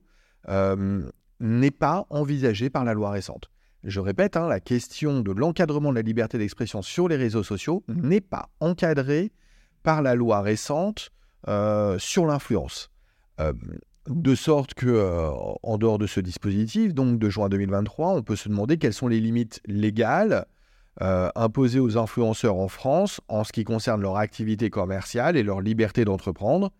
euh, 0.50 1.02
n'est 1.40 1.72
pas 1.72 2.06
envisagée 2.10 2.70
par 2.70 2.84
la 2.84 2.94
loi 2.94 3.12
récente. 3.12 3.50
Je 3.84 4.00
répète, 4.00 4.38
hein, 4.38 4.48
la 4.48 4.60
question 4.60 5.22
de 5.22 5.32
l'encadrement 5.32 5.90
de 5.90 5.96
la 5.96 6.02
liberté 6.02 6.38
d'expression 6.38 6.82
sur 6.82 7.08
les 7.08 7.18
réseaux 7.18 7.44
sociaux 7.44 7.84
n'est 7.88 8.22
pas 8.22 8.50
encadrée 8.60 9.32
par 9.84 10.02
la 10.02 10.16
loi 10.16 10.42
récente 10.42 11.10
sur 11.98 12.26
l'influence. 12.26 12.90
de 14.08 14.36
sorte 14.36 14.74
que, 14.74 15.30
en 15.64 15.78
dehors 15.78 15.98
de 15.98 16.08
ce 16.08 16.22
dispositif, 16.22 16.94
donc 16.94 17.20
de 17.20 17.30
juin 17.30 17.50
2023, 17.50 18.14
on 18.14 18.22
peut 18.22 18.38
se 18.38 18.48
demander 18.48 18.78
quelles 18.78 18.94
sont 18.94 19.10
les 19.10 19.20
limites 19.20 19.60
légales 19.66 20.46
euh, 21.02 21.30
aux 21.36 21.98
influenceurs 21.98 22.56
en 22.56 22.68
France 22.68 23.22
en 23.28 23.44
ce 23.44 23.52
qui 23.52 23.64
concerne 23.64 24.02
leur 24.02 24.18
activité 24.18 24.70
commerciale 24.70 25.38
et 25.38 25.44
leur 25.44 25.62
liberté 25.62 26.06
d'entreprendre, 26.06 26.72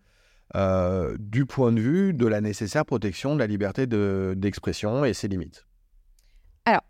euh, 0.56 1.16
du 1.18 1.46
point 1.46 1.72
de 1.72 1.80
vue 1.80 2.12
de 2.12 2.26
la 2.26 2.40
nécessaire 2.40 2.84
protection 2.84 3.34
de 3.34 3.40
la 3.40 3.46
liberté 3.46 3.86
d'expression 3.86 5.04
et 5.04 5.14
ses 5.14 5.26
limites 5.26 5.66
Alors, 6.64 6.82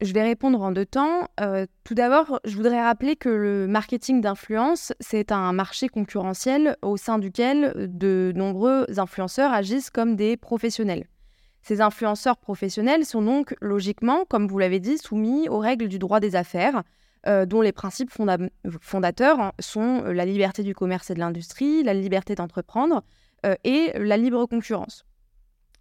je 0.00 0.12
vais 0.12 0.22
répondre 0.22 0.62
en 0.62 0.72
deux 0.72 0.86
temps. 0.86 1.28
Euh, 1.40 1.66
tout 1.84 1.94
d'abord, 1.94 2.40
je 2.44 2.56
voudrais 2.56 2.82
rappeler 2.82 3.16
que 3.16 3.28
le 3.28 3.66
marketing 3.66 4.20
d'influence, 4.20 4.92
c'est 5.00 5.30
un 5.30 5.52
marché 5.52 5.88
concurrentiel 5.88 6.76
au 6.80 6.96
sein 6.96 7.18
duquel 7.18 7.74
de 7.76 8.32
nombreux 8.34 8.86
influenceurs 8.98 9.52
agissent 9.52 9.90
comme 9.90 10.16
des 10.16 10.36
professionnels. 10.36 11.06
Ces 11.62 11.80
influenceurs 11.80 12.36
professionnels 12.36 13.04
sont 13.04 13.22
donc 13.22 13.54
logiquement, 13.60 14.24
comme 14.24 14.48
vous 14.48 14.58
l'avez 14.58 14.80
dit, 14.80 14.98
soumis 14.98 15.48
aux 15.48 15.58
règles 15.58 15.88
du 15.88 15.98
droit 15.98 16.20
des 16.20 16.34
affaires, 16.36 16.82
dont 17.46 17.60
les 17.60 17.70
principes 17.70 18.10
fondateurs 18.80 19.52
sont 19.60 20.02
la 20.02 20.24
liberté 20.24 20.64
du 20.64 20.74
commerce 20.74 21.10
et 21.10 21.14
de 21.14 21.20
l'industrie, 21.20 21.84
la 21.84 21.94
liberté 21.94 22.34
d'entreprendre 22.34 23.04
et 23.62 23.92
la 23.94 24.16
libre 24.16 24.44
concurrence. 24.46 25.04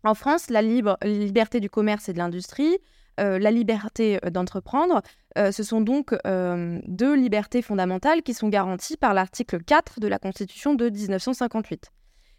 En 0.03 0.13
France, 0.13 0.49
la 0.51 0.61
liberté 0.61 1.59
du 1.59 1.69
commerce 1.69 2.09
et 2.09 2.13
de 2.13 2.19
l'industrie, 2.19 2.77
la 3.17 3.51
liberté 3.51 4.19
d'entreprendre, 4.31 5.01
ce 5.35 5.63
sont 5.63 5.81
donc 5.81 6.15
deux 6.25 7.15
libertés 7.15 7.63
fondamentales 7.63 8.21
qui 8.21 8.35
sont 8.35 8.49
garanties 8.49 8.97
par 8.97 9.15
l'article 9.15 9.63
4 9.63 9.99
de 9.99 10.07
la 10.07 10.19
Constitution 10.19 10.75
de 10.75 10.89
1958. 10.89 11.91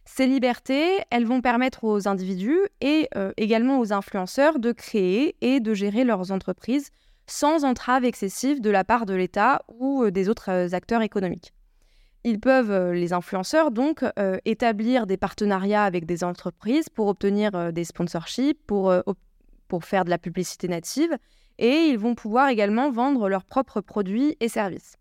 Ces 0.04 0.26
libertés, 0.26 0.98
elles 1.10 1.24
vont 1.24 1.40
permettre 1.40 1.84
aux 1.84 2.08
individus 2.08 2.60
et 2.80 3.08
euh, 3.16 3.32
également 3.36 3.78
aux 3.78 3.92
influenceurs 3.92 4.58
de 4.58 4.72
créer 4.72 5.36
et 5.40 5.60
de 5.60 5.74
gérer 5.74 6.04
leurs 6.04 6.32
entreprises 6.32 6.90
sans 7.26 7.64
entrave 7.64 8.04
excessive 8.04 8.60
de 8.60 8.70
la 8.70 8.84
part 8.84 9.06
de 9.06 9.14
l'État 9.14 9.62
ou 9.68 10.02
euh, 10.02 10.10
des 10.10 10.28
autres 10.28 10.50
euh, 10.50 10.68
acteurs 10.72 11.02
économiques. 11.02 11.52
Ils 12.24 12.40
peuvent, 12.40 12.92
les 12.92 13.12
influenceurs, 13.12 13.72
donc, 13.72 14.04
établir 14.44 15.08
des 15.08 15.16
partenariats 15.16 15.82
avec 15.82 16.06
des 16.06 16.22
entreprises 16.22 16.88
pour 16.88 17.08
obtenir 17.08 17.72
des 17.72 17.82
sponsorships, 17.82 18.64
pour, 18.64 18.94
pour 19.66 19.84
faire 19.84 20.04
de 20.04 20.10
la 20.10 20.18
publicité 20.18 20.68
native, 20.68 21.18
et 21.58 21.88
ils 21.88 21.98
vont 21.98 22.14
pouvoir 22.14 22.46
également 22.46 22.92
vendre 22.92 23.28
leurs 23.28 23.44
propres 23.44 23.80
produits 23.80 24.36
et 24.38 24.48
services. 24.48 24.94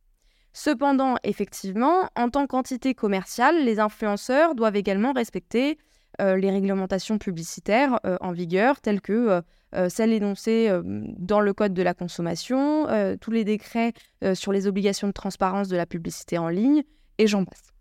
Cependant, 0.53 1.15
effectivement, 1.23 2.09
en 2.15 2.29
tant 2.29 2.45
qu'entité 2.45 2.93
commerciale, 2.93 3.63
les 3.63 3.79
influenceurs 3.79 4.53
doivent 4.53 4.75
également 4.75 5.13
respecter 5.13 5.77
euh, 6.19 6.35
les 6.35 6.51
réglementations 6.51 7.17
publicitaires 7.17 7.99
euh, 8.05 8.17
en 8.19 8.33
vigueur, 8.33 8.81
telles 8.81 8.99
que 8.99 9.41
euh, 9.73 9.89
celles 9.89 10.11
énoncées 10.11 10.69
dans 10.83 11.39
le 11.39 11.53
Code 11.53 11.73
de 11.73 11.81
la 11.81 11.93
consommation, 11.93 12.87
tous 13.21 13.31
les 13.31 13.45
décrets 13.45 13.93
sur 14.33 14.51
les 14.51 14.67
obligations 14.67 15.07
de 15.07 15.13
transparence 15.13 15.69
de 15.69 15.77
la 15.77 15.85
publicité 15.85 16.37
en 16.37 16.49
ligne, 16.49 16.83
et 17.17 17.27
j'en 17.27 17.45
passe. 17.45 17.71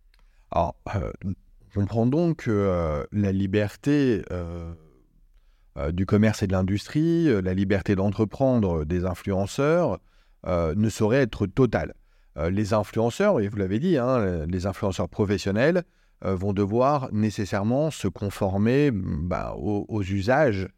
Alors, 0.53 0.77
je 0.95 1.81
comprends 1.81 2.07
donc 2.07 2.45
que 2.45 3.05
la 3.11 3.33
liberté 3.33 4.23
du 5.93 6.07
commerce 6.07 6.45
et 6.45 6.47
de 6.47 6.53
l'industrie, 6.53 7.43
la 7.43 7.55
liberté 7.55 7.97
d'entreprendre 7.97 8.85
des 8.85 9.05
influenceurs 9.05 9.99
ne 10.47 10.89
saurait 10.89 11.23
être 11.23 11.47
totale. 11.47 11.95
Euh, 12.41 12.51
les 12.51 12.73
influenceurs, 12.73 13.41
et 13.41 13.49
vous 13.49 13.57
l'avez 13.57 13.79
dit, 13.79 13.99
hein, 13.99 14.47
les 14.47 14.67
influenceurs 14.67 15.09
professionnels 15.09 15.83
euh, 16.25 16.35
vont 16.35 16.53
devoir 16.53 17.09
nécessairement 17.13 17.91
se 17.91 18.09
conformer 18.09 18.91
bah, 18.93 19.55
aux, 19.57 20.03
usages 20.03 20.69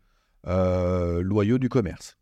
euh, 0.46 1.22
loyaux 1.22 1.58
du 1.58 1.68
commerce. 1.68 2.16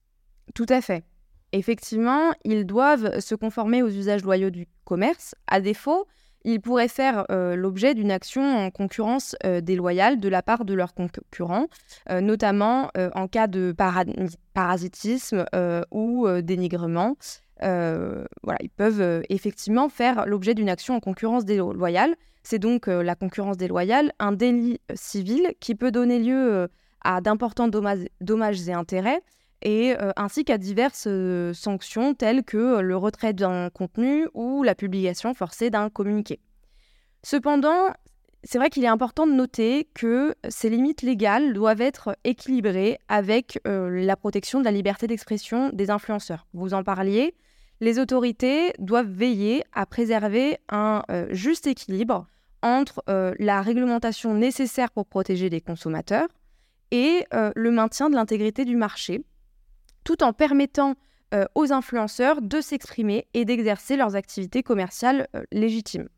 Tout 0.54 0.66
à 0.68 0.80
fait. 0.80 1.04
Effectivement, 1.52 2.32
ils 2.44 2.64
doivent 2.64 3.20
se 3.20 3.34
conformer 3.34 3.82
aux 3.82 3.88
usages 3.88 4.22
loyaux 4.22 4.50
du 4.50 4.66
commerce. 4.84 5.34
À 5.46 5.60
défaut, 5.60 6.06
ils 6.44 6.60
pourraient 6.60 6.88
faire 6.88 7.26
l'objet 7.28 7.94
d'une 7.94 8.12
action 8.12 8.42
en 8.42 8.70
concurrence 8.70 9.34
déloyale 9.60 10.20
de 10.20 10.28
la 10.28 10.42
part 10.42 10.64
de 10.64 10.74
leurs 10.74 10.94
concurrents, 10.94 11.66
notamment 12.08 12.90
en 13.14 13.26
cas 13.26 13.48
de 13.48 13.74
parasitisme 14.54 15.44
ou 15.90 16.28
dénigrement. 16.40 17.16
Euh, 17.62 18.24
voilà, 18.42 18.58
ils 18.62 18.70
peuvent 18.70 19.00
euh, 19.00 19.22
effectivement 19.28 19.88
faire 19.88 20.26
l'objet 20.26 20.54
d'une 20.54 20.68
action 20.68 20.94
en 20.94 21.00
concurrence 21.00 21.44
déloyale. 21.44 22.14
C'est 22.42 22.58
donc 22.58 22.88
euh, 22.88 23.02
la 23.02 23.14
concurrence 23.14 23.56
déloyale, 23.56 24.12
un 24.18 24.32
délit 24.32 24.80
civil 24.94 25.52
qui 25.60 25.74
peut 25.74 25.90
donner 25.90 26.18
lieu 26.18 26.68
à 27.02 27.20
d'importants 27.20 27.68
dommages, 27.68 28.68
et 28.68 28.72
intérêts, 28.72 29.20
et 29.62 29.94
ainsi 30.16 30.44
qu'à 30.44 30.58
diverses 30.58 31.08
sanctions 31.52 32.14
telles 32.14 32.44
que 32.44 32.80
le 32.80 32.96
retrait 32.96 33.32
d'un 33.32 33.70
contenu 33.70 34.26
ou 34.34 34.62
la 34.62 34.74
publication 34.74 35.32
forcée 35.32 35.70
d'un 35.70 35.88
communiqué. 35.88 36.40
Cependant, 37.22 37.88
c'est 38.44 38.58
vrai 38.58 38.68
qu'il 38.68 38.84
est 38.84 38.88
important 38.88 39.26
de 39.26 39.32
noter 39.32 39.88
que 39.94 40.34
ces 40.48 40.68
limites 40.68 41.00
légales 41.00 41.54
doivent 41.54 41.80
être 41.80 42.16
équilibrées 42.24 42.98
avec 43.08 43.58
la 43.64 44.16
protection 44.16 44.60
de 44.60 44.64
la 44.64 44.72
liberté 44.72 45.06
d'expression 45.06 45.70
des 45.72 45.90
influenceurs. 45.90 46.46
Vous 46.52 46.74
en 46.74 46.82
parliez, 46.82 47.34
les 47.80 47.98
autorités 47.98 48.72
doivent 48.78 49.10
veiller 49.10 49.64
à 49.72 49.86
préserver 49.86 50.58
un 50.68 51.02
euh, 51.10 51.26
juste 51.30 51.66
équilibre 51.66 52.26
entre 52.62 53.02
euh, 53.08 53.34
la 53.38 53.62
réglementation 53.62 54.34
nécessaire 54.34 54.90
pour 54.90 55.06
protéger 55.06 55.48
les 55.48 55.62
consommateurs 55.62 56.28
et 56.90 57.24
euh, 57.32 57.52
le 57.56 57.70
maintien 57.70 58.10
de 58.10 58.14
l'intégrité 58.14 58.64
du 58.64 58.76
marché, 58.76 59.24
tout 60.04 60.22
en 60.22 60.32
permettant 60.32 60.94
aux 61.54 61.72
influenceurs 61.72 62.42
de 62.42 62.60
s'exprimer 62.60 63.28
et 63.34 63.44
d'exercer 63.44 63.94
leurs 63.94 64.16
activités 64.16 64.64
commerciales 64.64 65.28
légitimes. 65.52 66.08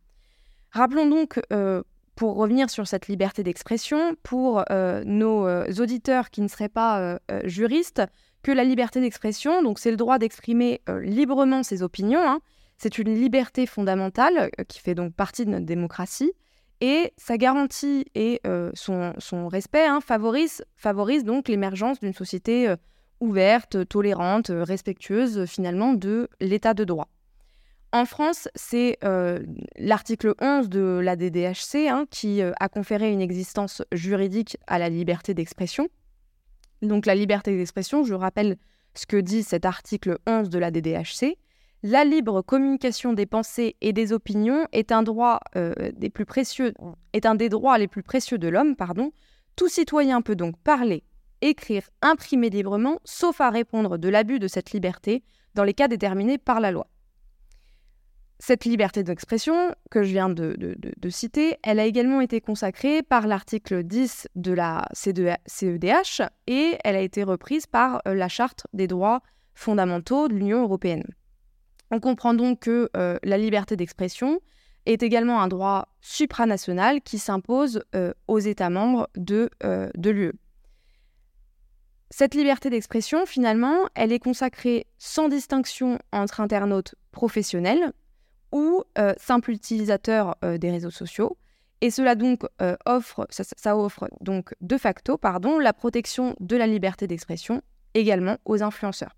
Rappelons 0.71 1.07
donc, 1.07 1.39
pour 2.17 2.37
revenir 2.37 2.71
sur 2.71 2.89
cette 2.89 3.09
liberté 3.09 3.43
d'expression, 3.43 4.17
pour 4.23 4.65
nos 4.71 5.47
auditeurs 5.79 6.31
qui 6.31 6.41
ne 6.41 6.49
seraient 6.49 6.71
pas 6.71 7.19
juristes, 7.45 8.01
que 8.43 8.53
la 8.53 8.65
liberté 8.65 9.01
d'expression, 9.01 9.63
donc 9.63 9.79
c'est 9.79 9.91
le 9.91 9.97
droit 9.97 10.19
d'exprimer 10.19 10.83
euh, 10.89 11.01
librement 11.01 11.63
ses 11.63 11.83
opinions, 11.83 12.23
hein. 12.23 12.41
c'est 12.79 12.99
une 12.99 13.15
liberté 13.15 13.67
fondamentale 13.67 14.51
euh, 14.59 14.65
qui 14.65 14.81
fait 14.81 14.95
donc 14.95 15.15
partie 15.15 15.45
de 15.45 15.51
notre 15.51 15.67
démocratie, 15.67 16.33
et 16.81 17.13
sa 17.17 17.39
garantie 17.39 18.07
et 18.17 18.41
euh, 18.45 18.73
son, 18.75 19.49
respect 19.49 19.87
hein, 19.87 20.01
favorise, 20.01 20.65
favorise, 20.77 21.23
donc 21.23 21.49
l'émergence 21.49 22.01
d'une 22.01 22.13
société 22.13 22.75
ouverte, 23.21 23.89
tolérante, 23.89 24.51
respectueuse 24.51 25.45
finalement 25.47 25.93
de 25.93 26.29
l'état 26.41 26.75
de 26.75 26.83
droit. 26.83 27.07
En 27.93 28.05
France, 28.05 28.49
c'est 28.57 28.99
l'article 29.79 30.35
11 30.41 30.69
de 30.71 31.01
la 31.01 31.15
DDHC 31.15 31.87
hein, 31.89 32.07
qui 32.11 32.43
a 32.43 32.69
conféré 32.69 33.13
une 33.13 33.21
existence 33.21 33.85
juridique 33.93 34.57
à 34.67 34.81
la 34.81 34.89
liberté 34.89 35.35
d'expression. 35.35 35.89
Donc 36.83 37.07
la 37.07 37.15
liberté 37.15 37.57
d'expression, 37.57 38.05
je 38.05 38.15
rappelle 38.15 38.57
ce 38.95 39.07
que 39.07 39.17
dit 39.17 39.43
cet 39.43 39.65
article 39.65 40.19
11 40.27 40.51
de 40.51 40.59
la 40.59 40.71
DDHC. 40.71 41.39
La 41.85 42.05
libre 42.05 42.43
communication 42.43 43.13
des 43.13 43.27
pensées 43.27 43.77
et 43.81 43.93
des 43.93 44.13
opinions 44.13 44.67
est 44.73 44.93
un 44.93 45.03
droit 45.03 45.41
euh, 45.57 45.73
des 45.97 46.11
plus 46.11 46.25
précieux, 46.25 46.75
est 47.13 47.27
un 47.27 47.35
des 47.35 47.49
droits 47.49 47.79
les 47.79 47.89
plus 47.89 48.03
précieux 48.03 48.39
de 48.39 48.49
l'homme, 48.49 48.77
pardon. 48.77 49.13
Tout 49.57 49.69
citoyen 49.69 50.23
peut 50.23 50.37
donc 50.37 50.57
parler, 50.59 51.03
écrire, 51.41 51.89
imprimer 52.01 52.51
librement, 52.51 53.01
sauf 53.05 53.41
à 53.41 53.51
répondre 53.51 53.99
de 53.99 54.09
l'abus 54.09 54.39
de 54.39 54.49
cette 54.49 54.73
liberté 54.73 55.25
dans 55.55 55.65
les 55.65 55.75
cas 55.75 55.89
déterminés 55.89 56.39
par 56.39 56.61
la 56.61 56.71
loi. 56.71 56.87
Cette 58.45 58.65
liberté 58.65 59.05
d'expression 59.05 59.73
que 59.89 60.03
je 60.03 60.09
viens 60.09 60.29
de, 60.29 60.57
citer, 61.11 61.59
elle 61.63 61.79
a 61.79 61.85
également 61.85 62.21
été 62.21 62.41
consacrée 62.41 63.05
par 63.05 63.29
l'article 63.29 63.85
10 63.85 64.27
de 64.35 64.51
la 64.51 64.89
CEDH 64.95 66.23
et 66.49 66.77
elle 66.83 66.97
a 66.97 67.01
été 67.03 67.23
reprise 67.23 67.69
par 67.69 68.03
euh, 68.09 68.15
la 68.15 68.27
Charte 68.27 68.67
des 68.73 68.89
droits 68.89 69.23
fondamentaux 69.55 70.27
de 70.27 70.35
l'Union 70.35 70.61
européenne. 70.61 71.07
On 71.93 72.01
comprend 72.01 72.35
donc 72.35 72.59
que 72.63 72.91
euh, 72.97 73.17
la 73.23 73.39
liberté 73.39 73.77
d'expression 73.77 74.41
est 74.87 75.05
également 75.05 75.41
un 75.41 75.47
droit 75.47 75.87
supranational 76.01 77.01
qui 77.01 77.21
s'impose 77.21 77.85
euh, 77.95 78.13
aux 78.27 78.41
États 78.41 78.71
membres 78.71 79.09
de, 79.15 79.51
de 79.63 80.11
l'UE. 80.11 80.33
Cette 82.11 82.35
liberté 82.35 82.71
d'expression, 82.71 83.25
finalement, 83.25 83.89
elle 83.95 84.11
est 84.11 84.19
consacrée 84.19 84.89
sans 84.99 85.29
distinction 85.29 86.01
entre 86.11 86.41
internautes 86.41 86.97
professionnels, 87.13 87.93
ou 88.53 88.85
euh, 88.99 89.15
simple 89.17 89.51
utilisateur 89.51 90.37
euh, 90.45 90.59
des 90.59 90.71
réseaux 90.71 90.91
sociaux. 90.91 91.37
Et 91.81 91.91
cela 91.91 92.15
donc 92.15 92.43
euh, 92.61 92.77
offre, 92.87 93.27
ça, 93.31 93.77
offre 93.77 94.09
donc 94.21 94.55
de 94.61 94.77
facto 94.77 95.17
pardon, 95.17 95.59
la 95.59 95.73
protection 95.73 96.37
de 96.39 96.57
la 96.57 96.67
liberté 96.67 97.07
d'expression 97.07 97.63
également 97.95 98.37
aux 98.45 98.63
influenceurs. 98.63 99.17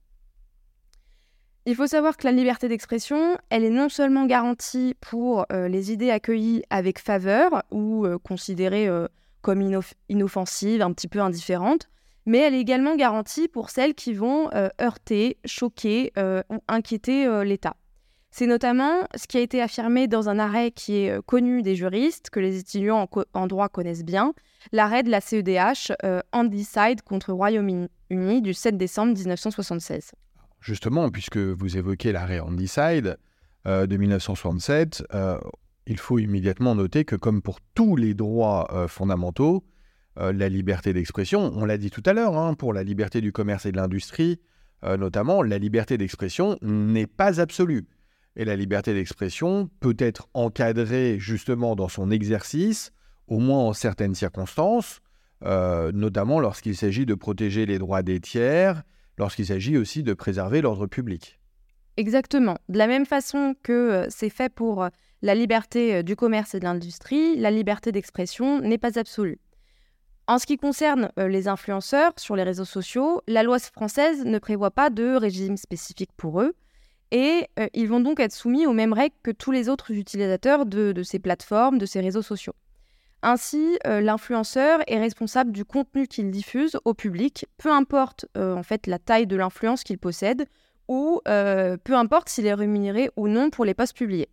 Il 1.66 1.74
faut 1.76 1.86
savoir 1.86 2.16
que 2.16 2.26
la 2.26 2.32
liberté 2.32 2.68
d'expression, 2.68 3.38
elle 3.50 3.64
est 3.64 3.70
non 3.70 3.88
seulement 3.88 4.26
garantie 4.26 4.94
pour 5.00 5.46
les 5.50 5.92
idées 5.92 6.10
accueillies 6.10 6.62
avec 6.68 6.98
faveur 6.98 7.62
ou 7.70 8.06
considérées 8.22 8.86
comme 9.40 9.62
inoffensives, 10.10 10.82
un 10.82 10.92
petit 10.92 11.08
peu 11.08 11.20
indifférentes, 11.20 11.88
mais 12.26 12.36
elle 12.36 12.52
est 12.52 12.60
également 12.60 12.96
garantie 12.96 13.48
pour 13.48 13.70
celles 13.70 13.94
qui 13.94 14.12
vont 14.12 14.50
heurter, 14.78 15.38
choquer 15.46 16.12
ou 16.50 16.58
inquiéter 16.68 17.42
l'État. 17.46 17.76
C'est 18.36 18.48
notamment 18.48 19.06
ce 19.14 19.28
qui 19.28 19.36
a 19.36 19.40
été 19.40 19.62
affirmé 19.62 20.08
dans 20.08 20.28
un 20.28 20.40
arrêt 20.40 20.72
qui 20.72 20.96
est 20.96 21.10
euh, 21.12 21.22
connu 21.22 21.62
des 21.62 21.76
juristes, 21.76 22.30
que 22.30 22.40
les 22.40 22.58
étudiants 22.58 23.08
en, 23.32 23.46
droit 23.46 23.68
connaissent 23.68 24.04
bien, 24.04 24.34
l'arrêt 24.72 25.04
de 25.04 25.08
la 25.08 25.20
CEDH 25.20 25.92
euh, 26.02 26.20
contre 27.06 27.32
Royaume-Uni 27.32 28.42
du 28.42 28.52
7 28.52 28.76
décembre 28.76 29.16
1976. 29.16 30.10
Justement, 30.60 31.10
puisque 31.10 31.36
vous 31.36 31.76
évoquez 31.76 32.10
l'arrêt 32.10 32.40
Andicide 32.40 33.18
euh, 33.68 33.86
de 33.86 33.96
1967, 33.96 35.04
il 35.86 35.98
faut 35.98 36.18
immédiatement 36.18 36.74
noter 36.74 37.04
que 37.04 37.14
comme 37.14 37.40
pour 37.40 37.60
tous 37.76 37.94
les 37.94 38.14
droits 38.14 38.88
fondamentaux, 38.88 39.64
la 40.16 40.48
liberté 40.48 40.92
d'expression, 40.92 41.52
on 41.54 41.64
l'a 41.64 41.78
dit 41.78 41.90
tout 41.90 42.02
à 42.04 42.12
l'heure, 42.12 42.36
hein, 42.36 42.54
pour 42.54 42.72
la 42.72 42.82
liberté 42.82 43.20
du 43.20 43.30
commerce 43.30 43.64
et 43.64 43.70
de 43.70 43.76
l'industrie, 43.76 44.40
notamment, 44.82 45.40
la 45.44 45.58
liberté 45.58 45.98
d'expression 45.98 46.58
n'est 46.62 47.06
pas 47.06 47.40
absolue. 47.40 47.86
Et 48.36 48.44
la 48.44 48.56
liberté 48.56 48.94
d'expression 48.94 49.70
peut 49.80 49.96
être 49.98 50.28
encadrée 50.34 51.18
justement 51.18 51.76
dans 51.76 51.88
son 51.88 52.10
exercice, 52.10 52.90
au 53.28 53.38
moins 53.38 53.60
en 53.60 53.72
certaines 53.72 54.14
circonstances, 54.14 55.00
notamment 55.42 56.40
lorsqu'il 56.40 56.76
s'agit 56.76 57.06
de 57.06 57.14
protéger 57.14 57.64
les 57.66 57.78
droits 57.78 58.02
des 58.02 58.20
tiers, 58.20 58.82
lorsqu'il 59.18 59.46
s'agit 59.46 59.76
aussi 59.76 60.02
de 60.02 60.14
préserver 60.14 60.60
l'ordre 60.62 60.86
public. 60.86 61.38
Exactement. 61.96 62.58
De 62.68 62.78
la 62.78 62.88
même 62.88 63.06
façon 63.06 63.54
que 63.62 64.06
c'est 64.08 64.30
fait 64.30 64.52
pour 64.52 64.88
la 65.22 65.34
liberté 65.36 66.02
du 66.02 66.16
commerce 66.16 66.54
et 66.56 66.58
de 66.58 66.64
l'industrie, 66.64 67.36
la 67.36 67.52
liberté 67.52 67.92
d'expression 67.92 68.60
n'est 68.60 68.78
pas 68.78 68.98
absolue. 68.98 69.38
En 70.26 70.38
ce 70.38 70.46
qui 70.46 70.56
concerne 70.56 71.10
les 71.16 71.46
influenceurs 71.46 72.12
sur 72.16 72.34
les 72.34 72.42
réseaux 72.42 72.64
sociaux, 72.64 73.22
la 73.28 73.44
loi 73.44 73.58
française 73.60 74.24
ne 74.24 74.38
prévoit 74.38 74.72
pas 74.72 74.90
de 74.90 75.14
régime 75.14 75.56
spécifique 75.56 76.10
pour 76.16 76.40
eux 76.40 76.54
et 77.10 77.46
ils 77.74 77.88
vont 77.88 78.00
donc 78.00 78.18
être 78.18 78.32
soumis 78.32 78.66
aux 78.66 78.72
mêmes 78.72 78.92
règles 78.92 79.14
que 79.22 79.30
tous 79.30 79.52
les 79.52 79.68
autres 79.68 79.92
utilisateurs 79.92 80.66
de, 80.66 81.02
ces 81.02 81.18
plateformes, 81.18 81.78
de 81.78 81.86
ces 81.86 82.00
réseaux 82.00 82.22
sociaux. 82.22 82.54
Ainsi, 83.22 83.78
l'influenceur 83.84 84.80
est 84.88 84.98
responsable 84.98 85.52
du 85.52 85.64
contenu 85.64 86.08
qu'il 86.08 86.30
diffuse 86.30 86.76
au 86.84 86.92
public, 86.92 87.46
peu 87.56 87.70
importe 87.70 88.26
en 88.36 88.62
fait 88.62 88.86
la 88.86 88.98
taille 88.98 89.26
de 89.26 89.36
l'influence 89.36 89.84
qu'il 89.84 89.98
possède 89.98 90.46
ou 90.88 91.20
peu 91.24 91.94
importe 91.94 92.28
s'il 92.28 92.46
est 92.46 92.54
rémunéré 92.54 93.10
ou 93.16 93.28
non 93.28 93.50
pour 93.50 93.64
les 93.64 93.74
posts 93.74 93.96
publiés. 93.96 94.28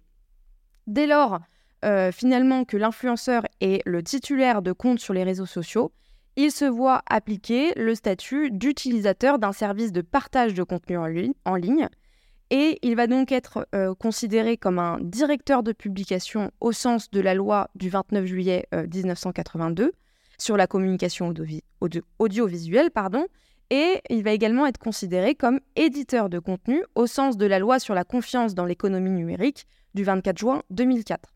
Dès 0.88 1.06
lors 1.06 1.40
euh, 1.84 2.12
finalement 2.12 2.64
que 2.64 2.78
l'influenceur 2.78 3.44
est 3.60 3.82
le 3.88 4.04
titulaire 4.04 4.62
de 4.62 4.72
compte 4.72 5.00
sur 5.00 5.14
les 5.14 5.24
réseaux 5.24 5.48
sociaux, 5.48 5.92
il 6.36 6.52
se 6.52 6.66
voit 6.66 7.02
appliquer 7.10 7.74
le 7.76 7.96
statut 7.96 8.52
d'utilisateur 8.52 9.40
d'un 9.40 9.52
service 9.52 9.92
de 9.92 10.02
partage 10.02 10.54
de 10.54 10.64
contenu 10.64 10.98
en, 11.46 11.56
ligne, 11.56 11.90
et 12.52 12.78
il 12.82 12.96
va 12.96 13.08
donc 13.08 13.32
être 13.32 13.66
euh, 13.74 13.96
considéré 13.96 14.58
comme 14.58 14.78
un 14.78 15.00
directeur 15.02 15.64
de 15.64 15.72
publication 15.72 16.52
au 16.60 16.74
sens 16.74 17.10
de 17.10 17.22
la 17.22 17.34
loi 17.34 17.70
du 17.76 17.90
29 17.90 18.26
juillet 18.26 18.68
1982 18.74 19.84
euh, 19.84 19.92
sur 20.38 20.58
la 20.58 20.68
communication 20.68 21.34
audiovisuelle, 22.20 22.92
pardon, 22.92 23.26
et 23.70 24.02
il 24.10 24.24
va 24.24 24.32
également 24.32 24.66
être 24.66 24.80
considéré 24.80 25.34
comme 25.34 25.62
éditeur 25.78 26.30
de 26.30 26.40
contenu 26.40 26.84
au 26.96 27.08
sens 27.08 27.38
de 27.38 27.46
la 27.46 27.58
loi 27.58 27.80
sur 27.80 27.94
la 27.94 28.04
confiance 28.04 28.54
dans 28.54 28.66
l'économie 28.66 29.12
numérique 29.12 29.66
du 29.94 30.04
24 30.04 30.38
juin 30.38 30.64
2004. 30.72 31.34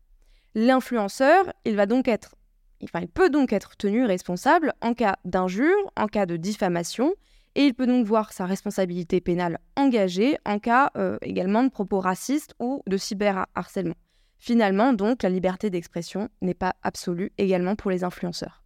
L'influenceur, 0.54 1.50
il 1.64 1.76
va 1.76 1.86
donc 1.86 2.08
être, 2.08 2.34
enfin, 2.82 3.00
il 3.00 3.08
peut 3.08 3.30
donc 3.30 3.54
être 3.54 3.76
tenu 3.78 4.04
responsable 4.04 4.74
en 4.82 4.92
cas 4.92 5.16
d'injure, 5.24 5.92
en 5.96 6.08
cas 6.08 6.26
de 6.26 6.36
diffamation, 6.36 7.14
et 7.56 7.64
il 7.64 7.74
peut 7.74 7.86
donc 7.86 8.06
voir 8.06 8.32
sa 8.34 8.44
responsabilité 8.44 9.20
pénale 9.22 9.58
engagée 9.76 10.36
en 10.44 10.58
cas 10.58 10.90
euh, 10.96 11.16
également 11.22 11.64
de 11.64 11.70
propos 11.70 12.00
racistes 12.00 12.54
ou 12.60 12.82
de 12.86 12.98
cyberharcèlement. 12.98 13.94
Finalement, 14.38 14.92
donc, 14.92 15.22
la 15.22 15.30
liberté 15.30 15.70
d'expression 15.70 16.28
n'est 16.42 16.54
pas 16.54 16.74
absolue 16.82 17.32
également 17.38 17.74
pour 17.74 17.90
les 17.90 18.04
influenceurs. 18.04 18.62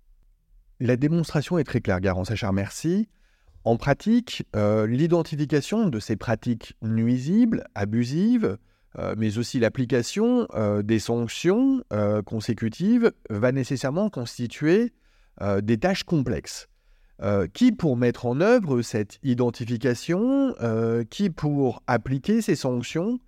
La 0.81 0.97
démonstration 0.97 1.57
est 1.59 1.65
très 1.65 1.81
claire, 1.81 2.01
Garance 2.01 2.33
Achard, 2.33 2.53
merci. 2.53 3.09
En 3.63 3.77
pratique, 3.77 4.43
euh, 4.57 4.89
l'identification 4.89 5.89
de 5.89 6.01
ces 6.01 6.17
pratiques 6.17 6.75
nuisibles, 6.83 7.65
abusives, 7.77 8.59
euh, 8.99 9.15
mais 9.17 9.39
aussi 9.39 9.61
l'application 9.61 10.49
des 10.83 10.99
sanctions 10.99 11.85
consécutives 12.27 13.13
va 13.29 13.53
nécessairement 13.53 14.11
constituer 14.11 14.93
des 15.63 15.79
tâches 15.79 16.03
complexes. 16.03 16.70
Qui 17.53 17.73
pour 17.73 17.97
mettre 17.97 18.27
en 18.27 18.41
œuvre 18.41 18.83
cette 18.83 19.19
identification, 19.23 20.55
qui 21.11 21.31
pour 21.31 21.83
appliquer 21.87 22.41
ces 22.41 22.57
sanctions, 22.57 23.19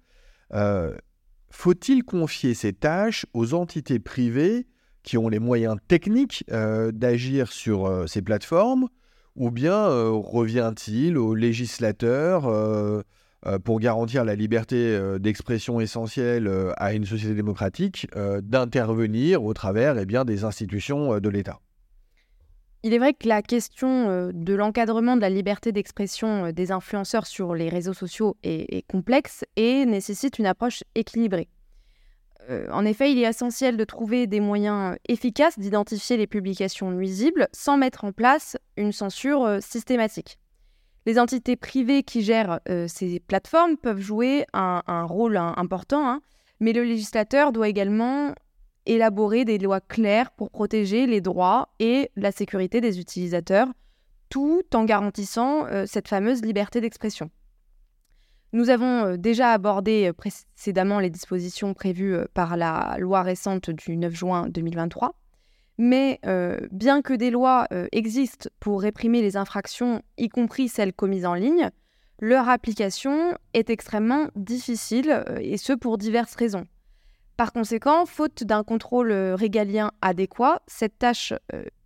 faut-il 1.51 2.05
confier 2.05 2.55
ces 2.55 2.73
tâches 2.73 3.27
aux 3.35 3.55
entités 3.55 3.99
privées 3.99 4.67
qui 5.03 5.19
ont 5.19 5.29
les 5.29 5.41
moyens 5.41 5.77
techniques 5.89 6.45
d'agir 6.49 7.53
sur 7.53 8.09
ces 8.09 8.23
plateformes, 8.23 8.89
ou 9.37 9.51
bien 9.51 9.87
revient-il 9.89 11.19
aux 11.19 11.35
législateurs 11.35 13.03
euh, 13.47 13.59
pour 13.59 13.81
garantir 13.81 14.25
la 14.25 14.37
liberté 14.37 14.77
euh, 14.77 15.19
d'expression 15.19 15.81
essentielle 15.81 16.47
euh, 16.47 16.73
à 16.77 16.93
une 16.93 17.05
société 17.05 17.35
démocratique, 17.35 18.07
d'intervenir 18.43 19.43
au 19.43 19.53
travers 19.53 19.99
eh 19.99 20.07
des 20.25 20.45
institutions 20.45 21.19
de 21.19 21.29
l'État? 21.29 21.59
Il 22.85 22.93
est 22.95 22.99
vrai 22.99 23.15
que 23.15 23.29
la 23.29 23.43
question 23.43 24.31
de 24.33 24.55
l'encadrement 24.55 25.15
de 25.15 25.21
la 25.21 25.31
liberté 25.31 25.71
d'expression 25.71 26.51
des 26.51 26.73
influenceurs 26.73 27.27
sur 27.27 27.55
les 27.55 27.69
réseaux 27.69 27.93
sociaux 27.93 28.37
est, 28.43 28.85
complexe 28.89 29.45
et 29.55 29.87
nécessite 29.87 30.41
une 30.41 30.47
approche 30.47 30.83
équilibrée. 30.97 31.49
en 32.73 32.85
effet, 32.85 33.13
il 33.13 33.19
est 33.19 33.29
essentiel 33.29 33.77
de 33.77 33.85
trouver 33.85 34.27
des 34.27 34.41
moyens 34.41 34.97
efficaces 35.09 35.61
d'identifier 35.61 36.17
les 36.17 36.27
publications 36.27 36.91
nuisibles 36.91 37.47
sans 37.53 37.77
mettre 37.77 38.05
en 38.05 38.11
place 38.11 38.57
une 38.77 38.91
censure 38.91 39.59
systématique. 39.61 40.39
Les 41.05 41.19
entités 41.19 41.57
privées 41.57 42.05
qui 42.05 42.23
gèrent 42.23 42.61
euh, 42.69 42.87
ces 42.87 43.19
plateformes 43.19 43.77
peuvent 43.77 44.01
jouer 44.01 44.45
un, 44.53 45.05
rôle 45.05 45.37
important, 45.37 46.09
hein, 46.09 46.23
mais 46.61 46.73
le 46.73 46.85
législateur 46.85 47.51
doit 47.51 47.69
également 47.69 48.35
élaborer 48.87 49.45
des 49.45 49.59
lois 49.59 49.81
claires 49.81 50.31
pour 50.33 50.51
protéger 50.51 51.07
les 51.07 51.21
droits 51.21 51.69
et 51.79 52.11
la 52.17 52.33
sécurité 52.33 52.81
des 52.81 53.01
utilisateurs, 53.01 53.69
tout 54.29 54.63
en 54.75 54.85
garantissant 54.85 55.67
euh, 55.67 55.85
cette 55.87 56.09
fameuse 56.09 56.43
liberté 56.43 56.81
d'expression. 56.81 57.31
Nous 58.53 58.71
avons 58.71 59.05
euh, 59.05 59.17
déjà 59.17 59.53
abordé 59.53 60.13
précédemment 60.13 61.01
les 61.01 61.11
dispositions 61.11 61.75
prévues 61.75 62.17
par 62.35 62.57
la 62.57 62.97
loi 62.99 63.23
récente 63.23 63.71
du 63.71 63.97
9 63.97 64.13
juin 64.15 64.49
2023. 64.49 65.15
Mais 65.79 66.21
euh, 66.27 66.59
bien 66.71 67.03
que 67.03 67.15
des 67.15 67.31
lois 67.31 67.67
euh, 67.73 67.87
existent 67.93 68.49
pour 68.61 68.83
réprimer 68.83 69.23
les 69.23 69.37
infractions, 69.37 70.03
y 70.19 70.29
compris 70.29 70.69
celles 70.69 70.93
commises 70.93 71.27
en 71.27 71.35
ligne, 71.35 71.71
leur 72.21 72.49
application 72.49 73.37
est 73.55 73.71
extrêmement 73.71 74.29
difficile, 74.37 75.25
euh, 75.29 75.39
et 75.41 75.57
ce 75.57 75.73
pour 75.73 75.99
diverses 75.99 76.35
raisons. 76.35 76.67
Par 77.43 77.53
conséquent, 77.53 78.07
faute 78.07 78.45
d'un 78.45 78.63
contrôle 78.63 79.11
régalien 79.11 79.91
adéquat, 80.01 80.63
cette 80.69 80.97
tâche 81.01 81.35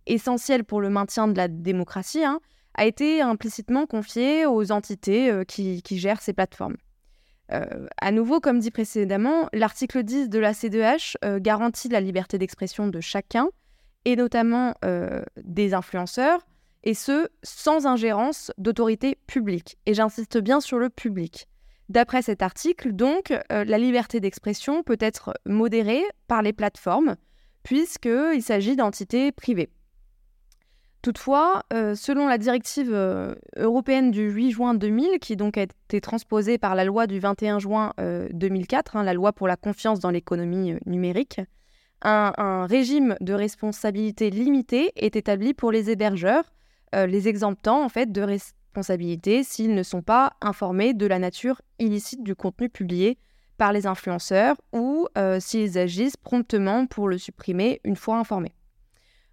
essentielle 0.05 0.63
pour 0.63 0.81
le 0.81 0.91
maintien 0.91 1.27
de 1.27 1.35
la 1.35 1.47
démocratie 1.47 2.23
hein, 2.23 2.41
a 2.75 2.85
été 2.85 3.21
implicitement 3.21 3.87
confiée 3.87 4.45
aux 4.45 4.71
entités 4.71 5.31
qui, 5.47 5.81
qui, 5.81 5.97
gèrent 5.97 6.21
ces 6.21 6.33
plateformes. 6.33 6.75
à 7.49 8.11
nouveau, 8.11 8.39
comme 8.39 8.59
dit 8.59 8.69
précédemment, 8.69 9.49
l'article 9.51 10.03
10 10.03 10.29
de 10.29 10.37
la 10.37 10.51
C2H 10.51 11.39
garantit 11.39 11.89
la 11.89 12.01
liberté 12.01 12.37
d'expression 12.37 12.85
de 12.85 13.01
chacun, 13.01 13.49
et 14.05 14.15
notamment 14.15 14.75
euh, 14.85 15.23
des 15.43 15.73
influenceurs, 15.73 16.45
et 16.83 16.93
ce, 16.93 17.29
sans 17.41 17.87
ingérence 17.87 18.51
d'autorité 18.59 19.17
publique. 19.25 19.79
Et 19.87 19.95
j'insiste 19.95 20.37
bien 20.37 20.61
sur 20.61 20.77
le 20.77 20.91
public. 20.91 21.47
D'après 21.89 22.21
cet 22.21 22.41
article, 22.41 22.91
donc, 22.91 23.31
euh, 23.31 23.63
la 23.63 23.77
liberté 23.77 24.19
d'expression 24.19 24.83
peut 24.83 24.97
être 24.99 25.33
modérée 25.45 26.03
par 26.27 26.41
les 26.41 26.53
plateformes, 26.53 27.15
puisqu'il 27.63 28.41
s'agit 28.41 28.75
d'entités 28.75 29.31
privées. 29.31 29.69
Toutefois, 31.01 31.63
euh, 31.71 31.95
selon 31.95 32.27
la 32.27 32.37
directive 32.37 32.93
européenne 33.55 34.11
du 34.11 34.29
8 34.29 34.51
juin 34.51 34.73
2000, 34.73 35.19
qui 35.19 35.37
donc 35.37 35.57
a 35.57 35.61
été 35.61 36.01
transposée 36.01 36.57
par 36.57 36.75
la 36.75 36.83
loi 36.83 37.07
du 37.07 37.19
21 37.19 37.59
juin 37.59 37.93
2004, 38.31 38.97
hein, 38.97 39.03
la 39.03 39.13
loi 39.13 39.31
pour 39.31 39.47
la 39.47 39.55
confiance 39.55 39.99
dans 39.99 40.09
l'économie 40.09 40.75
numérique, 40.85 41.39
un, 42.01 42.65
régime 42.65 43.15
de 43.21 43.33
responsabilité 43.33 44.29
limitée 44.29 44.91
est 44.95 45.15
établi 45.15 45.53
pour 45.53 45.71
les 45.71 45.89
hébergeurs, 45.89 46.43
euh, 46.95 47.05
les 47.05 47.27
exemptant 47.27 47.83
en 47.83 47.89
fait 47.89 48.11
de 48.11 48.21
responsabilité 48.77 49.43
s'ils 49.43 49.73
ne 49.73 49.81
sont 49.81 50.03
pas 50.03 50.33
informés 50.39 50.93
de 50.93 51.07
la 51.07 51.17
nature 51.17 51.61
illicite 51.79 52.23
du 52.23 52.35
contenu 52.35 52.69
publié 52.69 53.17
par 53.57 53.73
les 53.73 53.87
influenceurs 53.87 54.55
ou 54.71 55.07
euh, 55.17 55.39
s'ils 55.39 55.79
agissent 55.79 56.15
promptement 56.17 56.85
pour 56.85 57.07
le 57.07 57.17
supprimer 57.17 57.81
une 57.83 57.95
fois 57.95 58.17
informés. 58.17 58.53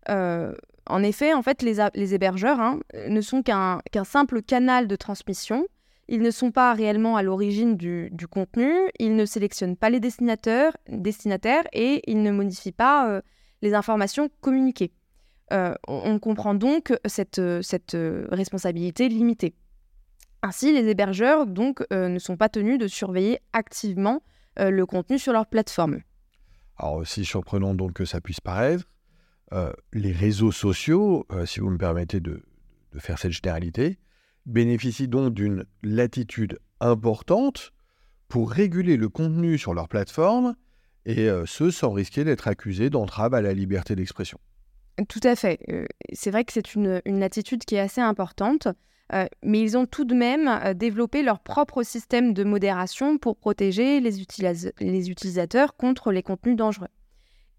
Euh, 0.08 0.54
en 0.86 1.02
effet, 1.02 1.34
en 1.34 1.42
fait, 1.42 1.60
les, 1.60 2.14
hébergeurs 2.14 2.58
hein, 2.58 2.80
ne 3.06 3.20
sont 3.20 3.42
qu'un 3.42 3.82
simple 4.04 4.40
canal 4.40 4.86
de 4.86 4.96
transmission 4.96 5.66
ils 6.06 6.20
ne 6.20 6.30
sont 6.30 6.50
pas 6.50 6.74
réellement 6.74 7.16
à 7.16 7.22
l'origine 7.22 7.78
du, 7.78 8.28
contenu, 8.30 8.70
ils 8.98 9.16
ne 9.16 9.24
sélectionnent 9.24 9.76
pas 9.76 9.88
les 9.88 10.00
destinataires, 10.00 10.74
et 11.72 12.02
ils 12.06 12.22
ne 12.22 12.30
modifient 12.30 12.72
pas 12.72 13.08
euh, 13.08 13.22
les 13.62 13.72
informations 13.72 14.28
communiquées. 14.42 14.92
Euh, 15.52 15.74
on, 15.86 16.18
comprend 16.18 16.54
donc 16.54 16.92
cette, 17.04 17.40
cette 17.62 17.96
responsabilité 18.30 19.08
limitée. 19.08 19.54
Ainsi, 20.42 20.72
les 20.72 20.88
hébergeurs 20.88 21.46
euh, 21.92 22.08
ne 22.08 22.18
sont 22.18 22.36
pas 22.36 22.48
tenus 22.48 22.78
de 22.78 22.88
surveiller 22.88 23.40
activement 23.52 24.22
le 24.56 24.84
contenu 24.86 25.18
sur 25.18 25.32
leur 25.32 25.46
plateforme. 25.46 26.00
Alors, 26.76 26.94
aussi 26.94 27.24
surprenant 27.24 27.74
donc 27.74 27.94
que 27.94 28.04
ça 28.04 28.20
puisse 28.20 28.40
paraître, 28.40 28.84
les 29.92 30.12
réseaux 30.12 30.52
sociaux, 30.52 31.26
si 31.44 31.58
vous 31.58 31.70
me 31.70 31.78
permettez 31.78 32.20
de, 32.20 32.44
faire 32.98 33.18
cette 33.18 33.32
généralité, 33.32 33.98
bénéficient 34.46 35.08
donc 35.08 35.34
d'une 35.34 35.64
latitude 35.82 36.60
importante 36.80 37.72
pour 38.28 38.50
réguler 38.50 38.96
le 38.96 39.08
contenu 39.08 39.58
sur 39.58 39.74
leur 39.74 39.88
plateforme 39.88 40.54
et 41.06 41.28
euh, 41.28 41.44
ce 41.46 41.70
sans 41.70 41.92
risquer 41.92 42.24
d'être 42.24 42.48
accusés 42.48 42.90
d'entrave 42.90 43.34
à 43.34 43.42
la 43.42 43.52
liberté 43.52 43.94
d'expression. 43.94 44.38
Tout 45.08 45.20
à 45.24 45.34
fait. 45.34 45.58
C'est 46.12 46.30
vrai 46.30 46.44
que 46.44 46.52
c'est 46.52 46.74
une, 46.74 47.00
latitude 47.06 47.64
qui 47.64 47.74
est 47.74 47.80
assez 47.80 48.00
importante, 48.00 48.68
mais 49.42 49.60
ils 49.60 49.76
ont 49.76 49.86
tout 49.86 50.04
de 50.04 50.14
même 50.14 50.74
développé 50.74 51.22
leur 51.22 51.40
propre 51.40 51.82
système 51.82 52.32
de 52.32 52.44
modération 52.44 53.18
pour 53.18 53.36
protéger 53.36 54.00
les, 54.00 54.20
utilisateurs 55.10 55.76
contre 55.76 56.12
les 56.12 56.22
contenus 56.22 56.56
dangereux. 56.56 56.88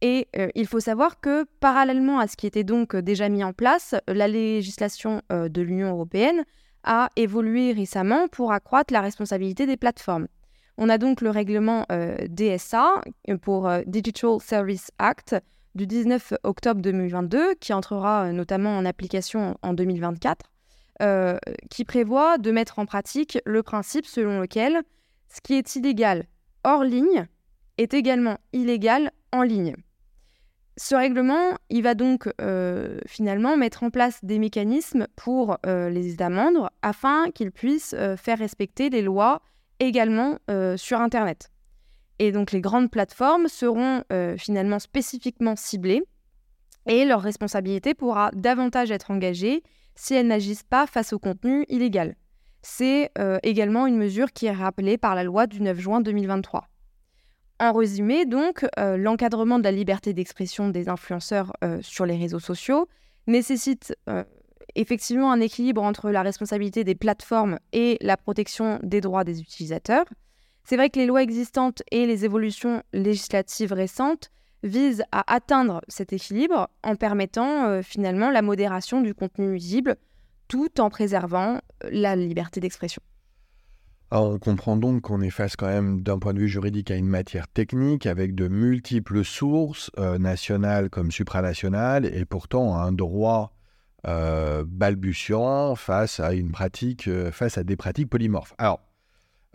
Et 0.02 0.28
il 0.56 0.68
faut 0.68 0.80
savoir 0.80 1.20
que 1.20 1.46
parallèlement 1.60 2.20
à 2.20 2.28
ce 2.28 2.38
qui 2.38 2.48
était 2.48 2.64
donc 2.64 2.96
déjà 2.96 3.28
mis 3.28 3.44
en 3.44 3.52
place, 3.52 3.96
la 4.08 4.30
législation 4.30 5.22
de 5.30 5.62
l'Union 5.62 5.90
européenne 5.90 6.46
a 6.84 7.10
évolué 7.18 7.74
récemment 7.74 8.28
pour 8.30 8.54
accroître 8.54 8.94
la 8.94 9.02
responsabilité 9.02 9.66
des 9.66 9.78
plateformes. 9.78 10.28
On 10.78 10.88
a 10.88 10.98
donc 10.98 11.20
le 11.20 11.32
règlement 11.32 11.86
DSA 12.30 13.02
pour 13.42 13.70
Digital 13.88 14.40
Service 14.40 14.92
Act 15.00 15.36
du 15.76 15.88
19 15.88 16.34
octobre 16.44 16.82
2022 16.82 17.56
qui 17.56 17.74
entrera 17.74 18.32
notamment 18.32 18.78
en 18.78 18.86
application 18.86 19.58
en 19.62 19.74
2024, 19.74 20.52
qui 21.70 21.86
prévoit 21.86 22.38
de 22.38 22.52
mettre 22.52 22.80
en 22.80 22.86
pratique 22.86 23.38
le 23.46 23.62
principe 23.62 24.06
selon 24.06 24.40
lequel 24.40 24.82
ce 25.28 25.42
qui 25.42 25.56
est 25.56 25.76
illégal 25.76 26.26
hors 26.64 26.84
ligne 26.84 27.28
est 27.78 27.94
également 27.94 28.38
illégal 28.54 29.12
en 29.34 29.42
ligne. 29.42 29.76
Ce 30.78 30.96
règlement, 30.96 31.58
il 31.70 31.84
va 31.84 31.94
donc 31.96 32.30
finalement 33.06 33.58
mettre 33.58 33.84
en 33.84 33.90
place 33.90 34.24
des 34.24 34.40
mécanismes 34.40 35.08
pour 35.18 35.58
les 35.66 36.14
États 36.14 36.30
membres 36.30 36.72
afin 36.82 37.30
qu'ils 37.32 37.52
puissent 37.52 37.96
faire 38.18 38.40
respecter 38.40 38.90
les 38.90 39.02
lois 39.02 39.42
également 39.80 40.38
euh, 40.50 40.78
sur 40.78 41.00
Internet. 41.00 41.52
Et 42.20 42.32
donc 42.32 42.52
les 42.52 42.62
grandes 42.62 42.90
plateformes 42.90 43.48
seront 43.48 44.04
euh, 44.12 44.38
finalement 44.38 44.80
spécifiquement 44.80 45.56
ciblées 45.56 46.04
et 46.86 47.06
leur 47.06 47.22
responsabilité 47.22 47.94
pourra 47.94 48.32
davantage 48.34 48.92
être 48.92 49.12
engagée 49.12 49.64
si 49.96 50.14
elles 50.14 50.28
n'agissent 50.28 50.64
pas 50.64 50.88
face 50.88 51.14
au 51.14 51.20
contenu 51.20 51.66
illégal. 51.68 52.16
C'est 52.62 53.12
euh, 53.18 53.38
également 53.44 53.88
une 53.88 53.98
mesure 53.98 54.32
qui 54.32 54.46
est 54.46 54.52
rappelée 54.52 54.98
par 54.98 55.16
la 55.16 55.24
loi 55.24 55.48
du 55.48 55.62
9 55.62 55.78
juin 55.80 56.02
2023. 56.02 56.68
En 57.60 57.72
résumé, 57.72 58.26
donc, 58.26 58.66
l'encadrement 58.78 59.60
de 59.60 59.64
la 59.64 59.72
liberté 59.72 60.12
d'expression 60.12 60.68
des 60.68 60.90
influenceurs 60.90 61.54
sur 61.80 62.06
les 62.06 62.18
réseaux 62.18 62.42
sociaux 62.42 62.90
nécessite 63.28 63.96
effectivement 64.76 65.32
un 65.32 65.40
équilibre 65.40 65.82
entre 65.82 66.12
la 66.12 66.22
responsabilité 66.22 66.84
des 66.84 66.96
plateformes 66.96 67.60
et 67.72 67.98
la 68.02 68.18
protection 68.18 68.80
des 68.84 69.02
droits 69.02 69.24
des 69.24 69.42
utilisateurs. 69.42 70.06
C'est 70.68 70.78
vrai 70.78 70.90
que 70.90 70.98
les 70.98 71.06
lois 71.06 71.22
existantes 71.22 71.84
et 71.92 72.08
les 72.08 72.26
évolutions 72.26 72.82
législatives 72.92 73.72
récentes 73.72 74.32
visent 74.64 75.04
à 75.12 75.32
atteindre 75.32 75.82
cet 75.88 76.12
équilibre 76.12 76.70
en 76.82 76.96
permettant 76.96 77.68
euh, 77.68 77.82
finalement 77.84 78.32
la 78.32 78.42
modération 78.42 79.02
du 79.02 79.14
contenu 79.14 79.54
visible 79.54 79.96
tout 80.48 80.82
en 80.82 80.90
préservant 80.90 81.60
euh, 81.84 81.90
la 81.92 82.16
liberté 82.16 82.62
d'expression. 82.62 83.04
on 84.10 84.40
comprend 84.40 84.76
donc 84.76 85.04
qu'on 85.04 85.22
est 85.22 85.30
face 85.30 85.56
quand 85.56 85.68
même 85.68 86.02
d'un 86.02 86.18
point 86.18 86.34
de 86.34 86.40
vue 86.40 86.50
juridique 86.50 86.90
à 86.90 86.96
une 86.96 87.10
matière 87.10 87.48
technique 87.48 88.08
avec 88.08 88.34
de 88.34 88.48
multiples 88.48 89.24
sources 89.24 89.92
euh, 90.00 90.18
nationales 90.18 90.90
comme 90.90 91.12
supranationales 91.12 92.08
et 92.08 92.26
pourtant 92.26 92.76
un 92.76 92.92
droit 92.92 93.52
balbutiant 94.04 95.74
face 95.76 96.20
à 96.20 96.32
face 97.32 97.58
à 97.58 97.64
des 97.64 97.76
pratiques 97.76 98.08
polymorphes. 98.08 98.54
Alors, 98.60 98.80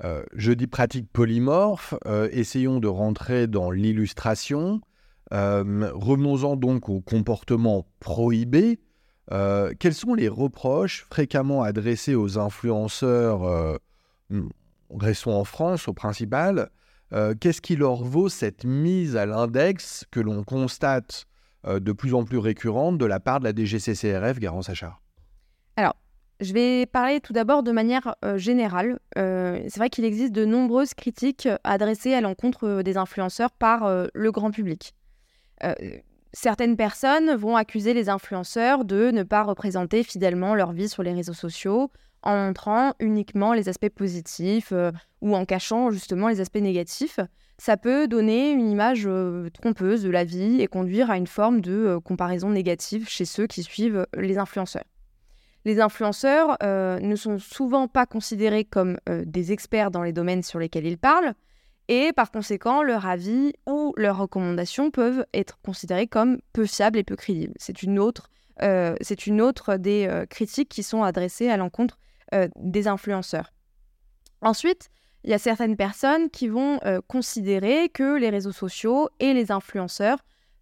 euh, 0.05 0.23
je 0.35 0.53
dis 0.53 0.67
pratiques 0.67 1.11
polymorphes, 1.13 1.95
essayons 2.33 2.81
de 2.81 2.89
rentrer 2.89 3.47
dans 3.47 3.71
l'illustration. 3.71 4.81
Revenons-en 5.31 6.57
donc 6.57 6.89
au 6.89 7.01
comportement 7.01 7.87
prohibé. 8.01 8.81
quels 9.29 9.95
sont 9.95 10.15
les 10.15 10.29
reproches 10.29 11.07
fréquemment 11.11 11.63
adressés 11.63 12.15
aux 12.15 12.39
influenceurs 12.39 13.79
Restons 14.91 15.35
en 15.35 15.45
France, 15.45 15.87
au 15.87 15.93
principal? 15.93 16.71
Qu'est-ce 17.13 17.61
qui 17.61 17.77
leur 17.77 18.03
vaut 18.03 18.29
cette 18.29 18.65
mise 18.65 19.17
à 19.17 19.27
l'index 19.27 20.05
que 20.11 20.21
l'on 20.21 20.43
constate 20.43 21.27
euh, 21.67 21.79
de 21.79 21.93
plus 21.93 22.15
en 22.15 22.25
plus 22.25 22.39
récurrente 22.39 22.97
de 22.97 23.05
la 23.05 23.21
part 23.21 23.41
de 23.41 23.45
la 23.45 23.53
DGCCRF, 23.55 24.39
Garance 24.39 24.67
Sachar 24.67 24.89
Alors, 24.89 25.01
je 26.41 26.53
vais 26.53 26.87
parler 26.87 27.21
tout 27.21 27.33
d'abord 27.33 27.63
de 27.63 27.73
manière 27.73 28.15
euh, 28.25 28.39
générale. 28.39 28.99
Euh, 29.19 29.61
c'est 29.69 29.79
vrai 29.79 29.91
qu'il 29.91 30.05
existe 30.05 30.33
de 30.33 30.45
nombreuses 30.45 30.95
critiques 30.95 31.49
adressées 31.65 32.15
à 32.15 32.21
l'encontre 32.21 32.83
des 32.83 32.97
influenceurs 32.97 33.51
par 33.51 34.09
le 34.13 34.33
grand 34.33 34.51
public. 34.51 34.95
certaines 36.33 36.77
personnes 36.77 37.35
vont 37.35 37.57
accuser 37.57 37.93
les 37.93 38.09
influenceurs 38.09 38.85
de 38.85 39.11
ne 39.11 39.23
pas 39.23 39.43
représenter 39.43 40.03
fidèlement 40.03 40.55
leur 40.55 40.73
vie 40.73 40.89
sur 40.89 41.03
les 41.03 41.13
réseaux 41.13 41.35
sociaux 41.35 41.91
en 42.23 42.37
montrant 42.37 42.93
uniquement 43.01 43.53
les 43.53 43.69
aspects 43.69 43.89
positifs 43.89 44.73
ou 45.21 45.35
en 45.35 45.45
cachant 45.45 45.91
justement 45.91 46.29
les 46.29 46.41
aspects 46.41 46.57
négatifs 46.57 47.19
ça 47.61 47.77
peut 47.77 48.09
donner 48.09 48.53
une 48.53 48.71
image 48.71 49.03
euh, 49.07 49.51
trompeuse 49.51 50.03
de 50.03 50.09
la 50.09 50.25
vie 50.25 50.63
et 50.63 50.67
conduire 50.67 51.11
à 51.11 51.19
une 51.19 51.27
forme 51.27 51.61
de 51.61 51.73
euh, 51.73 52.01
comparaison 52.01 52.49
négative 52.49 53.07
chez 53.07 53.27
ceux 53.27 53.47
qui 53.47 53.63
suivent 53.63 54.07
euh, 54.17 54.21
les 54.21 54.39
influenceurs. 54.39 54.85
Les 55.65 55.81
influenceurs 55.81 56.57
ne 56.63 57.17
sont 57.17 57.39
souvent 57.39 57.87
pas 57.87 58.07
considérés 58.07 58.65
comme 58.65 58.99
des 59.07 59.53
experts 59.53 59.91
dans 59.91 60.03
les 60.03 60.13
domaines 60.13 60.43
sur 60.43 60.59
lesquels 60.59 60.87
ils 60.87 60.99
parlent, 60.99 61.35
et 61.89 62.13
par 62.13 62.31
conséquent, 62.31 62.83
leur 62.83 63.05
avis 63.07 63.53
ou 63.67 63.93
leurs 63.97 64.17
recommandations 64.17 64.91
peuvent 64.91 65.27
être 65.35 65.59
considérés 65.63 66.07
comme 66.07 66.39
peu 66.53 66.65
fiables 66.65 66.99
et 66.99 67.05
peu 67.05 67.17
crédibles. 67.17 67.53
C'est 67.59 67.83
une 67.83 67.99
autre, 67.99 68.31
autre 68.63 69.77
des 69.77 70.25
critiques 70.31 70.71
qui 70.71 70.83
sont 70.83 71.03
adressées 71.03 71.51
à 71.51 71.59
l'encontre 71.59 71.99
des 72.57 72.89
influenceurs. 72.89 73.53
Ensuite, 74.41 74.89
il 75.25 75.31
y 75.31 75.35
a 75.35 75.39
certaines 75.39 75.77
personnes 75.77 76.31
qui 76.31 76.49
vont 76.49 76.81
euh, 76.85 77.01
considérer 77.07 77.91
que 77.91 78.17
les 78.19 78.31
réseaux 78.31 78.53
sociaux 78.53 79.11
et 79.19 79.35
les 79.35 79.53
influenceurs 79.53 80.19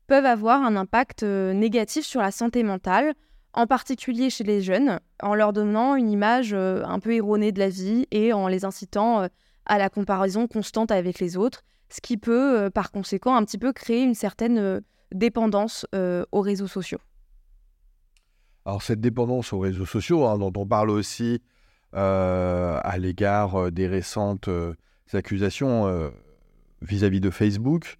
peuvent 0.06 0.26
avoir 0.26 0.62
un 0.62 0.74
impact 0.74 1.22
euh, 1.22 1.52
négatif 1.52 2.04
sur 2.04 2.20
la 2.20 2.32
santé 2.32 2.62
mentale, 2.62 3.14
en 3.54 3.66
particulier 3.66 4.30
chez 4.30 4.44
les 4.44 4.60
jeunes, 4.60 5.00
en 5.22 5.34
leur 5.34 5.52
donnant 5.52 5.96
une 5.96 6.10
image 6.10 6.52
euh, 6.52 6.82
un 6.84 7.00
peu 7.00 7.14
erronée 7.14 7.52
de 7.52 7.58
la 7.58 7.68
vie 7.68 8.06
et 8.10 8.32
en 8.32 8.48
les 8.48 8.64
incitant 8.64 9.28
à 9.66 9.78
la 9.78 9.88
comparaison 9.88 10.46
constante 10.46 10.90
avec 10.90 11.18
les 11.18 11.36
autres, 11.36 11.62
ce 11.90 12.00
qui 12.00 12.16
peut 12.16 12.70
par 12.72 12.90
conséquent 12.90 13.34
un 13.34 13.44
petit 13.44 13.58
peu 13.58 13.72
créer 13.72 14.02
une 14.02 14.14
certaine 14.14 14.80
dépendance 15.12 15.86
aux 16.32 16.40
réseaux 16.40 16.66
sociaux. 16.66 17.00
Alors 18.68 18.82
cette 18.82 19.00
dépendance 19.00 19.54
aux 19.54 19.60
réseaux 19.60 19.86
sociaux, 19.86 20.26
hein, 20.26 20.38
dont 20.38 20.52
on 20.54 20.66
parle 20.66 20.90
aussi 20.90 21.40
euh, 21.94 22.78
à 22.82 22.98
l'égard 22.98 23.54
euh, 23.56 23.70
des 23.70 23.86
récentes 23.86 24.48
euh, 24.48 24.74
accusations 25.14 26.12
vis-à-vis 26.82 27.20
de 27.20 27.30
Facebook 27.30 27.96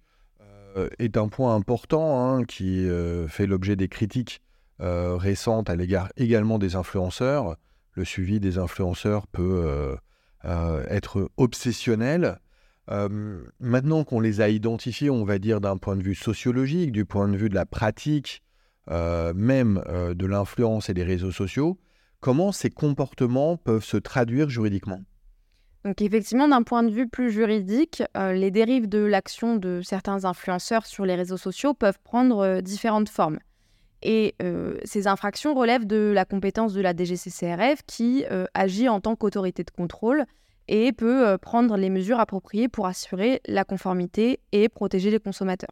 est 0.99 1.17
un 1.17 1.27
point 1.27 1.55
important 1.55 2.23
hein, 2.23 2.43
qui 2.43 2.87
fait 3.27 3.47
l'objet 3.47 3.75
des 3.75 3.87
critiques 3.87 4.43
récentes 4.79 5.69
à 5.69 5.75
l'égard 5.75 6.09
également 6.17 6.59
des 6.59 6.75
influenceurs. 6.75 7.57
Le 7.93 8.05
suivi 8.05 8.39
des 8.39 8.57
influenceurs 8.57 9.27
peut 9.27 9.97
être 10.43 11.29
obsessionnel. 11.37 12.39
maintenant 13.59 14.03
qu'on 14.03 14.19
les 14.19 14.41
a 14.41 14.49
identifiés, 14.49 15.09
on 15.09 15.25
va 15.25 15.39
dire 15.39 15.61
d'un 15.61 15.77
point 15.77 15.95
de 15.95 16.03
vue 16.03 16.15
sociologique, 16.15 16.91
du 16.91 17.05
point 17.05 17.27
de 17.27 17.37
vue 17.37 17.49
de 17.49 17.55
la 17.55 17.65
pratique 17.65 18.41
même 18.87 19.83
de 19.87 20.25
l'influence 20.25 20.89
et 20.89 20.93
des 20.93 21.03
réseaux 21.03 21.31
sociaux, 21.31 21.79
Comment 22.21 22.51
ces 22.51 22.69
comportements 22.69 23.55
peuvent 23.55 23.83
se 23.83 23.95
traduire 23.95 24.49
juridiquement? 24.49 24.99
Donc 25.85 26.01
effectivement, 26.01 26.49
d'un 26.49 26.63
point 26.63 26.83
de 26.83 26.91
vue 26.91 27.07
plus 27.07 27.31
juridique, 27.31 28.03
euh, 28.17 28.33
les 28.33 28.51
dérives 28.51 28.89
de 28.89 28.99
l'action 28.99 29.55
de 29.55 29.81
certains 29.81 30.25
influenceurs 30.25 30.85
sur 30.85 31.05
les 31.05 31.15
réseaux 31.15 31.37
sociaux 31.37 31.73
peuvent 31.73 31.99
prendre 32.03 32.39
euh, 32.39 32.61
différentes 32.61 33.07
formes. 33.07 33.39
Et 34.01 34.35
euh, 34.41 34.77
ces 34.83 35.07
infractions 35.07 35.53
relèvent 35.53 35.85
de 35.85 36.11
la 36.13 36.25
compétence 36.25 36.73
de 36.73 36.81
la 36.81 36.93
DGCCRF 36.93 37.81
qui 37.85 38.23
agit 38.53 38.87
en 38.87 39.01
tant 39.01 39.15
qu'autorité 39.15 39.63
de 39.63 39.71
contrôle 39.71 40.25
et 40.67 40.91
peut 40.93 41.37
prendre 41.41 41.75
les 41.77 41.89
mesures 41.89 42.19
appropriées 42.19 42.67
pour 42.67 42.85
assurer 42.85 43.41
la 43.47 43.63
conformité 43.63 44.39
et 44.51 44.69
protéger 44.69 45.09
les 45.09 45.19
consommateurs. 45.19 45.71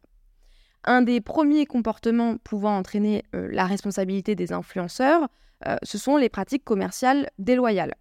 Un 0.84 1.02
des 1.02 1.20
premiers 1.20 1.66
comportements 1.66 2.36
pouvant 2.38 2.76
entraîner 2.76 3.24
la 3.32 3.64
responsabilité 3.64 4.34
des 4.34 4.52
influenceurs 4.52 5.28
euh, 5.66 5.76
ce 5.82 5.98
sont 5.98 6.16
les 6.16 6.28
pratiques 6.28 6.64
commerciales 6.64 7.30
déloyales. 7.38 7.94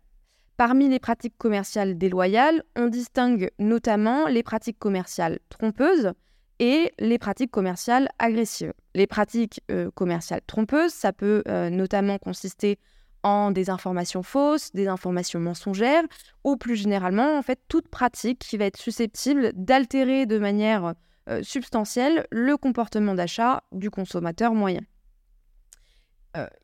Parmi 0.57 0.89
les 0.89 0.99
pratiques 0.99 1.37
commerciales 1.37 1.97
déloyales, 1.97 2.63
on 2.75 2.87
distingue 2.87 3.51
notamment 3.59 4.27
les 4.27 4.43
pratiques 4.43 4.79
commerciales 4.79 5.39
trompeuses 5.49 6.11
et 6.59 6.91
les 6.99 7.19
pratiques 7.19 7.51
commerciales 7.51 8.09
agressives. 8.17 8.73
Les 8.97 9.05
pratiques 9.05 9.61
euh, 9.69 9.91
commerciales 9.91 10.41
trompeuses, 10.47 10.91
ça 10.91 11.13
peut 11.13 11.43
euh, 11.47 11.69
notamment 11.69 12.17
consister 12.17 12.79
en 13.21 13.51
des 13.51 13.69
informations 13.69 14.23
fausses, 14.23 14.71
des 14.71 14.87
informations 14.87 15.39
mensongères, 15.39 16.01
ou 16.43 16.57
plus 16.57 16.75
généralement, 16.75 17.37
en 17.37 17.43
fait, 17.43 17.59
toute 17.67 17.89
pratique 17.89 18.39
qui 18.39 18.57
va 18.57 18.65
être 18.65 18.77
susceptible 18.77 19.51
d'altérer 19.53 20.25
de 20.25 20.39
manière 20.39 20.95
euh, 21.29 21.43
substantielle 21.43 22.25
le 22.31 22.57
comportement 22.57 23.13
d'achat 23.13 23.61
du 23.71 23.91
consommateur 23.91 24.55
moyen. 24.55 24.81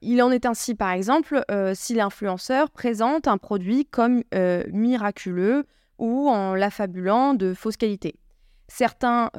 Il 0.01 0.21
en 0.21 0.31
est 0.31 0.45
ainsi, 0.45 0.75
par 0.75 0.91
exemple, 0.91 1.43
si 1.73 1.95
l'influenceur 1.95 2.69
présente 2.69 3.27
un 3.27 3.39
produit 3.39 3.88
comme 3.88 4.21
miraculeux 4.67 5.65
ou 5.97 6.29
en 6.29 6.53
l'affabulant 6.53 7.34
de 7.34 7.55
fausse 7.55 7.77
qualité. 7.77 8.13
Certains 8.68 9.30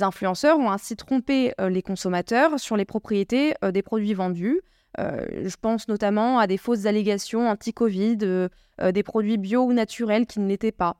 influenceurs 0.00 0.58
ont 0.58 0.70
ainsi 0.70 0.96
trompé 0.96 1.52
les 1.58 1.82
consommateurs 1.82 2.58
sur 2.58 2.76
les 2.76 2.84
propriétés 2.84 3.54
des 3.62 3.82
produits 3.82 4.14
vendus, 4.14 4.60
euh, 5.00 5.26
je 5.48 5.56
pense 5.60 5.88
notamment 5.88 6.38
à 6.38 6.46
des 6.46 6.56
fausses 6.56 6.86
allégations 6.86 7.48
anti-Covid, 7.48 8.18
euh, 8.22 8.48
euh, 8.80 8.92
des 8.92 9.02
produits 9.02 9.38
bio 9.38 9.64
ou 9.64 9.72
naturels 9.72 10.26
qui 10.26 10.40
ne 10.40 10.48
l'étaient 10.48 10.72
pas. 10.72 10.96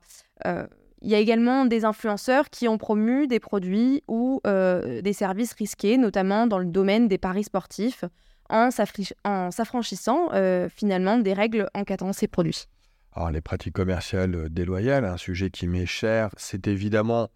Il 1.01 1.11
y 1.11 1.15
a 1.15 1.19
également 1.19 1.65
des 1.65 1.85
influenceurs 1.85 2.49
qui 2.49 2.67
ont 2.67 2.79
promu 2.79 3.27
des 3.27 3.39
produits 3.39 4.03
ou 4.07 4.41
des 4.43 5.13
services 5.13 5.53
risqués, 5.53 5.97
notamment 5.97 6.47
dans 6.47 6.57
le 6.57 6.65
domaine 6.65 7.07
des 7.07 7.19
paris 7.19 7.43
sportifs, 7.43 8.05
en 8.49 8.71
s'affranchissant 8.71 10.29
finalement 10.69 11.19
des 11.19 11.33
règles 11.33 11.69
encadrant 11.75 12.11
ces 12.11 12.27
produits. 12.27 12.65
Alors 13.13 13.29
les 13.29 13.41
pratiques 13.41 13.75
commerciales 13.75 14.49
déloyales, 14.49 15.05
un 15.05 15.17
sujet 15.17 15.51
qui 15.51 15.67
m'est 15.67 15.85
cher, 15.85 16.31
c'est 16.37 16.67
évidemment 16.67 17.29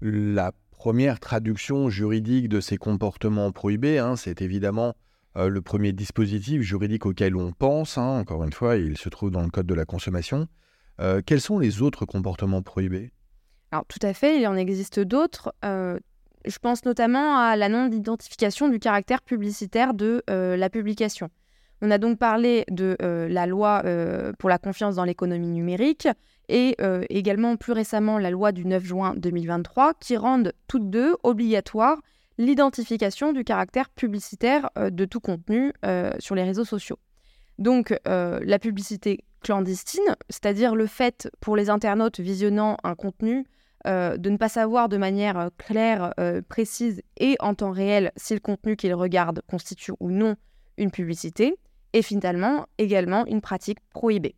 la 0.00 0.52
première 0.70 1.20
traduction 1.20 1.88
juridique 1.88 2.48
de 2.48 2.60
ces 2.60 2.76
comportements 2.76 3.50
prohibés. 3.52 3.98
Hein. 3.98 4.16
c'est 4.16 4.42
évidemment 4.42 4.94
euh, 5.36 5.48
le 5.48 5.60
premier 5.60 5.92
dispositif 5.92 6.62
juridique 6.62 7.06
auquel 7.06 7.36
on 7.36 7.52
pense, 7.52 7.98
hein, 7.98 8.20
encore 8.20 8.44
une 8.44 8.52
fois, 8.52 8.76
il 8.76 8.96
se 8.96 9.08
trouve 9.08 9.30
dans 9.30 9.42
le 9.42 9.50
Code 9.50 9.66
de 9.66 9.74
la 9.74 9.84
consommation. 9.84 10.48
Euh, 11.00 11.20
quels 11.24 11.40
sont 11.40 11.58
les 11.58 11.82
autres 11.82 12.06
comportements 12.06 12.62
prohibés? 12.62 13.12
Alors 13.70 13.84
tout 13.86 13.98
à 14.02 14.14
fait, 14.14 14.40
il 14.40 14.46
en 14.46 14.56
existe 14.56 15.00
d'autres. 15.00 15.52
Euh, 15.64 15.98
je 16.46 16.58
pense 16.58 16.84
notamment 16.84 17.36
à 17.38 17.56
la 17.56 17.68
non-identification 17.68 18.68
du 18.68 18.78
caractère 18.78 19.20
publicitaire 19.20 19.92
de 19.92 20.22
la 20.28 20.70
publication. 20.70 21.28
On 21.82 21.90
a 21.90 21.98
donc 21.98 22.18
parlé 22.18 22.64
de 22.70 22.96
la 23.00 23.46
loi 23.46 23.82
pour 24.38 24.48
la 24.48 24.58
confiance 24.58 24.94
dans 24.96 25.04
l'économie 25.04 25.50
numérique 25.50 26.08
et 26.48 26.76
également 27.10 27.56
plus 27.56 27.72
récemment 27.72 28.18
la 28.18 28.30
loi 28.30 28.52
du 28.52 28.64
9 28.64 28.82
juin 28.82 29.14
2023 29.16 29.94
qui 30.00 30.16
rendent 30.16 30.52
toutes 30.68 30.88
deux 30.88 31.16
obligatoires 31.22 31.98
l'identification 32.38 33.32
du 33.32 33.44
caractère 33.44 33.88
publicitaire 33.90 34.70
euh, 34.78 34.90
de 34.90 35.04
tout 35.04 35.20
contenu 35.20 35.72
euh, 35.84 36.12
sur 36.18 36.34
les 36.34 36.42
réseaux 36.42 36.64
sociaux. 36.64 36.98
Donc 37.58 37.98
euh, 38.06 38.40
la 38.44 38.58
publicité 38.58 39.24
clandestine, 39.40 40.16
c'est-à-dire 40.28 40.74
le 40.74 40.86
fait 40.86 41.30
pour 41.40 41.56
les 41.56 41.70
internautes 41.70 42.20
visionnant 42.20 42.76
un 42.84 42.94
contenu 42.94 43.46
de 43.84 44.30
ne 44.30 44.36
pas 44.36 44.48
savoir 44.48 44.88
de 44.88 44.96
manière 44.96 45.50
claire, 45.58 46.12
précise 46.48 47.02
et 47.18 47.36
en 47.38 47.54
temps 47.54 47.70
réel 47.70 48.10
si 48.16 48.34
le 48.34 48.40
contenu 48.40 48.74
qu'ils 48.74 48.94
regardent 48.94 49.42
constitue 49.48 49.92
ou 50.00 50.10
non 50.10 50.34
une 50.76 50.90
publicité, 50.90 51.56
est 51.96 52.02
finalement 52.02 52.66
également 52.78 53.24
une 53.26 53.40
pratique 53.40 53.78
prohibée. 53.90 54.34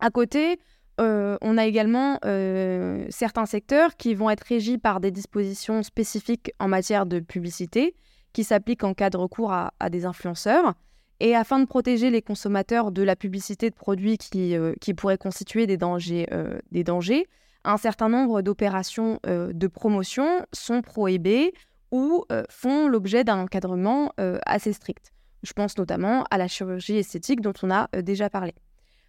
À 0.00 0.10
côté, 0.10 0.58
euh, 1.00 1.38
on 1.40 1.56
a 1.56 1.64
également 1.64 2.18
euh, 2.24 3.06
certains 3.08 3.46
secteurs 3.46 3.96
qui 3.96 4.14
vont 4.14 4.28
être 4.28 4.42
régis 4.42 4.76
par 4.76 5.00
des 5.00 5.10
dispositions 5.10 5.82
spécifiques 5.82 6.52
en 6.58 6.68
matière 6.68 7.06
de 7.06 7.20
publicité 7.20 7.94
qui 8.34 8.44
s'appliquent 8.44 8.84
en 8.84 8.92
cas 8.92 9.08
de 9.08 9.16
recours 9.16 9.52
à, 9.52 9.72
des 9.90 10.04
influenceurs. 10.04 10.74
Et 11.20 11.34
afin 11.34 11.60
de 11.60 11.66
protéger 11.66 12.10
les 12.10 12.20
consommateurs 12.20 12.90
de 12.90 13.02
la 13.02 13.16
publicité 13.16 13.70
de 13.70 13.74
produits 13.74 14.18
qui, 14.18 14.56
euh, 14.56 14.74
pourraient 14.96 15.18
constituer 15.18 15.66
des 15.66 15.76
dangers, 15.76 17.26
un 17.64 17.76
certain 17.76 18.08
nombre 18.08 18.42
d'opérations 18.42 19.20
de 19.24 19.66
promotion 19.68 20.44
sont 20.52 20.82
prohibées 20.82 21.52
ou 21.92 22.24
font 22.50 22.88
l'objet 22.88 23.22
d'un 23.22 23.38
encadrement 23.38 24.12
assez 24.46 24.72
strict. 24.72 25.12
Je 25.42 25.52
pense 25.52 25.76
notamment 25.78 26.24
à 26.30 26.38
la 26.38 26.48
chirurgie 26.48 26.96
esthétique 26.96 27.40
dont 27.40 27.52
on 27.62 27.70
a 27.70 27.88
déjà 28.02 28.30
parlé. 28.30 28.54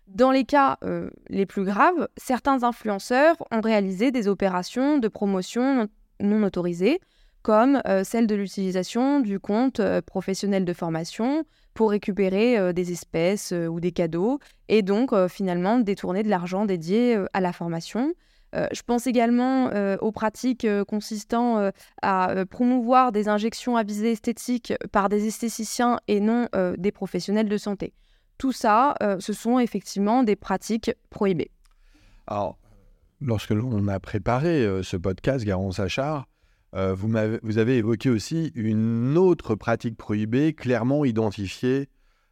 Dans 0.07 0.31
les 0.31 0.43
cas 0.43 0.77
euh, 0.83 1.09
les 1.29 1.45
plus 1.45 1.63
graves, 1.63 2.07
certains 2.17 2.63
influenceurs 2.63 3.35
ont 3.51 3.61
réalisé 3.61 4.11
des 4.11 4.27
opérations 4.27 4.97
de 4.97 5.07
promotion 5.07 5.87
non 6.19 6.43
autorisées, 6.43 6.99
comme 7.41 7.81
euh, 7.87 8.03
celle 8.03 8.27
de 8.27 8.35
l'utilisation 8.35 9.21
du 9.21 9.39
compte 9.39 9.79
euh, 9.79 10.01
professionnel 10.01 10.65
de 10.65 10.73
formation 10.73 11.45
pour 11.73 11.89
récupérer 11.89 12.71
des 12.71 12.91
espèces 12.91 13.51
ou 13.51 13.79
des 13.79 13.91
cadeaux, 13.91 14.37
et 14.69 14.83
donc 14.83 15.09
finalement 15.27 15.79
détourner 15.79 16.21
de 16.21 16.29
l'argent 16.29 16.65
dédié 16.65 17.17
à 17.33 17.41
la 17.41 17.51
formation. 17.51 18.13
Je 18.53 18.81
pense 18.83 19.07
également 19.07 19.71
aux 20.01 20.11
pratiques 20.11 20.67
consistant 20.87 21.71
à 22.01 22.45
promouvoir 22.49 23.11
des 23.11 23.27
injections 23.27 23.77
à 23.77 23.83
visée 23.83 24.11
esthétique 24.11 24.73
par 24.91 25.09
des 25.09 25.27
esthéticiens 25.27 25.99
et 26.07 26.19
non 26.19 26.47
des 26.77 26.91
professionnels 26.91 27.49
de 27.49 27.57
santé. 27.57 27.93
Tout 28.37 28.51
ça, 28.51 28.95
euh, 29.01 29.17
ce 29.19 29.33
sont 29.33 29.59
effectivement 29.59 30.23
des 30.23 30.35
pratiques 30.35 30.91
prohibées. 31.09 31.51
Alors, 32.27 32.57
lorsque 33.21 33.51
l'on 33.51 33.87
a 33.87 33.99
préparé 33.99 34.65
euh, 34.65 34.83
ce 34.83 34.97
podcast, 34.97 35.45
Garance 35.45 35.79
Achard, 35.79 36.27
euh, 36.75 36.93
vous, 36.93 37.09
vous, 37.43 37.57
avez 37.57 37.77
évoqué 37.77 38.09
aussi 38.09 38.51
une 38.55 39.17
autre 39.17 39.55
pratique 39.55 39.95
prohibée 39.95 40.53
clairement 40.53 41.05
identifiée 41.05 41.89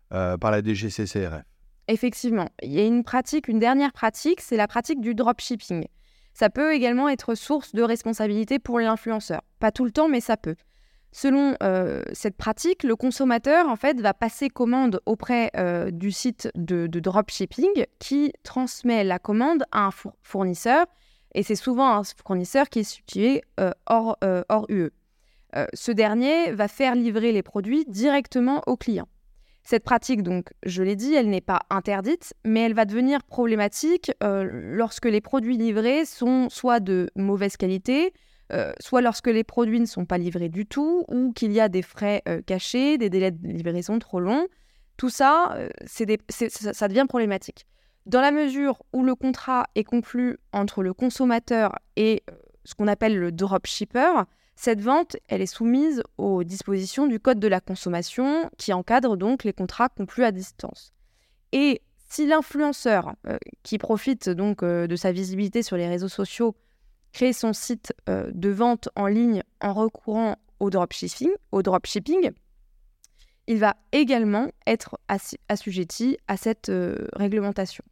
par 0.09 0.51
la 0.51 0.61
DGCCRF. 0.61 1.45
Effectivement, 1.87 2.49
il 2.61 2.73
y 2.73 2.81
a 2.81 2.85
une 2.85 3.05
pratique, 3.05 3.47
une 3.47 3.59
dernière 3.59 3.93
pratique, 3.93 4.41
c'est 4.41 4.57
la 4.57 4.67
pratique 4.67 4.99
du 4.99 5.15
dropshipping. 5.15 5.85
Ça 6.33 6.49
peut 6.49 6.73
également 6.73 7.09
être 7.09 7.35
source 7.35 7.73
de 7.73 7.83
responsabilité 7.83 8.59
pour 8.59 8.79
l'influenceur. 8.79 9.41
Pas 9.59 9.71
tout 9.71 9.85
le 9.85 9.91
temps, 9.91 10.07
mais 10.07 10.21
ça 10.21 10.37
peut. 10.37 10.55
Selon 11.11 11.55
euh, 11.61 12.03
cette 12.13 12.37
pratique, 12.37 12.83
le 12.83 12.95
consommateur 12.95 13.67
en 13.67 13.75
fait 13.75 13.99
va 13.99 14.13
passer 14.13 14.49
commande 14.49 15.01
auprès 15.05 15.51
euh, 15.57 15.91
du 15.91 16.11
site 16.11 16.49
de, 16.55 16.87
dropshipping 16.87 17.85
qui 17.99 18.31
transmet 18.43 19.03
la 19.03 19.19
commande 19.19 19.65
à 19.71 19.87
un 19.87 19.89
fournisseur 20.23 20.85
et 21.35 21.43
c'est 21.43 21.55
souvent 21.55 21.97
un 21.97 22.03
fournisseur 22.25 22.69
qui 22.69 22.79
est 22.79 22.83
situé 22.83 23.41
euh, 23.59 23.71
hors, 23.87 24.17
hors 24.47 24.65
UE. 24.69 24.89
ce 25.73 25.91
dernier 25.91 26.51
va 26.53 26.69
faire 26.69 26.95
livrer 26.95 27.33
les 27.33 27.43
produits 27.43 27.83
directement 27.87 28.63
au 28.67 28.77
client. 28.77 29.07
Cette 29.63 29.83
pratique, 29.83 30.23
donc, 30.23 30.49
je 30.63 30.81
l'ai 30.81 30.95
dit, 30.95 31.13
elle 31.13 31.29
n'est 31.29 31.41
pas 31.41 31.59
interdite, 31.69 32.33
mais 32.43 32.61
elle 32.61 32.73
va 32.73 32.85
devenir 32.85 33.23
problématique 33.23 34.11
lorsque 34.21 35.05
les 35.05 35.21
produits 35.21 35.57
livrés 35.57 36.05
sont 36.05 36.49
soit 36.49 36.79
de 36.79 37.09
mauvaise 37.15 37.57
qualité, 37.57 38.11
euh, 38.51 38.73
soit 38.81 39.01
lorsque 39.01 39.27
les 39.27 39.45
produits 39.45 39.79
ne 39.79 39.85
sont 39.85 40.05
pas 40.05 40.17
livrés 40.17 40.49
du 40.49 40.65
tout, 40.65 41.05
ou 41.07 41.31
qu'il 41.31 41.53
y 41.53 41.61
a 41.61 41.69
des 41.69 41.81
frais 41.81 42.21
euh, 42.27 42.41
cachés, 42.41 42.97
des 42.97 43.09
délais 43.09 43.31
de 43.31 43.47
livraison 43.47 43.97
trop 43.97 44.19
longs. 44.19 44.47
Tout 44.97 45.09
ça, 45.09 45.53
euh, 45.55 45.69
ça 46.29 46.87
devient 46.89 47.05
problématique. 47.07 47.65
Dans 48.07 48.19
la 48.19 48.31
mesure 48.31 48.81
où 48.91 49.03
le 49.03 49.15
contrat 49.15 49.67
est 49.75 49.85
conclu 49.85 50.37
entre 50.51 50.83
le 50.83 50.93
consommateur 50.93 51.77
et 51.95 52.23
ce 52.65 52.75
qu'on 52.75 52.87
appelle 52.87 53.17
le 53.17 53.31
dropshipper, 53.31 54.23
cette 54.61 54.81
vente, 54.81 55.17
elle 55.27 55.41
est 55.41 55.47
soumise 55.47 56.03
aux 56.17 56.43
dispositions 56.43 57.07
du 57.07 57.19
Code 57.19 57.39
de 57.39 57.47
la 57.47 57.59
consommation 57.59 58.49
qui 58.57 58.73
encadre 58.73 59.17
donc 59.17 59.43
les 59.43 59.53
contrats 59.53 59.89
conclus 59.89 60.23
à 60.23 60.31
distance. 60.31 60.93
Et 61.51 61.81
si 62.07 62.27
l'influenceur 62.27 63.15
qui 63.63 63.77
profite 63.77 64.29
donc 64.29 64.63
de 64.63 64.95
sa 64.95 65.11
visibilité 65.11 65.63
sur 65.63 65.77
les 65.77 65.87
réseaux 65.87 66.09
sociaux 66.09 66.55
créer 67.11 67.33
son 67.33 67.53
site 67.53 67.93
euh, 68.09 68.31
de 68.33 68.49
vente 68.49 68.89
en 68.95 69.07
ligne 69.07 69.43
en 69.61 69.73
recourant 69.73 70.37
au 70.59 70.69
dropshipping, 70.69 71.31
au 71.51 71.61
dropshipping 71.61 72.31
il 73.47 73.57
va 73.57 73.75
également 73.91 74.49
être 74.67 74.97
assujetti 75.49 76.17
à 76.27 76.37
cette 76.37 76.69
euh, 76.69 77.07
réglementation. 77.13 77.83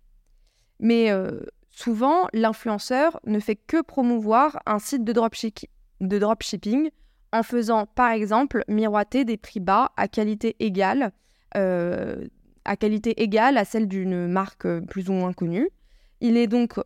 Mais 0.80 1.12
euh, 1.12 1.42
souvent, 1.70 2.28
l'influenceur 2.34 3.20
ne 3.26 3.40
fait 3.40 3.56
que 3.56 3.82
promouvoir 3.82 4.60
un 4.66 4.80
site 4.80 5.04
de, 5.04 5.12
de 6.02 6.20
dropshipping 6.20 6.90
en 7.32 7.44
faisant, 7.44 7.86
par 7.86 8.12
exemple, 8.12 8.64
miroiter 8.68 9.26
des 9.26 9.38
prix 9.38 9.60
bas 9.60 9.92
à 9.98 10.08
qualité 10.08 10.56
égale, 10.60 11.12
à 11.54 12.76
qualité 12.78 13.22
égale 13.22 13.58
à 13.58 13.66
celle 13.66 13.88
d'une 13.88 14.28
marque 14.28 14.68
plus 14.88 15.10
ou 15.10 15.14
moins 15.14 15.34
connue. 15.34 15.70
Il 16.22 16.38
est 16.38 16.48
donc 16.48 16.80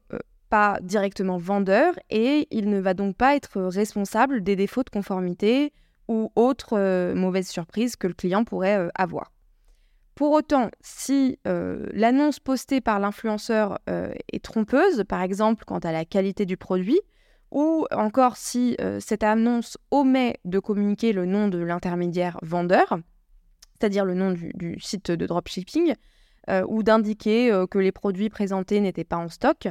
pas 0.54 0.78
directement 0.84 1.40
vendeur 1.40 1.96
et 2.12 2.48
il 2.52 2.70
ne 2.70 2.80
va 2.80 2.94
donc 2.94 3.16
pas 3.16 3.36
être 3.36 3.60
responsable 3.60 4.44
des 4.44 4.56
défauts 4.56 4.84
de 4.84 4.92
conformité 4.92 5.74
ou 6.08 6.32
autres 6.36 6.78
euh, 6.78 7.16
mauvaises 7.16 7.50
surprises 7.50 7.96
que 7.96 8.06
le 8.06 8.14
client 8.14 8.44
pourrait 8.44 8.78
euh, 8.78 8.90
avoir. 8.94 9.32
Pour 10.14 10.32
autant, 10.32 10.70
si 10.80 11.40
euh, 11.48 11.88
l'annonce 11.92 12.40
postée 12.40 12.82
par 12.82 13.00
l'influenceur 13.00 13.80
est 13.88 14.44
trompeuse, 14.44 15.04
par 15.10 15.24
exemple 15.24 15.64
quant 15.66 15.80
à 15.80 15.92
la 15.92 16.06
qualité 16.06 16.46
du 16.46 16.56
produit, 16.56 17.02
ou 17.54 17.86
encore 17.92 18.36
si 18.36 18.76
cette 19.00 19.24
annonce 19.24 19.78
omet 19.92 20.40
de 20.44 20.60
communiquer 20.60 21.14
le 21.14 21.26
nom 21.26 21.48
de 21.48 21.60
l'intermédiaire 21.60 22.40
vendeur, 22.42 22.98
c'est-à-dire 23.80 24.06
le 24.06 24.16
nom 24.16 24.32
du, 24.32 24.78
site 24.80 25.12
de 25.12 25.26
dropshipping, 25.28 25.94
ou 26.68 26.84
d'indiquer 26.84 27.66
que 27.70 27.78
les 27.78 27.92
produits 27.92 28.30
présentés 28.30 28.82
n'étaient 28.82 29.04
pas 29.04 29.18
en 29.18 29.30
stock, 29.30 29.68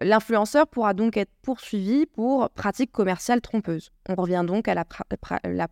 l'influenceur 0.00 0.66
pourra 0.66 0.92
donc 0.92 1.16
être 1.16 1.30
poursuivi 1.42 2.04
pour 2.06 2.50
pratique 2.50 2.90
commerciale 2.90 3.40
trompeuse. 3.40 3.92
On 4.08 4.16
revient 4.16 4.44
donc 4.44 4.66
à 4.66 4.74
la, 4.74 4.84
la 5.44 5.68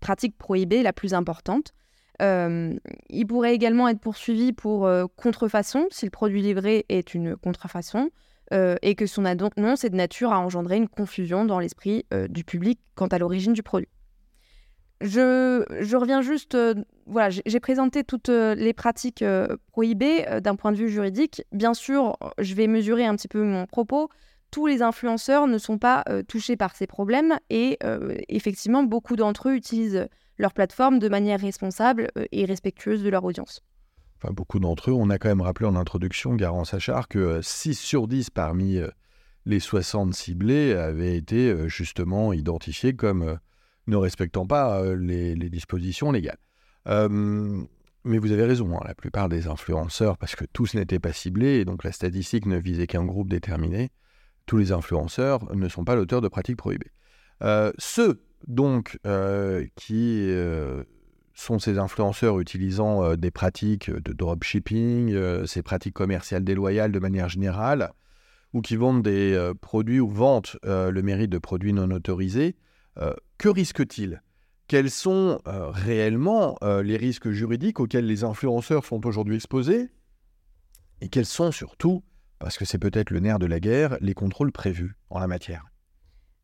pratique 0.00 0.38
prohibée 0.38 0.82
la 0.82 0.94
plus 0.94 1.12
importante. 1.12 1.74
il 2.20 3.26
pourrait 3.28 3.54
également 3.54 3.88
être 3.88 4.00
poursuivi 4.00 4.54
pour 4.54 4.88
contrefaçon 5.16 5.86
si 5.90 6.06
le 6.06 6.10
produit 6.10 6.40
livré 6.40 6.86
est 6.88 7.12
une 7.12 7.36
contrefaçon 7.36 8.08
euh, 8.52 8.76
et 8.82 8.94
que 8.94 9.06
son 9.06 9.24
annonce 9.24 9.84
est 9.84 9.90
de 9.90 9.96
nature 9.96 10.32
à 10.32 10.38
engendrer 10.38 10.76
une 10.76 10.88
confusion 10.88 11.46
dans 11.46 11.58
l'esprit 11.58 12.04
euh, 12.12 12.28
du 12.28 12.44
public 12.44 12.78
quant 12.94 13.06
à 13.06 13.18
l'origine 13.18 13.54
du 13.54 13.62
produit. 13.62 13.88
Je, 15.00 15.96
reviens 15.96 16.20
juste, 16.22 16.54
euh, 16.54 16.74
voilà, 17.06 17.30
j'ai 17.30 17.60
présenté 17.60 18.04
toutes 18.04 18.28
les 18.28 18.72
pratiques 18.72 19.24
prohibées 19.72 20.24
d'un 20.42 20.56
point 20.56 20.72
de 20.72 20.76
vue 20.76 20.88
juridique. 20.88 21.42
Bien 21.52 21.74
sûr, 21.74 22.16
je 22.38 22.54
vais 22.54 22.66
mesurer 22.66 23.04
un 23.04 23.16
petit 23.16 23.28
peu 23.28 23.42
mon 23.42 23.66
propos. 23.66 24.08
Tous 24.50 24.66
les 24.66 24.82
influenceurs 24.82 25.46
ne 25.46 25.58
sont 25.58 25.78
pas 25.78 26.04
touchés 26.28 26.56
par 26.56 26.76
ces 26.76 26.86
problèmes 26.86 27.36
et 27.50 27.78
effectivement, 28.28 28.82
beaucoup 28.82 29.16
d'entre 29.16 29.48
eux 29.48 29.56
utilisent 29.56 30.08
leur 30.38 30.54
plateforme 30.54 31.00
de 31.00 31.08
manière 31.08 31.40
responsable 31.40 32.08
et 32.32 32.44
respectueuse 32.44 33.02
de 33.02 33.10
leur 33.10 33.24
audience 33.24 33.62
beaucoup 34.32 34.58
d'entre 34.58 34.90
eux, 34.90 34.94
on 34.94 35.10
a 35.10 35.18
quand 35.18 35.28
même 35.28 35.40
rappelé 35.40 35.66
en 35.66 35.76
introduction, 35.76 36.34
Garant 36.34 36.64
Sachar, 36.64 37.08
que 37.08 37.40
6 37.42 37.70
euh, 37.70 37.72
sur 37.74 38.08
10 38.08 38.30
parmi 38.30 38.78
euh, 38.78 38.88
les 39.46 39.60
60 39.60 40.14
ciblés 40.14 40.72
avaient 40.72 41.16
été 41.16 41.50
euh, 41.50 41.68
justement 41.68 42.32
identifiés 42.32 42.94
comme 42.94 43.38
ne 43.86 43.96
respectant 43.96 44.46
pas 44.46 44.82
les, 44.96 45.34
dispositions 45.50 46.10
légales. 46.10 46.38
mais 46.86 48.18
vous 48.18 48.32
avez 48.32 48.44
raison, 48.44 48.76
hein, 48.76 48.82
la 48.86 48.94
plupart 48.94 49.28
des 49.28 49.46
influenceurs, 49.46 50.16
parce 50.16 50.36
que 50.36 50.44
tous 50.52 50.74
n'étaient 50.74 50.98
pas 50.98 51.12
ciblés, 51.12 51.60
et 51.60 51.64
donc 51.64 51.84
la 51.84 51.92
statistique 51.92 52.46
ne 52.46 52.56
visait 52.56 52.86
qu'un 52.86 53.04
groupe 53.04 53.28
déterminé, 53.28 53.90
tous 54.46 54.56
les 54.56 54.72
influenceurs 54.72 55.54
ne 55.54 55.68
sont 55.68 55.84
pas 55.84 55.96
l'auteur 55.96 56.20
de 56.22 56.28
pratiques 56.28 56.56
prohibées. 56.56 56.92
ceux 57.78 58.22
donc 58.46 58.98
qui 59.76 60.30
sont 61.34 61.58
ces 61.58 61.78
influenceurs 61.78 62.38
utilisant 62.40 63.04
euh, 63.04 63.16
des 63.16 63.30
pratiques 63.30 63.90
de 63.90 64.12
dropshipping, 64.12 65.12
euh, 65.12 65.46
ces 65.46 65.62
pratiques 65.62 65.94
commerciales 65.94 66.44
déloyales 66.44 66.92
de 66.92 66.98
manière 67.00 67.28
générale, 67.28 67.92
ou 68.52 68.60
qui 68.60 68.76
vendent 68.76 69.02
des 69.02 69.34
euh, 69.34 69.52
produits 69.52 70.00
ou 70.00 70.08
vantent 70.08 70.56
le 70.62 71.00
mérite 71.02 71.30
de 71.30 71.38
produits 71.38 71.72
non 71.72 71.90
autorisés, 71.90 72.56
que 73.38 73.48
risquent-ils? 73.48 74.22
Quels 74.68 74.90
sont 74.90 75.40
réellement 75.44 76.56
les 76.62 76.96
risques 76.96 77.30
juridiques 77.30 77.80
auxquels 77.80 78.06
les 78.06 78.22
influenceurs 78.22 78.84
sont 78.84 79.04
aujourd'hui 79.04 79.34
exposés? 79.34 79.90
Et 81.00 81.08
quels 81.08 81.26
sont 81.26 81.50
surtout, 81.50 82.04
parce 82.38 82.56
que 82.56 82.64
c'est 82.64 82.78
peut-être 82.78 83.10
le 83.10 83.18
nerf 83.18 83.40
de 83.40 83.46
la 83.46 83.58
guerre, 83.58 83.98
les 84.00 84.14
contrôles 84.14 84.52
prévus 84.52 84.94
en 85.10 85.18
la 85.18 85.26
matière? 85.26 85.64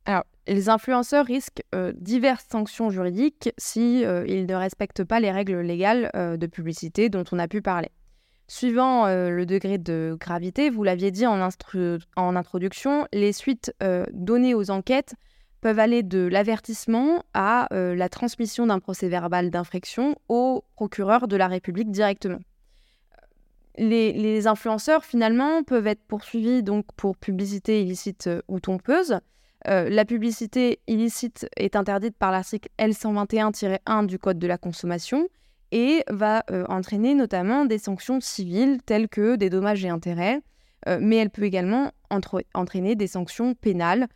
Alors, 0.07 0.25
les 0.47 0.69
influenceurs 0.69 1.27
risquent 1.27 1.63
euh, 1.75 1.93
diverses 1.97 2.47
sanctions 2.51 2.91
juridiques 2.91 3.53
si 3.59 4.05
euh, 4.05 4.25
ils 4.27 4.47
ne 4.47 4.55
respectent 4.55 5.05
pas 5.05 5.21
les 5.21 5.31
règles 5.31 5.61
légales 5.61 6.11
euh, 6.15 6.37
de 6.37 6.47
publicité 6.47 7.09
dont 7.09 7.25
on 7.33 7.39
a 7.39 7.49
pu 7.49 7.63
parler. 7.63 7.91
Suivant 8.49 9.07
le 9.07 9.45
degré 9.47 9.79
de 9.79 10.17
gravité, 10.19 10.71
vous 10.71 10.83
l'aviez 10.83 11.13
dit 11.13 11.25
en, 11.25 11.39
en, 12.17 12.37
introduction, 12.37 13.07
les 13.13 13.33
suites 13.33 13.73
données 14.13 14.55
aux 14.55 14.73
enquêtes 14.73 15.15
peuvent 15.61 15.79
aller 15.79 16.03
de 16.03 16.27
l'avertissement 16.27 17.23
à 17.33 17.69
la 17.71 18.09
transmission 18.09 18.67
d'un 18.67 18.81
procès 18.81 19.09
verbal 19.09 19.51
d'infraction 19.51 20.17
au 20.29 20.65
procureur 20.75 21.29
de 21.29 21.37
la 21.37 21.47
République 21.47 21.93
directement. 21.93 22.41
Les, 23.79 24.13
les, 24.13 24.49
influenceurs, 24.49 25.05
finalement, 25.05 25.63
peuvent 25.63 25.87
être 25.87 26.03
poursuivis 26.03 26.65
donc 26.65 26.87
pour 26.97 27.17
publicité 27.17 27.83
illicite 27.83 28.29
ou 28.49 28.59
trompeuse, 28.59 29.21
euh, 29.69 29.89
la 29.91 30.05
publicité 30.05 30.81
illicite 30.87 31.49
est 31.57 31.77
interdite 31.77 32.17
par 32.17 32.31
l'article 32.31 32.69
L121-1 32.79 34.07
du 34.07 34.19
Code 34.19 34.39
de 34.39 34.47
la 34.47 34.57
consommation 34.57 35.29
et 35.71 36.03
va 36.09 36.45
euh, 36.51 36.65
entraîner 36.69 37.15
notamment 37.15 37.67
des 37.67 37.79
sanctions 37.79 38.21
civiles 38.21 38.79
telles 38.85 39.09
que 39.09 39.37
des 39.37 39.51
dommages 39.51 39.85
et 39.85 39.91
intérêts, 39.91 40.41
euh, 40.89 40.99
mais 41.01 41.17
elle 41.17 41.31
peut 41.31 41.45
également 41.45 41.93
entraîner 42.55 42.97
des 42.97 43.07
sanctions 43.07 43.55
pénales 43.55 44.09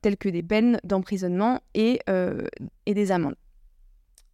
telles 0.00 0.16
que 0.16 0.30
des 0.30 0.42
peines 0.42 0.80
d'emprisonnement 0.84 1.60
et, 1.74 2.00
et, 2.86 2.94
des 2.94 3.12
amendes. 3.12 3.36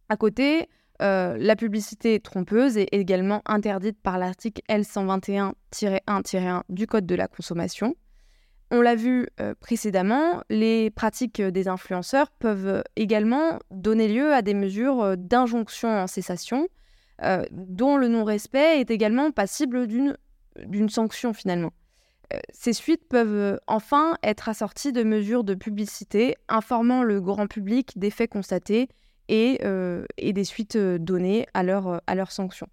À 0.07 0.15
côté, 0.15 0.69
la 1.01 1.55
publicité 1.57 2.21
trompeuse 2.21 2.77
est 2.77 2.87
également 2.93 3.41
interdite 3.45 3.99
par 4.01 4.17
l'article 4.17 4.61
L121-1-1 4.69 6.61
du 6.69 6.87
Code 6.87 7.05
de 7.05 7.15
la 7.15 7.27
consommation. 7.27 7.93
On 8.75 8.81
l'a 8.81 8.95
vu 8.95 9.27
euh, 9.39 9.53
précédemment, 9.59 10.41
les 10.49 10.89
pratiques 10.89 11.39
des 11.39 11.67
influenceurs 11.67 12.31
peuvent 12.31 12.83
également 12.95 13.59
donner 13.69 14.07
lieu 14.07 14.33
à 14.33 14.41
des 14.41 14.55
mesures 14.55 15.03
euh, 15.03 15.15
d'injonction 15.15 15.89
en 15.89 16.07
cessation, 16.07 16.67
euh, 17.21 17.45
dont 17.51 17.97
le 17.97 18.07
non-respect 18.07 18.79
est 18.81 18.89
également 18.89 19.29
passible 19.29 19.85
d'une 19.85 20.89
sanction 20.89 21.33
finalement. 21.33 21.71
Ces 22.51 22.73
suites 22.73 23.07
peuvent 23.07 23.59
enfin 23.67 24.15
être 24.23 24.49
assorties 24.49 24.91
de 24.91 25.03
mesures 25.03 25.43
de 25.43 25.53
publicité 25.53 26.35
informant 26.49 27.03
le 27.03 27.21
grand 27.21 27.45
public 27.45 27.91
des 27.95 28.09
faits 28.09 28.31
constatés 28.31 28.89
et, 29.29 29.59
des 30.19 30.43
suites 30.43 30.77
données 30.77 31.45
à 31.53 31.61
leurs 31.61 32.01
leur 32.11 32.31
sanctions. 32.31 32.69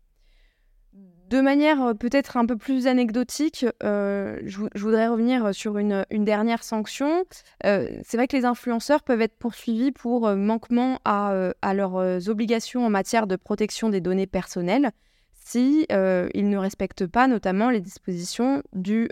De 1.30 1.40
manière 1.40 1.80
euh, 1.80 1.94
peut-être 1.94 2.36
un 2.36 2.44
peu 2.44 2.56
plus 2.56 2.88
anecdotique, 2.88 3.64
euh, 3.84 4.40
je, 4.44 4.58
voudrais 4.74 5.06
revenir 5.06 5.54
sur 5.54 5.78
une, 5.78 6.04
dernière 6.10 6.64
sanction. 6.64 7.24
Euh, 7.64 7.88
c'est 8.04 8.16
vrai 8.16 8.26
que 8.26 8.36
les 8.36 8.44
influenceurs 8.44 9.04
peuvent 9.04 9.20
être 9.22 9.38
poursuivis 9.38 9.92
pour 9.92 10.28
manquement 10.34 10.98
à, 11.04 11.52
leurs 11.72 12.28
obligations 12.28 12.84
en 12.84 12.90
matière 12.90 13.28
de 13.28 13.36
protection 13.36 13.90
des 13.90 14.00
données 14.00 14.26
personnelles 14.26 14.90
si 15.32 15.86
ils 15.90 16.48
ne 16.48 16.56
respectent 16.56 17.06
pas 17.06 17.26
notamment 17.26 17.70
les 17.70 17.80
dispositions 17.80 18.62
du 18.72 19.08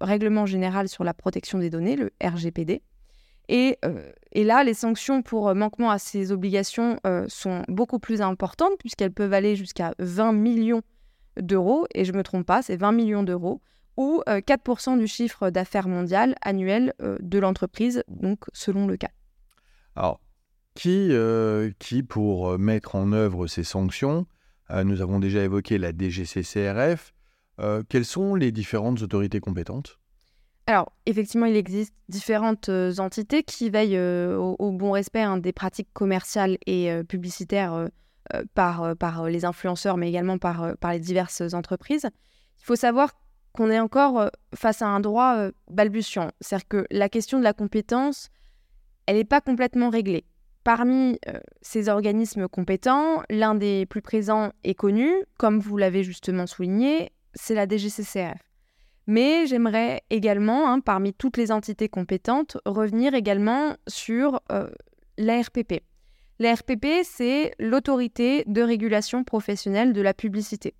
Règlement 0.00 0.46
général 0.46 0.88
sur 0.88 1.04
la 1.04 1.14
protection 1.14 1.58
des 1.58 1.70
données, 1.70 1.96
le 1.96 2.10
RGPD. 2.22 2.82
Et, 3.48 3.78
là, 4.34 4.64
les 4.64 4.74
sanctions 4.74 5.22
pour 5.22 5.54
manquement 5.54 5.90
à 5.90 5.98
ces 5.98 6.32
obligations 6.32 6.98
sont 7.28 7.62
beaucoup 7.68 7.98
plus 7.98 8.20
importantes 8.20 8.72
puisqu'elles 8.78 9.12
peuvent 9.12 9.34
aller 9.34 9.54
jusqu'à 9.54 9.94
20 9.98 10.32
millions 10.32 10.82
et 11.38 12.04
je 12.04 12.12
ne 12.12 12.16
me 12.16 12.22
trompe 12.22 12.46
pas, 12.46 12.62
c'est 12.62 12.76
20 12.76 12.92
millions 12.92 13.22
d'euros, 13.22 13.60
ou 13.96 14.22
4% 14.26 14.94
euh, 14.94 14.98
du 14.98 15.06
chiffre 15.06 15.50
d'affaires 15.50 15.88
mondial 15.88 16.34
annuel 16.42 16.94
euh, 17.02 17.16
de 17.20 17.38
l'entreprise, 17.38 18.02
donc 18.08 18.44
selon 18.52 18.86
le 18.86 18.96
cas. 18.96 19.10
Alors, 19.94 20.20
qui, 20.74 21.08
euh, 21.10 21.70
qui 21.78 22.02
pour 22.02 22.58
mettre 22.58 22.94
en 22.94 23.12
œuvre 23.12 23.46
ces 23.46 23.64
sanctions, 23.64 24.26
nous 24.84 25.00
avons 25.00 25.20
déjà 25.20 25.44
évoqué 25.44 25.78
la 25.78 25.92
DGCCRF, 25.92 27.14
quelles 27.88 28.04
sont 28.04 28.34
les 28.34 28.50
différentes 28.50 29.00
autorités 29.00 29.38
compétentes? 29.38 30.00
Alors, 30.66 30.90
effectivement, 31.06 31.46
il 31.46 31.54
existe 31.54 31.94
différentes 32.08 32.68
entités 32.98 33.44
qui 33.44 33.70
veillent 33.70 34.00
au, 34.00 34.72
bon 34.72 34.90
respect 34.90 35.22
hein, 35.22 35.36
des 35.36 35.52
pratiques 35.52 35.92
commerciales 35.92 36.58
et 36.66 36.90
publicitaires 37.04 37.74
euh, 37.74 37.86
par, 38.54 38.82
euh, 38.82 38.94
par 38.94 39.22
euh, 39.22 39.28
les 39.28 39.44
influenceurs, 39.44 39.96
mais 39.96 40.08
également 40.08 40.38
par, 40.38 40.74
les 40.90 41.00
diverses 41.00 41.42
entreprises. 41.52 42.08
Il 42.58 42.64
faut 42.64 42.76
savoir 42.76 43.12
qu'on 43.52 43.70
est 43.70 43.80
encore 43.80 44.30
face 44.54 44.82
à 44.82 44.86
un 44.86 45.00
droit 45.00 45.48
balbutiant. 45.70 46.30
C'est-à-dire 46.40 46.68
que 46.68 46.86
la 46.90 47.08
question 47.08 47.38
de 47.38 47.44
la 47.44 47.54
compétence, 47.54 48.28
elle 49.06 49.16
n'est 49.16 49.24
pas 49.24 49.40
complètement 49.40 49.88
réglée. 49.88 50.26
Parmi 50.62 51.18
ces 51.62 51.88
organismes 51.88 52.48
compétents, 52.48 53.22
l'un 53.30 53.54
des 53.54 53.86
plus 53.86 54.02
présents 54.02 54.50
et 54.62 54.74
connus, 54.74 55.14
comme 55.38 55.58
vous 55.58 55.78
l'avez 55.78 56.02
justement 56.02 56.46
souligné, 56.46 57.12
c'est 57.34 57.54
la 57.54 57.66
DGCCRF. 57.66 58.42
Mais 59.06 59.46
j'aimerais 59.46 60.02
également, 60.10 60.68
hein, 60.68 60.80
parmi 60.80 61.14
toutes 61.14 61.38
les 61.38 61.50
entités 61.50 61.88
compétentes, 61.88 62.58
revenir 62.66 63.14
également 63.14 63.76
sur 63.86 64.40
l'ARPP. 65.16 65.82
La 66.38 66.54
RPP, 66.54 66.86
c'est 67.02 67.54
l'autorité 67.58 68.44
de 68.46 68.60
régulation 68.60 69.24
professionnelle 69.24 69.94
de 69.94 70.02
la 70.02 70.12
publicité. 70.12 70.74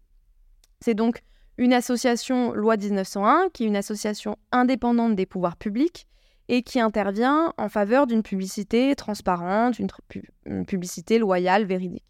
C'est 0.81 0.95
donc 0.95 1.23
une 1.57 1.73
association 1.73 2.53
loi 2.53 2.77
1901 2.77 3.49
qui 3.55 3.65
est 3.65 3.67
une 3.67 3.77
association 3.77 4.37
indépendante 4.53 5.15
des 5.15 5.25
pouvoirs 5.25 5.57
publics 5.57 6.07
et 6.49 6.63
qui 6.63 6.79
intervient 6.79 7.55
en 7.57 7.71
faveur 7.71 8.07
d'une 8.07 8.23
publicité 8.23 8.95
transparente, 8.95 9.79
une, 9.79 10.67
publicité 10.67 11.19
loyale, 11.19 11.65
véridique. 11.65 12.05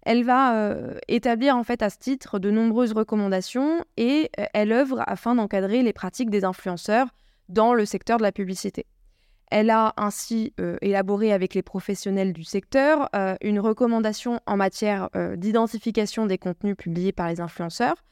Elle 0.00 0.24
va 0.24 0.56
euh, 0.56 0.96
établir 1.06 1.54
en 1.56 1.64
fait 1.64 1.82
à 1.82 1.90
ce 1.90 1.98
titre 1.98 2.38
de 2.38 2.50
nombreuses 2.50 2.92
recommandations 2.92 3.84
et 3.98 4.30
euh, 4.40 4.46
elle 4.54 4.72
œuvre 4.72 5.02
afin 5.06 5.34
d'encadrer 5.34 5.82
les 5.82 5.92
pratiques 5.92 6.30
des 6.30 6.44
influenceurs 6.44 7.08
dans 7.50 7.74
le 7.74 7.84
secteur 7.84 8.16
de 8.16 8.22
la 8.22 8.32
publicité. 8.32 8.86
Elle 9.50 9.70
a 9.70 9.94
ainsi 9.96 10.54
élaboré 10.80 11.32
avec 11.32 11.54
les 11.54 11.62
professionnels 11.62 12.32
du 12.32 12.42
secteur 12.42 13.08
une 13.40 13.60
recommandation 13.60 14.40
en 14.46 14.56
matière 14.56 15.08
d'identification 15.36 16.26
des 16.26 16.36
contenus 16.36 16.76
publiés 16.76 17.12
par 17.12 17.28
les 17.28 17.40
influenceurs 17.40 18.02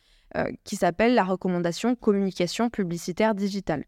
qui 0.63 0.77
s'appelle 0.77 1.15
la 1.15 1.25
recommandation 1.25 1.97
communication 1.97 2.71
publicitaire 2.71 3.35
digitale. 3.35 3.85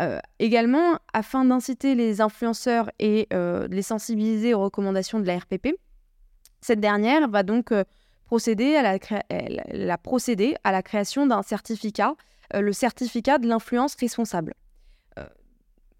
Euh, 0.00 0.20
également, 0.38 0.98
afin 1.12 1.44
d'inciter 1.44 1.94
les 1.94 2.20
influenceurs 2.20 2.90
et 2.98 3.28
euh, 3.32 3.68
de 3.68 3.74
les 3.74 3.82
sensibiliser 3.82 4.54
aux 4.54 4.62
recommandations 4.62 5.20
de 5.20 5.26
la 5.26 5.38
RPP, 5.38 5.74
cette 6.60 6.80
dernière 6.80 7.28
va 7.28 7.42
donc 7.42 7.72
euh, 7.72 7.84
procéder 8.24 8.74
à 8.74 8.82
la 10.72 10.82
création 10.82 11.26
d'un 11.26 11.42
certificat, 11.42 12.14
le 12.54 12.72
certificat 12.72 13.38
de 13.38 13.46
l'influence 13.46 13.94
responsable. 13.96 14.54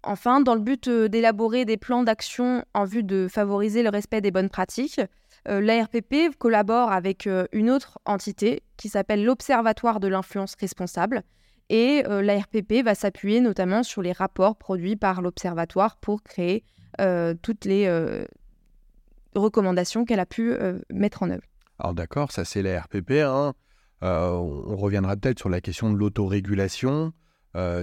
Enfin, 0.03 0.41
dans 0.41 0.55
le 0.55 0.61
but 0.61 0.89
d'élaborer 0.89 1.65
des 1.65 1.77
plans 1.77 2.03
d'action 2.03 2.63
en 2.73 2.85
vue 2.85 3.03
de 3.03 3.27
favoriser 3.29 3.83
le 3.83 3.89
respect 3.89 4.21
des 4.21 4.31
bonnes 4.31 4.49
pratiques, 4.49 5.01
la 5.45 5.83
RPP 5.83 6.37
collabore 6.37 6.91
avec 6.91 7.27
une 7.51 7.69
autre 7.69 7.99
entité 8.05 8.63
qui 8.77 8.87
s'appelle 8.87 9.25
l'Observatoire 9.25 9.99
de 9.99 10.07
l'influence 10.07 10.55
responsable, 10.59 11.23
et 11.69 12.03
euh, 12.07 12.21
la 12.21 12.39
RPP 12.39 12.83
va 12.83 12.95
s'appuyer 12.95 13.41
notamment 13.41 13.83
sur 13.83 14.01
les 14.01 14.11
rapports 14.11 14.55
produits 14.55 14.95
par 14.95 15.21
l'Observatoire 15.21 15.97
pour 15.97 16.23
créer 16.23 16.63
euh, 17.01 17.33
toutes 17.41 17.65
les 17.65 17.87
euh, 17.87 18.25
recommandations 19.35 20.05
qu'elle 20.05 20.19
a 20.19 20.25
pu 20.25 20.53
mettre 20.91 21.23
en 21.23 21.31
œuvre. 21.31 21.43
Alors 21.79 21.93
d'accord, 21.93 22.31
ça 22.31 22.45
c'est 22.45 22.61
la 22.61 22.81
RPP. 22.81 23.11
Hein. 23.23 23.53
on 24.01 24.75
reviendra 24.75 25.15
peut-être 25.15 25.39
sur 25.39 25.49
la 25.49 25.61
question 25.61 25.91
de 25.91 25.97
l'autorégulation. 25.97 27.13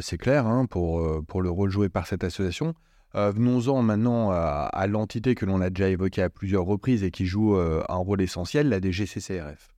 C'est 0.01 0.18
clair 0.18 0.47
hein, 0.47 0.66
pour, 0.66 1.25
pour 1.27 1.43
le 1.43 1.51
rôle 1.51 1.71
joué 1.71 1.89
par 1.89 2.07
cette 2.07 2.25
association. 2.25 2.75
Venons-en 3.14 3.83
maintenant 3.83 4.31
à, 4.31 4.87
l'entité 4.89 5.35
que 5.35 5.47
l'on 5.47 5.61
a 5.61 5.71
déjà 5.71 5.89
évoquée 5.89 6.23
à 6.23 6.31
plusieurs 6.31 6.64
reprises 6.64 7.03
et 7.03 7.11
qui 7.11 7.27
joue 7.27 7.57
un 7.57 7.97
rôle 7.97 8.23
essentiel, 8.23 8.68
la 8.68 8.81
DGCCRF. 8.81 9.73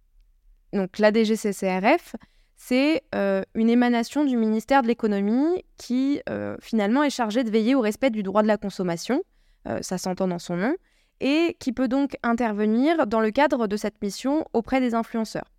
Donc 0.72 0.98
la 0.98 1.12
DGCCRF, 1.12 2.16
c'est 2.64 3.02
euh, 3.14 3.42
une 3.54 3.68
émanation 3.68 4.24
du 4.24 4.36
ministère 4.36 4.82
de 4.82 4.86
l'économie 4.86 5.64
qui 5.78 6.20
euh, 6.28 6.56
finalement 6.60 7.02
est 7.02 7.10
chargée 7.10 7.42
de 7.42 7.50
veiller 7.50 7.74
au 7.74 7.80
respect 7.80 8.10
du 8.10 8.22
droit 8.22 8.42
de 8.42 8.46
la 8.46 8.56
consommation, 8.56 9.22
euh, 9.66 9.80
ça 9.82 9.98
s'entend 9.98 10.28
dans 10.28 10.38
son 10.38 10.56
nom, 10.56 10.74
et 11.20 11.56
qui 11.58 11.72
peut 11.72 11.88
donc 11.88 12.16
intervenir 12.22 13.08
dans 13.08 13.18
le 13.18 13.32
cadre 13.32 13.66
de 13.66 13.76
cette 13.76 14.00
mission 14.00 14.46
auprès 14.52 14.80
des 14.80 14.94
influenceurs. 14.94 15.50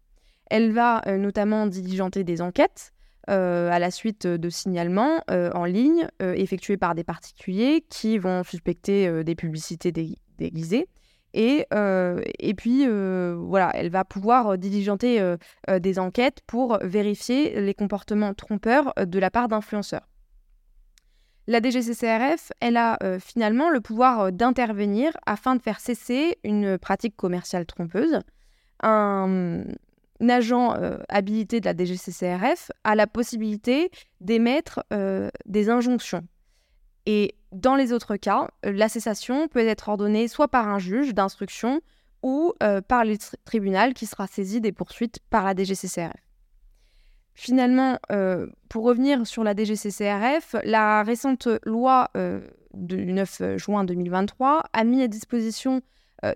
Elle 0.50 0.72
va 0.72 1.02
notamment 1.18 1.68
diligenter 1.68 2.24
des 2.24 2.42
enquêtes 2.42 2.93
à 3.28 3.80
la 3.80 3.92
suite 3.92 4.28
de 4.28 4.50
signalements 4.50 5.22
en 5.30 5.66
ligne 5.66 6.08
effectués 6.20 6.78
par 6.78 6.96
des 6.96 7.04
particuliers 7.04 7.86
qui 7.90 8.18
vont 8.18 8.44
suspecter 8.44 9.24
des 9.24 9.36
publicités 9.36 9.92
déguisées 10.38 10.88
et, 11.34 11.66
euh, 11.74 12.22
et 12.40 12.54
puis, 12.54 12.86
euh, 12.88 13.36
voilà, 13.38 13.72
elle 13.74 13.90
va 13.90 14.06
pouvoir 14.06 14.50
euh, 14.50 14.58
diligenter 14.58 15.20
des 15.68 16.00
enquêtes 16.00 16.42
pour 16.48 16.78
vérifier 16.82 17.60
les 17.62 17.74
comportements 17.74 18.34
trompeurs 18.34 18.94
de 18.98 19.20
la 19.20 19.32
part 19.32 19.48
d'influenceurs. 19.48 20.08
La 21.48 21.60
DGCCRF, 21.62 22.52
elle 22.62 22.78
a 22.78 22.98
finalement 23.20 23.70
le 23.70 23.82
pouvoir 23.82 24.32
d'intervenir 24.32 25.12
afin 25.26 25.56
de 25.56 25.62
faire 25.62 25.80
cesser 25.80 26.38
une 26.44 26.78
pratique 26.78 27.18
commerciale 27.18 27.66
trompeuse. 27.66 28.20
Un, 28.82 29.64
agent 30.30 30.76
habilité 31.10 31.60
de 31.60 31.66
la 31.66 31.76
DGCCRF 31.76 32.72
a 32.84 32.96
la 32.96 33.08
possibilité 33.08 33.92
d'émettre 34.22 34.84
des 35.46 35.70
injonctions. 35.70 36.24
Et 37.06 37.36
dans 37.52 37.76
les 37.76 37.94
autres 37.94 38.16
cas, 38.16 38.50
euh, 38.66 38.72
la 38.72 38.90
cessation 38.90 39.48
peut 39.48 39.60
être 39.60 39.90
ordonnée 39.90 40.28
soit 40.28 40.48
par 40.48 40.68
un 40.68 40.80
juge 40.80 41.14
d'instruction 41.14 41.82
ou 42.22 42.54
euh, 42.64 42.82
par 42.82 43.06
le 43.06 43.16
tribunal 43.46 43.94
qui 43.94 44.06
sera 44.06 44.28
saisi 44.28 44.62
des 44.62 44.72
poursuites 44.72 45.20
par 45.30 45.46
la 45.46 45.54
DGCCRF. 45.54 46.14
Finalement, 47.36 47.98
euh, 48.12 48.48
pour 48.70 48.86
revenir 48.86 49.26
sur 49.26 49.44
la 49.44 49.56
DGCCRF, 49.56 50.56
la 50.64 51.04
récente 51.04 51.48
loi 51.66 52.12
du 52.74 53.12
9 53.12 53.58
juin 53.58 53.84
2023 53.84 54.64
a 54.72 54.84
mis 54.84 55.02
à 55.02 55.08
disposition 55.08 55.82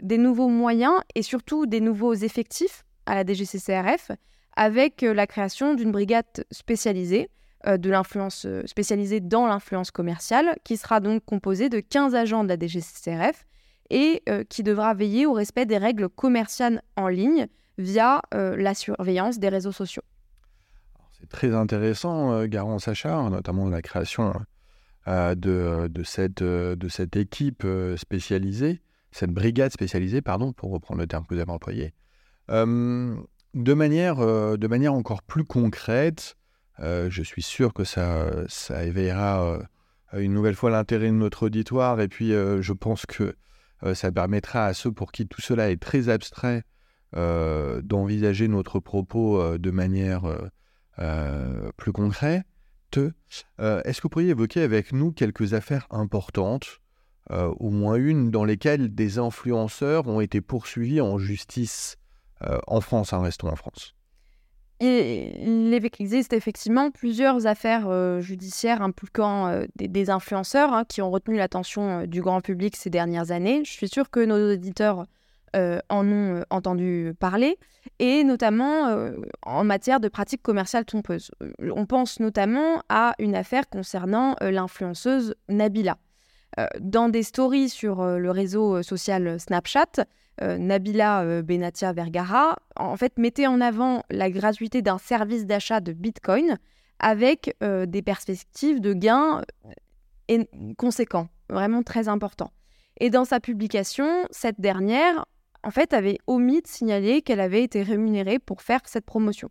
des 0.02 0.18
nouveaux 0.18 0.50
moyens 0.50 0.96
et 1.14 1.22
surtout 1.22 1.68
des 1.68 1.82
nouveaux 1.82 2.16
effectifs 2.16 2.84
à 3.08 3.16
la 3.16 3.26
DGCCRF 3.26 4.12
avec 4.56 5.02
la 5.02 5.28
création 5.28 5.74
d'une 5.74 5.92
brigade 5.92 6.46
spécialisée 6.52 7.30
euh, 7.66 7.78
de 7.78 7.90
l'influence 7.90 8.46
euh, 8.46 8.62
spécialisée 8.68 9.20
dans 9.20 9.48
l'influence 9.48 9.90
commerciale, 9.90 10.58
qui 10.64 10.78
sera 10.78 11.00
donc 11.00 11.26
composée 11.26 11.70
de 11.70 11.80
15 11.80 12.14
agents 12.14 12.44
de 12.44 12.50
la 12.50 12.56
DGCCRF 12.56 13.46
et 13.90 14.22
euh, 14.30 14.44
qui 14.44 14.62
devra 14.62 14.94
veiller 14.94 15.26
au 15.26 15.34
respect 15.34 15.66
des 15.66 15.80
règles 15.80 16.08
commerciales 16.08 16.84
en 16.96 17.08
ligne 17.08 17.48
via 17.80 18.22
la 18.32 18.74
surveillance 18.74 19.38
des 19.38 19.50
réseaux 19.50 19.72
sociaux. 19.72 20.02
C'est 21.12 21.30
très 21.30 21.54
intéressant, 21.54 22.44
Garant 22.46 22.80
Sachar, 22.80 23.30
notamment 23.30 23.70
la 23.70 23.84
création 23.84 24.34
de, 25.06 26.02
cette, 26.04 26.42
de 26.42 26.88
cette 26.90 27.16
équipe 27.16 27.68
spécialisée, 27.96 28.82
cette 29.12 29.30
brigade 29.30 29.72
spécialisée, 29.72 30.24
pardon, 30.24 30.54
pour 30.54 30.72
reprendre 30.72 31.00
le 31.02 31.06
terme 31.06 31.24
que 31.28 31.36
vous 31.36 31.40
avez 31.40 31.52
employé. 31.52 31.94
De, 32.50 33.74
manière, 33.74 34.18
de 34.18 34.68
manière 34.68 34.94
encore 34.94 35.22
plus 35.24 35.44
concrète, 35.44 36.38
euh, 36.80 37.10
je 37.10 37.24
suis 37.24 37.42
sûr 37.42 37.74
que 37.74 37.84
ça, 37.84 38.30
ça 38.48 38.84
éveillera 38.84 39.44
euh, 40.14 40.22
une 40.22 40.34
nouvelle 40.34 40.56
fois 40.56 40.70
l'intérêt 40.70 41.08
de 41.08 41.14
notre 41.14 41.48
auditoire 41.48 42.00
et 42.00 42.08
puis 42.08 42.34
euh, 42.34 42.62
je 42.62 42.74
pense 42.74 43.06
que 43.06 43.36
ça 43.94 44.12
permettra 44.12 44.66
à 44.66 44.74
ceux 44.74 44.92
pour 44.92 45.12
qui 45.12 45.28
tout 45.28 45.42
cela 45.42 45.70
est 45.70 45.80
très 45.80 46.10
abstrait 46.10 46.64
d'envisager 47.14 48.48
notre 48.48 48.80
propos 48.80 49.56
de 49.60 49.70
manière 49.70 50.24
plus 51.78 51.92
concrète. 51.92 52.44
Est-ce 52.96 53.98
que 53.98 54.02
vous 54.02 54.10
pourriez 54.10 54.30
évoquer 54.30 54.62
avec 54.64 54.94
nous 54.94 55.12
quelques 55.12 55.54
affaires 55.54 55.86
importantes, 55.92 56.82
au 57.30 57.70
moins 57.70 57.98
une, 57.98 58.32
dans 58.32 58.46
lesquelles 58.46 58.96
des 58.96 59.20
influenceurs 59.20 60.08
ont 60.08 60.22
été 60.22 60.42
poursuivis 60.42 61.00
en 61.00 61.20
justice? 61.20 62.00
En 62.42 62.82
France, 62.82 63.14
hein, 63.14 63.22
restons 63.22 63.50
en 63.50 63.56
France 63.56 63.96
il 64.80 65.74
existe 65.74 66.34
effectivement 66.34 66.92
plusieurs 66.92 67.48
affaires 67.48 67.88
euh, 67.88 68.22
judiciaires 68.22 68.82
impliquant 68.82 69.48
euh, 69.48 69.66
des, 69.76 70.10
influenceurs 70.10 70.72
hein, 70.74 70.86
qui 70.86 71.02
ont 71.02 71.10
retenu 71.10 71.38
l'attention 71.38 72.02
euh, 72.02 72.06
du 72.06 72.22
grand 72.22 72.42
public 72.42 72.76
ces 72.76 72.90
dernières 72.90 73.32
années. 73.32 73.64
Je 73.66 73.72
suis 73.72 73.88
sûre 73.88 74.10
que 74.10 74.20
nos 74.20 74.54
auditeurs 74.54 75.06
en 75.90 76.08
ont 76.08 76.44
entendu 76.52 77.16
parler, 77.20 77.58
et 77.98 78.24
notamment 78.24 79.10
en 79.42 79.64
matière 79.64 80.00
de 80.00 80.08
pratiques 80.08 80.44
commerciales 80.44 80.86
trompeuses. 80.86 81.32
On 81.60 81.88
pense 81.88 82.20
notamment 82.20 82.84
à 82.90 83.16
une 83.18 83.34
affaire 83.34 83.68
concernant 83.68 84.36
l'influenceuse 84.40 85.34
Nabila. 85.50 85.98
dans 86.80 87.10
des 87.10 87.24
stories 87.24 87.70
sur 87.70 88.06
le 88.06 88.30
réseau 88.30 88.84
social 88.84 89.40
Snapchat, 89.40 89.86
euh, 90.00 90.04
Nabila 90.42 91.24
euh, 91.24 91.42
Benatia 91.42 91.94
Vergara, 91.94 92.58
en 92.76 92.96
fait, 92.96 93.18
mettait 93.18 93.48
en 93.48 93.62
avant 93.62 94.04
la 94.10 94.30
gratuité 94.30 94.82
d'un 94.82 94.98
service 94.98 95.46
d'achat 95.46 95.80
de 95.80 95.94
Bitcoin 95.94 96.58
avec 97.00 97.56
euh, 97.64 97.86
des 97.86 98.02
perspectives 98.02 98.82
de 98.82 98.94
gains 98.94 99.44
conséquents, 100.78 101.30
vraiment 101.50 101.84
très 101.84 102.08
importants. 102.08 102.52
Et 103.00 103.10
dans 103.10 103.26
sa 103.26 103.40
publication, 103.40 104.26
cette 104.32 104.60
dernière, 104.60 105.26
en 105.64 105.72
fait, 105.72 105.94
avait 105.94 106.18
omis 106.28 106.62
de 106.62 106.68
signaler 106.68 107.22
qu'elle 107.22 107.40
avait 107.40 107.64
été 107.64 107.82
rémunérée 107.82 108.40
pour 108.40 108.62
faire 108.62 108.82
cette 108.86 109.06
promotion. 109.06 109.50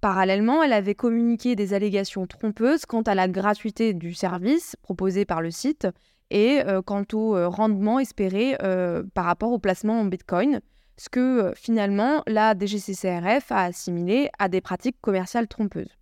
parallèlement, 0.00 0.62
elle 0.62 0.72
avait 0.72 0.94
communiqué 0.94 1.56
des 1.56 1.74
allégations 1.74 2.26
trompeuses 2.26 2.86
quant 2.86 3.02
à 3.02 3.14
la 3.14 3.28
gratuité 3.28 3.92
du 3.92 4.14
service 4.14 4.76
proposé 4.82 5.26
par 5.26 5.42
le 5.42 5.50
site 5.50 5.86
et 6.30 6.62
euh, 6.66 6.82
quant 6.82 7.04
au 7.12 7.36
euh, 7.36 7.48
rendement 7.48 7.98
espéré 7.98 8.56
euh, 8.62 9.02
par 9.14 9.24
rapport 9.24 9.52
au 9.52 9.58
placement 9.58 10.00
en 10.00 10.04
Bitcoin, 10.04 10.60
ce 10.96 11.08
que 11.08 11.52
finalement 11.56 12.22
la 12.26 12.54
DGCCRF 12.58 13.50
a 13.50 13.64
assimilé 13.64 14.30
à 14.38 14.48
des 14.48 14.60
pratiques 14.60 15.00
commerciales 15.00 15.48
trompeuses. 15.48 15.96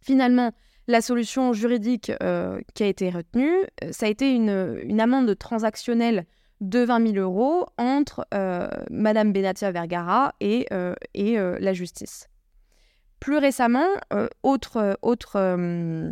Finalement, 0.00 0.52
la 0.88 1.00
solution 1.00 1.52
juridique 1.52 2.12
qui 2.74 2.82
a 2.82 2.86
été 2.86 3.10
retenue, 3.10 3.56
ça 3.90 4.06
a 4.06 4.08
été 4.08 4.32
une, 4.32 5.00
amende 5.00 5.36
transactionnelle 5.36 6.26
de 6.60 6.80
20 6.80 7.14
000 7.14 7.16
euros 7.16 7.66
entre 7.76 8.24
Madame 8.90 9.32
Benatia 9.32 9.72
Vergara 9.72 10.32
et, 10.40 10.68
et 11.14 11.36
la 11.36 11.72
justice. 11.72 12.28
Plus 13.18 13.38
récemment, 13.38 13.88
autre, 14.44 14.96
autre 15.02 16.06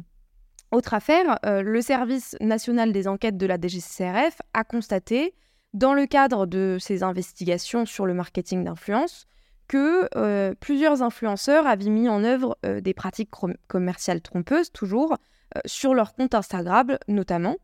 autre 0.75 0.95
affaire, 0.95 1.39
euh, 1.47 1.63
le 1.63 1.81
service 1.81 2.37
national 2.41 2.93
des 2.93 3.09
enquêtes 3.09 3.37
de 3.37 3.47
la 3.47 3.59
DGCRF 3.59 4.41
a 4.53 4.65
constaté, 4.65 5.35
dans 5.73 5.95
le 5.95 6.07
cadre 6.07 6.47
de 6.47 6.77
ses 6.81 7.03
investigations 7.03 7.87
sur 7.87 8.07
le 8.07 8.15
marketing 8.15 8.65
d'influence, 8.65 9.27
que 9.67 10.55
plusieurs 10.61 11.03
influenceurs 11.03 11.67
avaient 11.67 11.89
mis 11.89 12.09
en 12.09 12.23
œuvre 12.23 12.59
des 12.63 12.93
pratiques 12.93 13.31
commerciales 13.67 14.21
trompeuses, 14.21 14.71
toujours, 14.71 15.17
sur 15.65 15.95
leur 15.95 16.13
compte 16.13 16.35
Instagram 16.35 16.99
notamment. 17.09 17.57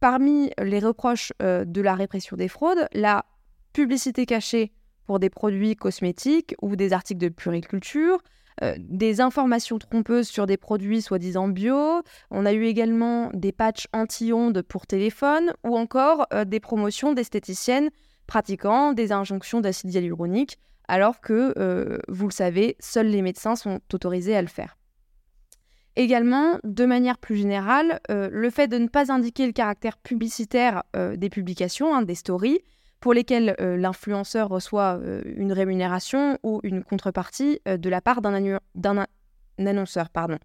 parmi 0.00 0.50
les 0.58 0.80
reproches 0.80 1.32
de 1.38 1.80
la 1.80 1.94
répression 1.94 2.36
des 2.36 2.48
fraudes, 2.48 2.88
la 2.94 3.26
publicité 3.72 4.24
cachée 4.24 4.72
pour 5.06 5.18
des 5.20 5.30
produits 5.30 5.76
cosmétiques 5.76 6.54
ou 6.62 6.76
des 6.76 6.92
articles 6.92 7.20
de 7.20 7.28
puriculture, 7.28 8.18
euh, 8.62 8.74
des 8.78 9.20
informations 9.20 9.78
trompeuses 9.78 10.28
sur 10.28 10.46
des 10.46 10.56
produits 10.56 11.02
soi-disant 11.02 11.48
bio. 11.48 12.02
On 12.30 12.46
a 12.46 12.52
eu 12.54 12.64
également 12.64 13.30
des 13.34 13.52
patchs 13.52 13.86
anti-ondes 13.92 14.62
pour 14.62 14.86
téléphone 14.86 15.52
ou 15.62 15.76
encore 15.76 16.26
euh, 16.32 16.44
des 16.44 16.60
promotions 16.60 17.12
d'esthéticiennes 17.12 17.90
pratiquant 18.26 18.92
des 18.92 19.12
injonctions 19.12 19.60
d'acide 19.60 19.92
hyaluronique, 19.92 20.58
alors 20.88 21.20
que, 21.20 21.52
euh, 21.58 21.98
vous 22.08 22.26
le 22.26 22.32
savez, 22.32 22.76
seuls 22.80 23.08
les 23.08 23.22
médecins 23.22 23.56
sont 23.56 23.80
autorisés 23.92 24.34
à 24.34 24.42
le 24.42 24.48
faire. 24.48 24.76
Également, 25.94 26.58
de 26.64 26.84
manière 26.84 27.18
plus 27.18 27.36
générale, 27.36 28.00
le 28.10 28.50
fait 28.50 28.68
de 28.68 28.76
ne 28.76 28.86
pas 28.86 29.10
indiquer 29.10 29.46
le 29.46 29.52
caractère 29.52 29.96
publicitaire 29.96 30.82
des 30.92 31.30
publications, 31.30 31.94
hein, 31.94 32.02
des 32.02 32.14
stories, 32.14 32.58
pour 33.00 33.14
lesquels 33.14 33.54
euh, 33.60 33.76
l'influenceur 33.76 34.48
reçoit 34.48 34.98
euh, 34.98 35.22
une 35.36 35.52
rémunération 35.52 36.38
ou 36.42 36.60
une 36.62 36.82
contrepartie 36.82 37.60
euh, 37.68 37.76
de 37.76 37.88
la 37.88 38.00
part 38.00 38.22
d'un 38.22 39.06
annonceur. 39.58 40.10
Pardon. 40.10 40.38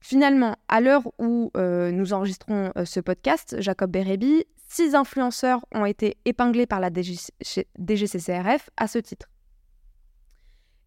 Finalement, 0.00 0.56
à 0.68 0.80
l'heure 0.80 1.06
où 1.18 1.52
nous 1.54 2.12
enregistrons 2.12 2.72
ce 2.84 2.98
podcast, 2.98 3.54
Jacob 3.60 3.92
Berebi, 3.92 4.44
six 4.68 4.96
influenceurs 4.96 5.64
ont 5.72 5.84
été 5.84 6.16
épinglés 6.24 6.66
par 6.66 6.80
la 6.80 6.90
DGCCRF 6.90 8.68
à 8.76 8.88
ce 8.88 8.98
titre. 8.98 9.28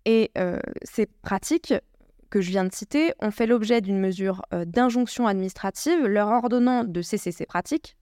Et 0.04 0.34
ces 0.84 1.06
pratiques 1.06 1.74
que 2.30 2.42
je 2.42 2.50
viens 2.50 2.66
de 2.66 2.74
citer 2.74 3.14
ont 3.22 3.32
fait 3.32 3.48
l'objet 3.48 3.80
d'une 3.80 4.02
mesure 4.02 4.42
d'injonction 4.52 5.28
administrative 5.28 6.06
leur 6.06 6.28
ordonnant 6.28 6.84
de 6.84 7.02
cesser 7.02 7.32
ces 7.32 7.46
pratiques, 7.46 7.96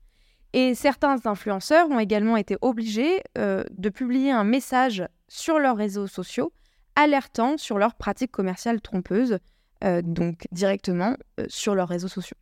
et 0.54 0.76
certains 0.76 1.18
influenceurs 1.26 1.90
ont 1.90 1.98
également 1.98 2.36
été 2.36 2.56
obligés 2.62 3.20
euh, 3.36 3.64
de 3.76 3.88
publier 3.88 4.30
un 4.30 4.44
message 4.44 5.02
sur 5.26 5.58
leurs 5.58 5.76
réseaux 5.76 6.06
sociaux 6.06 6.52
alertant 6.94 7.58
sur 7.58 7.76
leurs 7.76 7.96
pratiques 7.96 8.30
commerciales 8.30 8.80
trompeuses, 8.80 9.38
euh, 9.82 10.00
donc 10.00 10.46
directement 10.52 11.16
euh, 11.40 11.46
sur 11.48 11.74
leurs 11.74 11.88
réseaux 11.88 12.08
sociaux. 12.08 12.36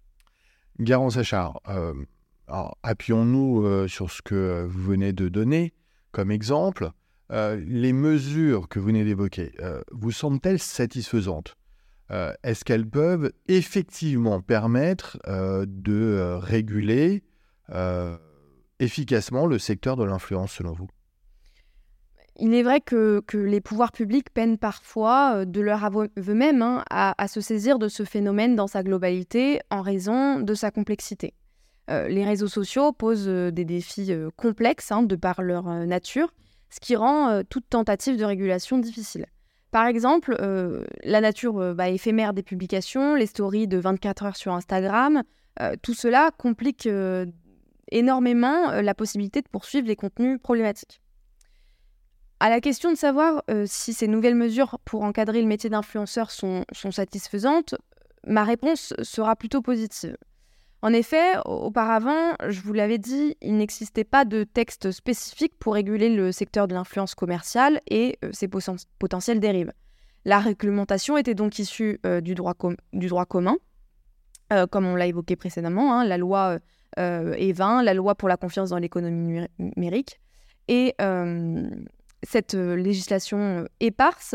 Garance 0.78 1.16
Achard, 1.16 1.62
appuyons-nous 2.82 3.88
sur 3.88 4.10
ce 4.10 4.20
que 4.20 4.66
vous 4.68 4.82
venez 4.82 5.12
de 5.12 5.28
donner 5.28 5.72
comme 6.12 6.30
exemple. 6.30 6.90
les 7.30 7.92
mesures 7.92 8.68
que 8.68 8.78
vous 8.78 8.86
venez 8.86 9.04
d'évoquer 9.04 9.52
vous 9.90 10.12
semblent-elles 10.12 10.58
satisfaisantes? 10.58 11.56
Est-ce 12.42 12.64
qu'elles 12.64 12.88
peuvent 12.88 13.32
effectivement 13.48 14.40
permettre 14.40 15.18
de 15.26 16.38
réguler 16.40 17.22
efficacement 18.78 19.46
le 19.46 19.58
secteur 19.58 19.96
de 19.96 20.04
l'influence 20.04 20.52
selon 20.52 20.72
vous? 20.72 20.88
Il 22.36 22.54
est 22.54 22.62
vrai 22.62 22.80
que, 22.80 23.22
les 23.32 23.60
pouvoirs 23.60 23.92
publics 23.92 24.30
peinent 24.30 24.58
parfois, 24.58 25.36
euh, 25.36 25.44
de 25.44 25.60
leur 25.60 25.84
aveu 25.84 26.08
même, 26.34 26.62
hein, 26.62 26.82
à, 26.90 27.28
se 27.28 27.40
saisir 27.40 27.78
de 27.78 27.88
ce 27.88 28.04
phénomène 28.04 28.56
dans 28.56 28.66
sa 28.66 28.82
globalité 28.82 29.60
en 29.70 29.82
raison 29.82 30.40
de 30.40 30.54
sa 30.54 30.70
complexité. 30.70 31.34
Euh, 31.90 32.08
les 32.08 32.24
réseaux 32.24 32.48
sociaux 32.48 32.92
posent 32.92 33.26
des 33.26 33.64
défis 33.64 34.12
complexes 34.36 34.92
hein, 34.92 35.02
de 35.02 35.16
par 35.16 35.42
leur 35.42 35.64
nature, 35.86 36.32
ce 36.70 36.80
qui 36.80 36.96
rend 36.96 37.42
toute 37.50 37.68
tentative 37.68 38.16
de 38.16 38.24
régulation 38.24 38.78
difficile. 38.78 39.26
Par 39.72 39.86
exemple, 39.86 40.36
la 41.02 41.20
nature 41.20 41.74
bah, 41.74 41.88
éphémère 41.88 42.34
des 42.34 42.42
publications, 42.42 43.14
les 43.14 43.26
stories 43.26 43.68
de 43.68 43.78
24 43.78 44.24
heures 44.24 44.36
sur 44.36 44.52
Instagram, 44.52 45.22
tout 45.82 45.94
cela 45.94 46.30
complique 46.38 46.88
énormément 47.92 48.70
euh, 48.70 48.82
la 48.82 48.94
possibilité 48.94 49.40
de 49.42 49.48
poursuivre 49.48 49.86
les 49.86 49.96
contenus 49.96 50.38
problématiques. 50.42 51.00
À 52.40 52.50
la 52.50 52.60
question 52.60 52.90
de 52.90 52.96
savoir 52.96 53.44
euh, 53.50 53.64
si 53.68 53.92
ces 53.92 54.08
nouvelles 54.08 54.34
mesures 54.34 54.78
pour 54.84 55.04
encadrer 55.04 55.40
le 55.40 55.46
métier 55.46 55.70
d'influenceur 55.70 56.32
sont, 56.32 56.64
satisfaisantes, 56.72 57.76
ma 58.26 58.42
réponse 58.42 58.94
sera 59.02 59.36
plutôt 59.36 59.62
positive. 59.62 60.16
En 60.84 60.92
effet, 60.92 61.38
auparavant, 61.44 62.32
je 62.48 62.60
vous 62.60 62.72
l'avais 62.72 62.98
dit, 62.98 63.36
il 63.40 63.56
n'existait 63.56 64.02
pas 64.02 64.24
de 64.24 64.42
texte 64.42 64.90
spécifique 64.90 65.56
pour 65.60 65.74
réguler 65.74 66.08
le 66.08 66.32
secteur 66.32 66.66
de 66.66 66.74
l'influence 66.74 67.14
commerciale 67.14 67.80
et 67.86 68.18
euh, 68.24 68.30
ses 68.32 68.48
potentielles 68.98 69.38
dérives. 69.38 69.72
La 70.24 70.40
réglementation 70.40 71.16
était 71.16 71.34
donc 71.34 71.60
issue 71.60 72.00
du, 72.22 72.34
droit 72.34 72.54
du, 72.92 73.08
droit 73.08 73.26
commun, 73.26 73.56
comme 74.70 74.86
on 74.86 74.94
l'a 74.94 75.06
évoqué 75.06 75.34
précédemment, 75.34 75.92
hein, 75.92 76.04
la 76.04 76.16
loi 76.16 76.60
et 76.98 77.52
20, 77.52 77.82
la 77.82 77.94
loi 77.94 78.14
pour 78.14 78.28
la 78.28 78.36
confiance 78.36 78.70
dans 78.70 78.78
l'économie 78.78 79.46
numérique. 79.58 80.20
Et 80.68 80.94
euh, 81.00 81.68
cette 82.22 82.54
euh, 82.54 82.76
législation 82.76 83.66
éparse 83.80 84.34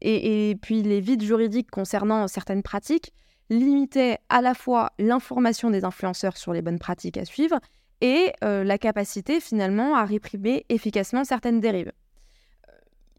et, 0.00 0.56
puis 0.62 0.82
les 0.82 1.00
vides 1.00 1.22
juridiques 1.22 1.70
concernant 1.70 2.28
certaines 2.28 2.62
pratiques 2.62 3.12
limitaient 3.50 4.18
à 4.28 4.40
la 4.40 4.54
fois 4.54 4.92
l'information 4.98 5.70
des 5.70 5.84
influenceurs 5.84 6.36
sur 6.36 6.52
les 6.52 6.62
bonnes 6.62 6.78
pratiques 6.78 7.16
à 7.16 7.24
suivre 7.24 7.58
et 8.00 8.32
la 8.42 8.78
capacité 8.78 9.40
finalement 9.40 9.96
à 9.96 10.04
réprimer 10.04 10.64
efficacement 10.68 11.24
certaines 11.24 11.58
dérives. 11.58 11.90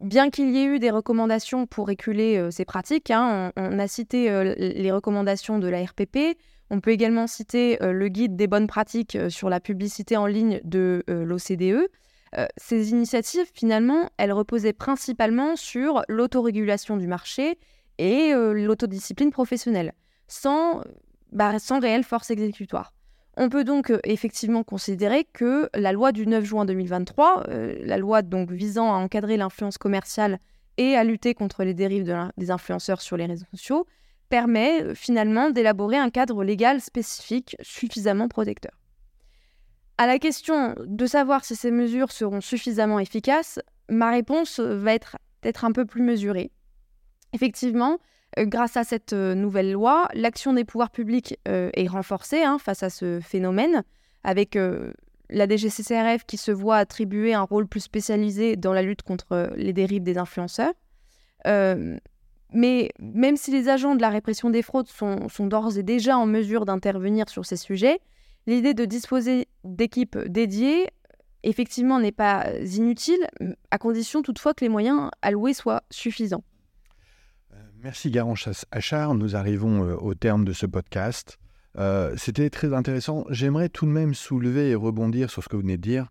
Bien 0.00 0.30
qu'il 0.30 0.50
y 0.52 0.58
ait 0.58 0.64
eu 0.64 0.78
des 0.78 0.90
recommandations 0.90 1.66
pour 1.66 1.86
reculer 1.86 2.48
ces 2.50 2.64
pratiques, 2.64 3.10
hein, 3.10 3.52
on, 3.56 3.78
a 3.78 3.88
cité 3.88 4.30
les 4.56 4.90
recommandations 4.92 5.58
de 5.58 5.68
la 5.68 5.84
RPP, 5.84 6.38
on 6.70 6.80
peut 6.80 6.90
également 6.90 7.26
citer 7.26 7.82
euh, 7.82 7.92
le 7.92 8.08
guide 8.08 8.36
des 8.36 8.46
bonnes 8.46 8.68
pratiques 8.68 9.16
euh, 9.16 9.28
sur 9.28 9.50
la 9.50 9.60
publicité 9.60 10.16
en 10.16 10.26
ligne 10.26 10.60
de 10.64 11.04
euh, 11.10 11.24
l'OCDE. 11.24 11.88
ces 12.56 12.90
initiatives, 12.90 13.46
finalement, 13.52 14.08
elles 14.16 14.32
reposaient 14.32 14.72
principalement 14.72 15.56
sur 15.56 16.02
l'autorégulation 16.08 16.96
du 16.96 17.08
marché 17.08 17.58
et 17.98 18.32
l'autodiscipline 18.32 19.30
professionnelle, 19.30 19.92
sans, 20.26 20.80
bah, 21.32 21.58
sans 21.58 21.80
réelle 21.80 22.04
force 22.04 22.30
exécutoire. 22.30 22.94
On 23.36 23.48
peut 23.48 23.64
donc 23.64 23.92
effectivement 24.04 24.62
considérer 24.62 25.24
que 25.24 25.68
la 25.74 25.92
loi 25.92 26.12
du 26.12 26.26
9 26.26 26.44
juin 26.44 26.64
2023, 26.64 27.46
la 27.48 27.98
loi 27.98 28.22
donc 28.22 28.52
visant 28.52 28.94
à 28.94 28.96
encadrer 28.96 29.36
l'influence 29.36 29.76
commerciale 29.76 30.38
et 30.78 30.94
à 30.94 31.04
lutter 31.04 31.34
contre 31.34 31.64
les 31.64 31.74
dérives 31.74 32.10
des 32.38 32.50
influenceurs 32.50 33.02
sur 33.02 33.16
les 33.16 33.26
réseaux 33.26 33.46
sociaux, 33.50 33.86
permet 34.30 34.82
euh, 34.82 34.94
finalement 34.94 35.50
d'élaborer 35.50 35.98
un 35.98 36.08
cadre 36.08 36.42
légal 36.42 36.80
spécifique 36.80 37.56
suffisamment 37.60 38.28
protecteur. 38.28 38.72
À 39.98 40.06
la 40.06 40.18
question 40.18 40.74
de 40.78 41.06
savoir 41.06 41.44
si 41.44 41.54
ces 41.54 41.70
mesures 41.70 42.10
seront 42.10 42.40
suffisamment 42.40 42.98
efficaces, 42.98 43.60
ma 43.90 44.10
réponse 44.10 44.58
va 44.58 44.94
être 44.94 45.18
peut-être 45.42 45.66
un 45.66 45.72
peu 45.72 45.84
plus 45.84 46.00
mesurée. 46.00 46.50
Effectivement, 47.34 47.98
euh, 48.38 48.46
grâce 48.46 48.78
à 48.78 48.84
cette 48.84 49.12
euh, 49.12 49.34
nouvelle 49.34 49.72
loi, 49.72 50.08
l'action 50.14 50.54
des 50.54 50.64
pouvoirs 50.64 50.90
publics 50.90 51.38
est 51.44 51.88
renforcée 51.88 52.42
hein, 52.42 52.58
face 52.58 52.82
à 52.82 52.88
ce 52.88 53.20
phénomène, 53.20 53.82
avec 54.24 54.56
la 55.30 55.48
DGCCRF 55.48 56.24
qui 56.26 56.36
se 56.36 56.50
voit 56.50 56.76
attribuer 56.76 57.34
un 57.34 57.42
rôle 57.42 57.66
plus 57.66 57.80
spécialisé 57.80 58.56
dans 58.56 58.72
la 58.72 58.82
lutte 58.82 59.02
contre 59.02 59.50
les 59.56 59.72
dérives 59.72 60.02
des 60.02 60.18
influenceurs. 60.18 60.72
Mais 62.52 62.90
même 62.98 63.36
si 63.36 63.50
les 63.50 63.68
agents 63.68 63.94
de 63.94 64.00
la 64.00 64.08
répression 64.08 64.50
des 64.50 64.62
fraudes 64.62 64.88
sont, 64.88 65.28
d'ores 65.46 65.78
et 65.78 65.82
déjà 65.82 66.18
en 66.18 66.26
mesure 66.26 66.64
d'intervenir 66.64 67.28
sur 67.28 67.44
ces 67.44 67.56
sujets, 67.56 68.00
l'idée 68.46 68.74
de 68.74 68.84
disposer 68.84 69.46
d'équipes 69.64 70.18
dédiées, 70.18 70.88
effectivement, 71.42 72.00
n'est 72.00 72.12
pas 72.12 72.46
inutile, 72.58 73.26
à 73.70 73.78
condition 73.78 74.22
toutefois 74.22 74.54
que 74.54 74.64
les 74.64 74.68
moyens 74.68 75.10
alloués 75.22 75.54
soient 75.54 75.82
suffisants. 75.90 76.44
Euh, 77.52 77.56
merci 77.82 78.10
Garance 78.10 78.48
Achard, 78.72 79.14
nous 79.14 79.36
arrivons 79.36 79.84
euh, 79.84 79.94
au 79.96 80.14
terme 80.14 80.44
de 80.44 80.52
ce 80.52 80.66
podcast. 80.66 81.38
Euh, 81.78 82.14
c'était 82.16 82.50
très 82.50 82.74
intéressant. 82.74 83.24
J'aimerais 83.30 83.68
tout 83.68 83.86
de 83.86 83.92
même 83.92 84.14
soulever 84.14 84.70
et 84.70 84.74
rebondir 84.74 85.30
sur 85.30 85.44
ce 85.44 85.48
que 85.48 85.54
vous 85.54 85.62
venez 85.62 85.76
de 85.76 85.82
dire. 85.82 86.08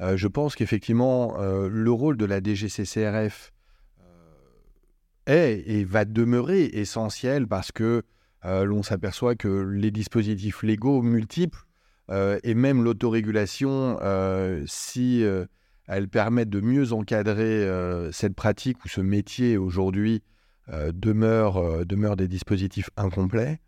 je 0.00 0.26
pense 0.26 0.56
qu'effectivement, 0.56 1.36
le 1.38 1.90
rôle 1.92 2.16
de 2.16 2.24
la 2.24 2.42
DGCCRF 2.42 3.51
est 5.26 5.62
et 5.66 5.84
va 5.84 6.04
demeurer 6.04 6.64
essentiel 6.72 7.46
parce 7.46 7.72
que 7.72 8.02
euh, 8.44 8.64
l'on 8.64 8.82
s'aperçoit 8.82 9.34
que 9.34 9.48
les 9.48 9.90
dispositifs 9.90 10.62
légaux 10.62 11.02
multiples 11.02 11.64
euh, 12.10 12.38
et 12.42 12.54
même 12.54 12.82
l'autorégulation, 12.82 13.98
euh, 14.02 14.64
si 14.66 15.24
elles 15.86 16.08
permettent 16.08 16.50
de 16.50 16.60
mieux 16.60 16.92
encadrer 16.92 17.66
cette 18.12 18.34
pratique 18.34 18.84
ou 18.84 18.88
ce 18.88 19.00
métier 19.00 19.56
aujourd'hui, 19.56 20.22
demeure, 20.68 21.84
demeure 21.84 22.16
des 22.16 22.28
dispositifs 22.28 22.90
incomplets. 22.96 23.60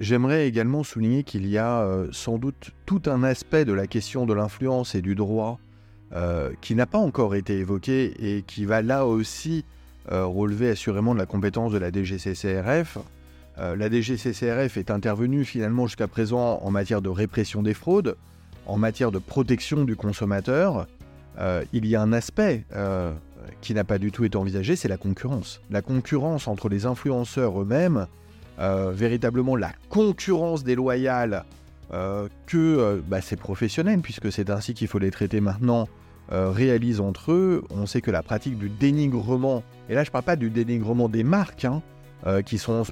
J'aimerais 0.00 0.48
également 0.48 0.82
souligner 0.82 1.22
qu'il 1.22 1.46
y 1.46 1.56
a 1.58 2.06
sans 2.10 2.38
doute 2.38 2.72
tout 2.84 3.02
un 3.06 3.22
aspect 3.22 3.64
de 3.64 3.72
la 3.72 3.86
question 3.86 4.26
de 4.26 4.34
l'influence 4.34 4.94
et 4.94 5.02
du 5.02 5.14
droit 5.14 5.60
qui 6.60 6.74
n'a 6.74 6.86
pas 6.86 6.98
encore 6.98 7.34
été 7.34 7.58
évoqué 7.58 8.14
et 8.20 8.42
qui 8.42 8.64
va 8.64 8.82
là 8.82 9.04
aussi 9.06 9.64
relever 10.08 10.70
assurément 10.70 11.14
de 11.14 11.18
la 11.18 11.26
compétence 11.26 11.72
de 11.72 11.78
la 11.78 11.90
DGCCRF. 11.90 12.98
la 13.56 13.90
DGCCRF 13.90 14.76
est 14.76 14.90
intervenue 14.92 15.44
finalement 15.44 15.86
jusqu'à 15.86 16.06
présent 16.06 16.60
en 16.62 16.70
matière 16.70 17.02
de 17.02 17.08
répression 17.08 17.62
des 17.62 17.74
fraudes, 17.74 18.16
en 18.66 18.76
matière 18.76 19.10
de 19.10 19.18
protection 19.18 19.84
du 19.84 19.96
consommateur. 19.96 20.86
il 21.72 21.86
y 21.86 21.96
a 21.96 22.02
un 22.02 22.12
aspect 22.12 22.64
qui 23.60 23.74
n'a 23.74 23.84
pas 23.84 23.98
du 23.98 24.12
tout 24.12 24.24
été 24.24 24.36
envisagé, 24.36 24.76
c'est 24.76 24.88
la 24.88 24.96
concurrence. 24.96 25.60
La 25.70 25.82
concurrence 25.82 26.48
entre 26.48 26.68
les 26.68 26.86
influenceurs 26.86 27.60
eux-mêmes, 27.60 28.06
euh, 28.60 28.92
véritablement 28.94 29.56
la 29.56 29.72
concurrence 29.88 30.62
déloyale 30.62 31.44
euh, 31.92 32.28
que 32.46 32.56
euh, 32.56 33.00
bah, 33.06 33.20
ces 33.20 33.36
professionnels, 33.36 34.00
puisque 34.00 34.32
c'est 34.32 34.50
ainsi 34.50 34.74
qu'il 34.74 34.88
faut 34.88 34.98
les 34.98 35.10
traiter 35.10 35.40
maintenant, 35.40 35.88
réalisent 36.30 37.00
entre 37.00 37.32
eux. 37.32 37.64
On 37.68 37.84
sait 37.84 38.00
que 38.00 38.10
la 38.10 38.22
pratique 38.22 38.58
du 38.58 38.70
dénigrement, 38.70 39.62
et 39.90 39.94
là 39.94 40.04
je 40.04 40.08
ne 40.08 40.12
parle 40.12 40.24
pas 40.24 40.36
du 40.36 40.48
dénigrement 40.48 41.10
des 41.10 41.22
marques, 41.22 41.66
hein, 41.66 41.82
qui, 42.46 42.56
sont 42.56 42.82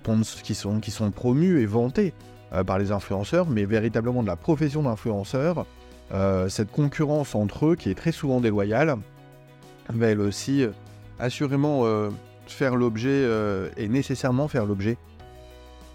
qui, 0.42 0.54
sont, 0.54 0.80
qui 0.80 0.90
sont 0.90 1.10
promues 1.10 1.58
et 1.58 1.64
vantées 1.64 2.12
par 2.66 2.78
les 2.78 2.92
influenceurs, 2.92 3.48
mais 3.48 3.64
véritablement 3.64 4.22
de 4.22 4.26
la 4.26 4.36
profession 4.36 4.82
d'influenceur, 4.82 5.64
cette 6.48 6.70
concurrence 6.70 7.34
entre 7.34 7.68
eux 7.68 7.74
qui 7.74 7.88
est 7.88 7.94
très 7.94 8.12
souvent 8.12 8.38
déloyale, 8.38 8.98
va 9.88 10.08
elle 10.08 10.20
aussi 10.20 10.62
euh, 10.62 10.70
assurément 11.18 11.82
euh, 11.84 12.10
faire 12.46 12.76
l'objet 12.76 13.08
euh, 13.10 13.68
et 13.76 13.88
nécessairement 13.88 14.48
faire 14.48 14.66
l'objet 14.66 14.96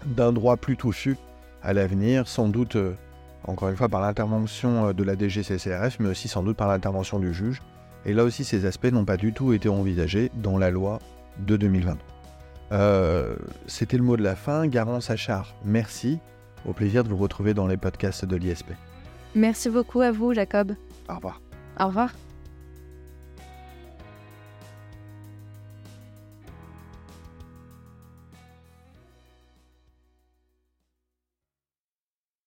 d'un 0.06 0.32
droit 0.32 0.56
plus 0.56 0.76
touffu 0.76 1.16
à 1.62 1.72
l'avenir, 1.72 2.28
sans 2.28 2.48
doute, 2.48 2.76
encore 3.44 3.68
une 3.68 3.76
fois, 3.76 3.88
par 3.88 4.00
l'intervention 4.00 4.92
de 4.92 5.04
la 5.04 5.16
DGCCRF, 5.16 5.98
mais 6.00 6.08
aussi 6.08 6.28
sans 6.28 6.42
doute 6.42 6.56
par 6.56 6.68
l'intervention 6.68 7.18
du 7.18 7.32
juge. 7.34 7.62
Et 8.06 8.12
là 8.14 8.24
aussi, 8.24 8.44
ces 8.44 8.64
aspects 8.66 8.92
n'ont 8.92 9.04
pas 9.04 9.16
du 9.16 9.32
tout 9.32 9.52
été 9.52 9.68
envisagés 9.68 10.30
dans 10.34 10.58
la 10.58 10.70
loi 10.70 10.98
de 11.38 11.56
2020. 11.56 11.98
C'était 13.66 13.96
le 13.96 14.02
mot 14.02 14.16
de 14.16 14.22
la 14.22 14.36
fin. 14.36 14.66
Garance 14.66 15.06
Sachar, 15.06 15.54
merci. 15.64 16.18
Au 16.66 16.72
plaisir 16.72 17.04
de 17.04 17.08
vous 17.08 17.16
retrouver 17.16 17.54
dans 17.54 17.66
les 17.66 17.76
podcasts 17.76 18.24
de 18.24 18.36
l'ISP. 18.36 18.72
Merci 19.34 19.70
beaucoup 19.70 20.00
à 20.00 20.10
vous, 20.10 20.34
Jacob. 20.34 20.74
Au 21.08 21.16
revoir. 21.16 21.40
Au 21.78 21.86
revoir. 21.86 22.12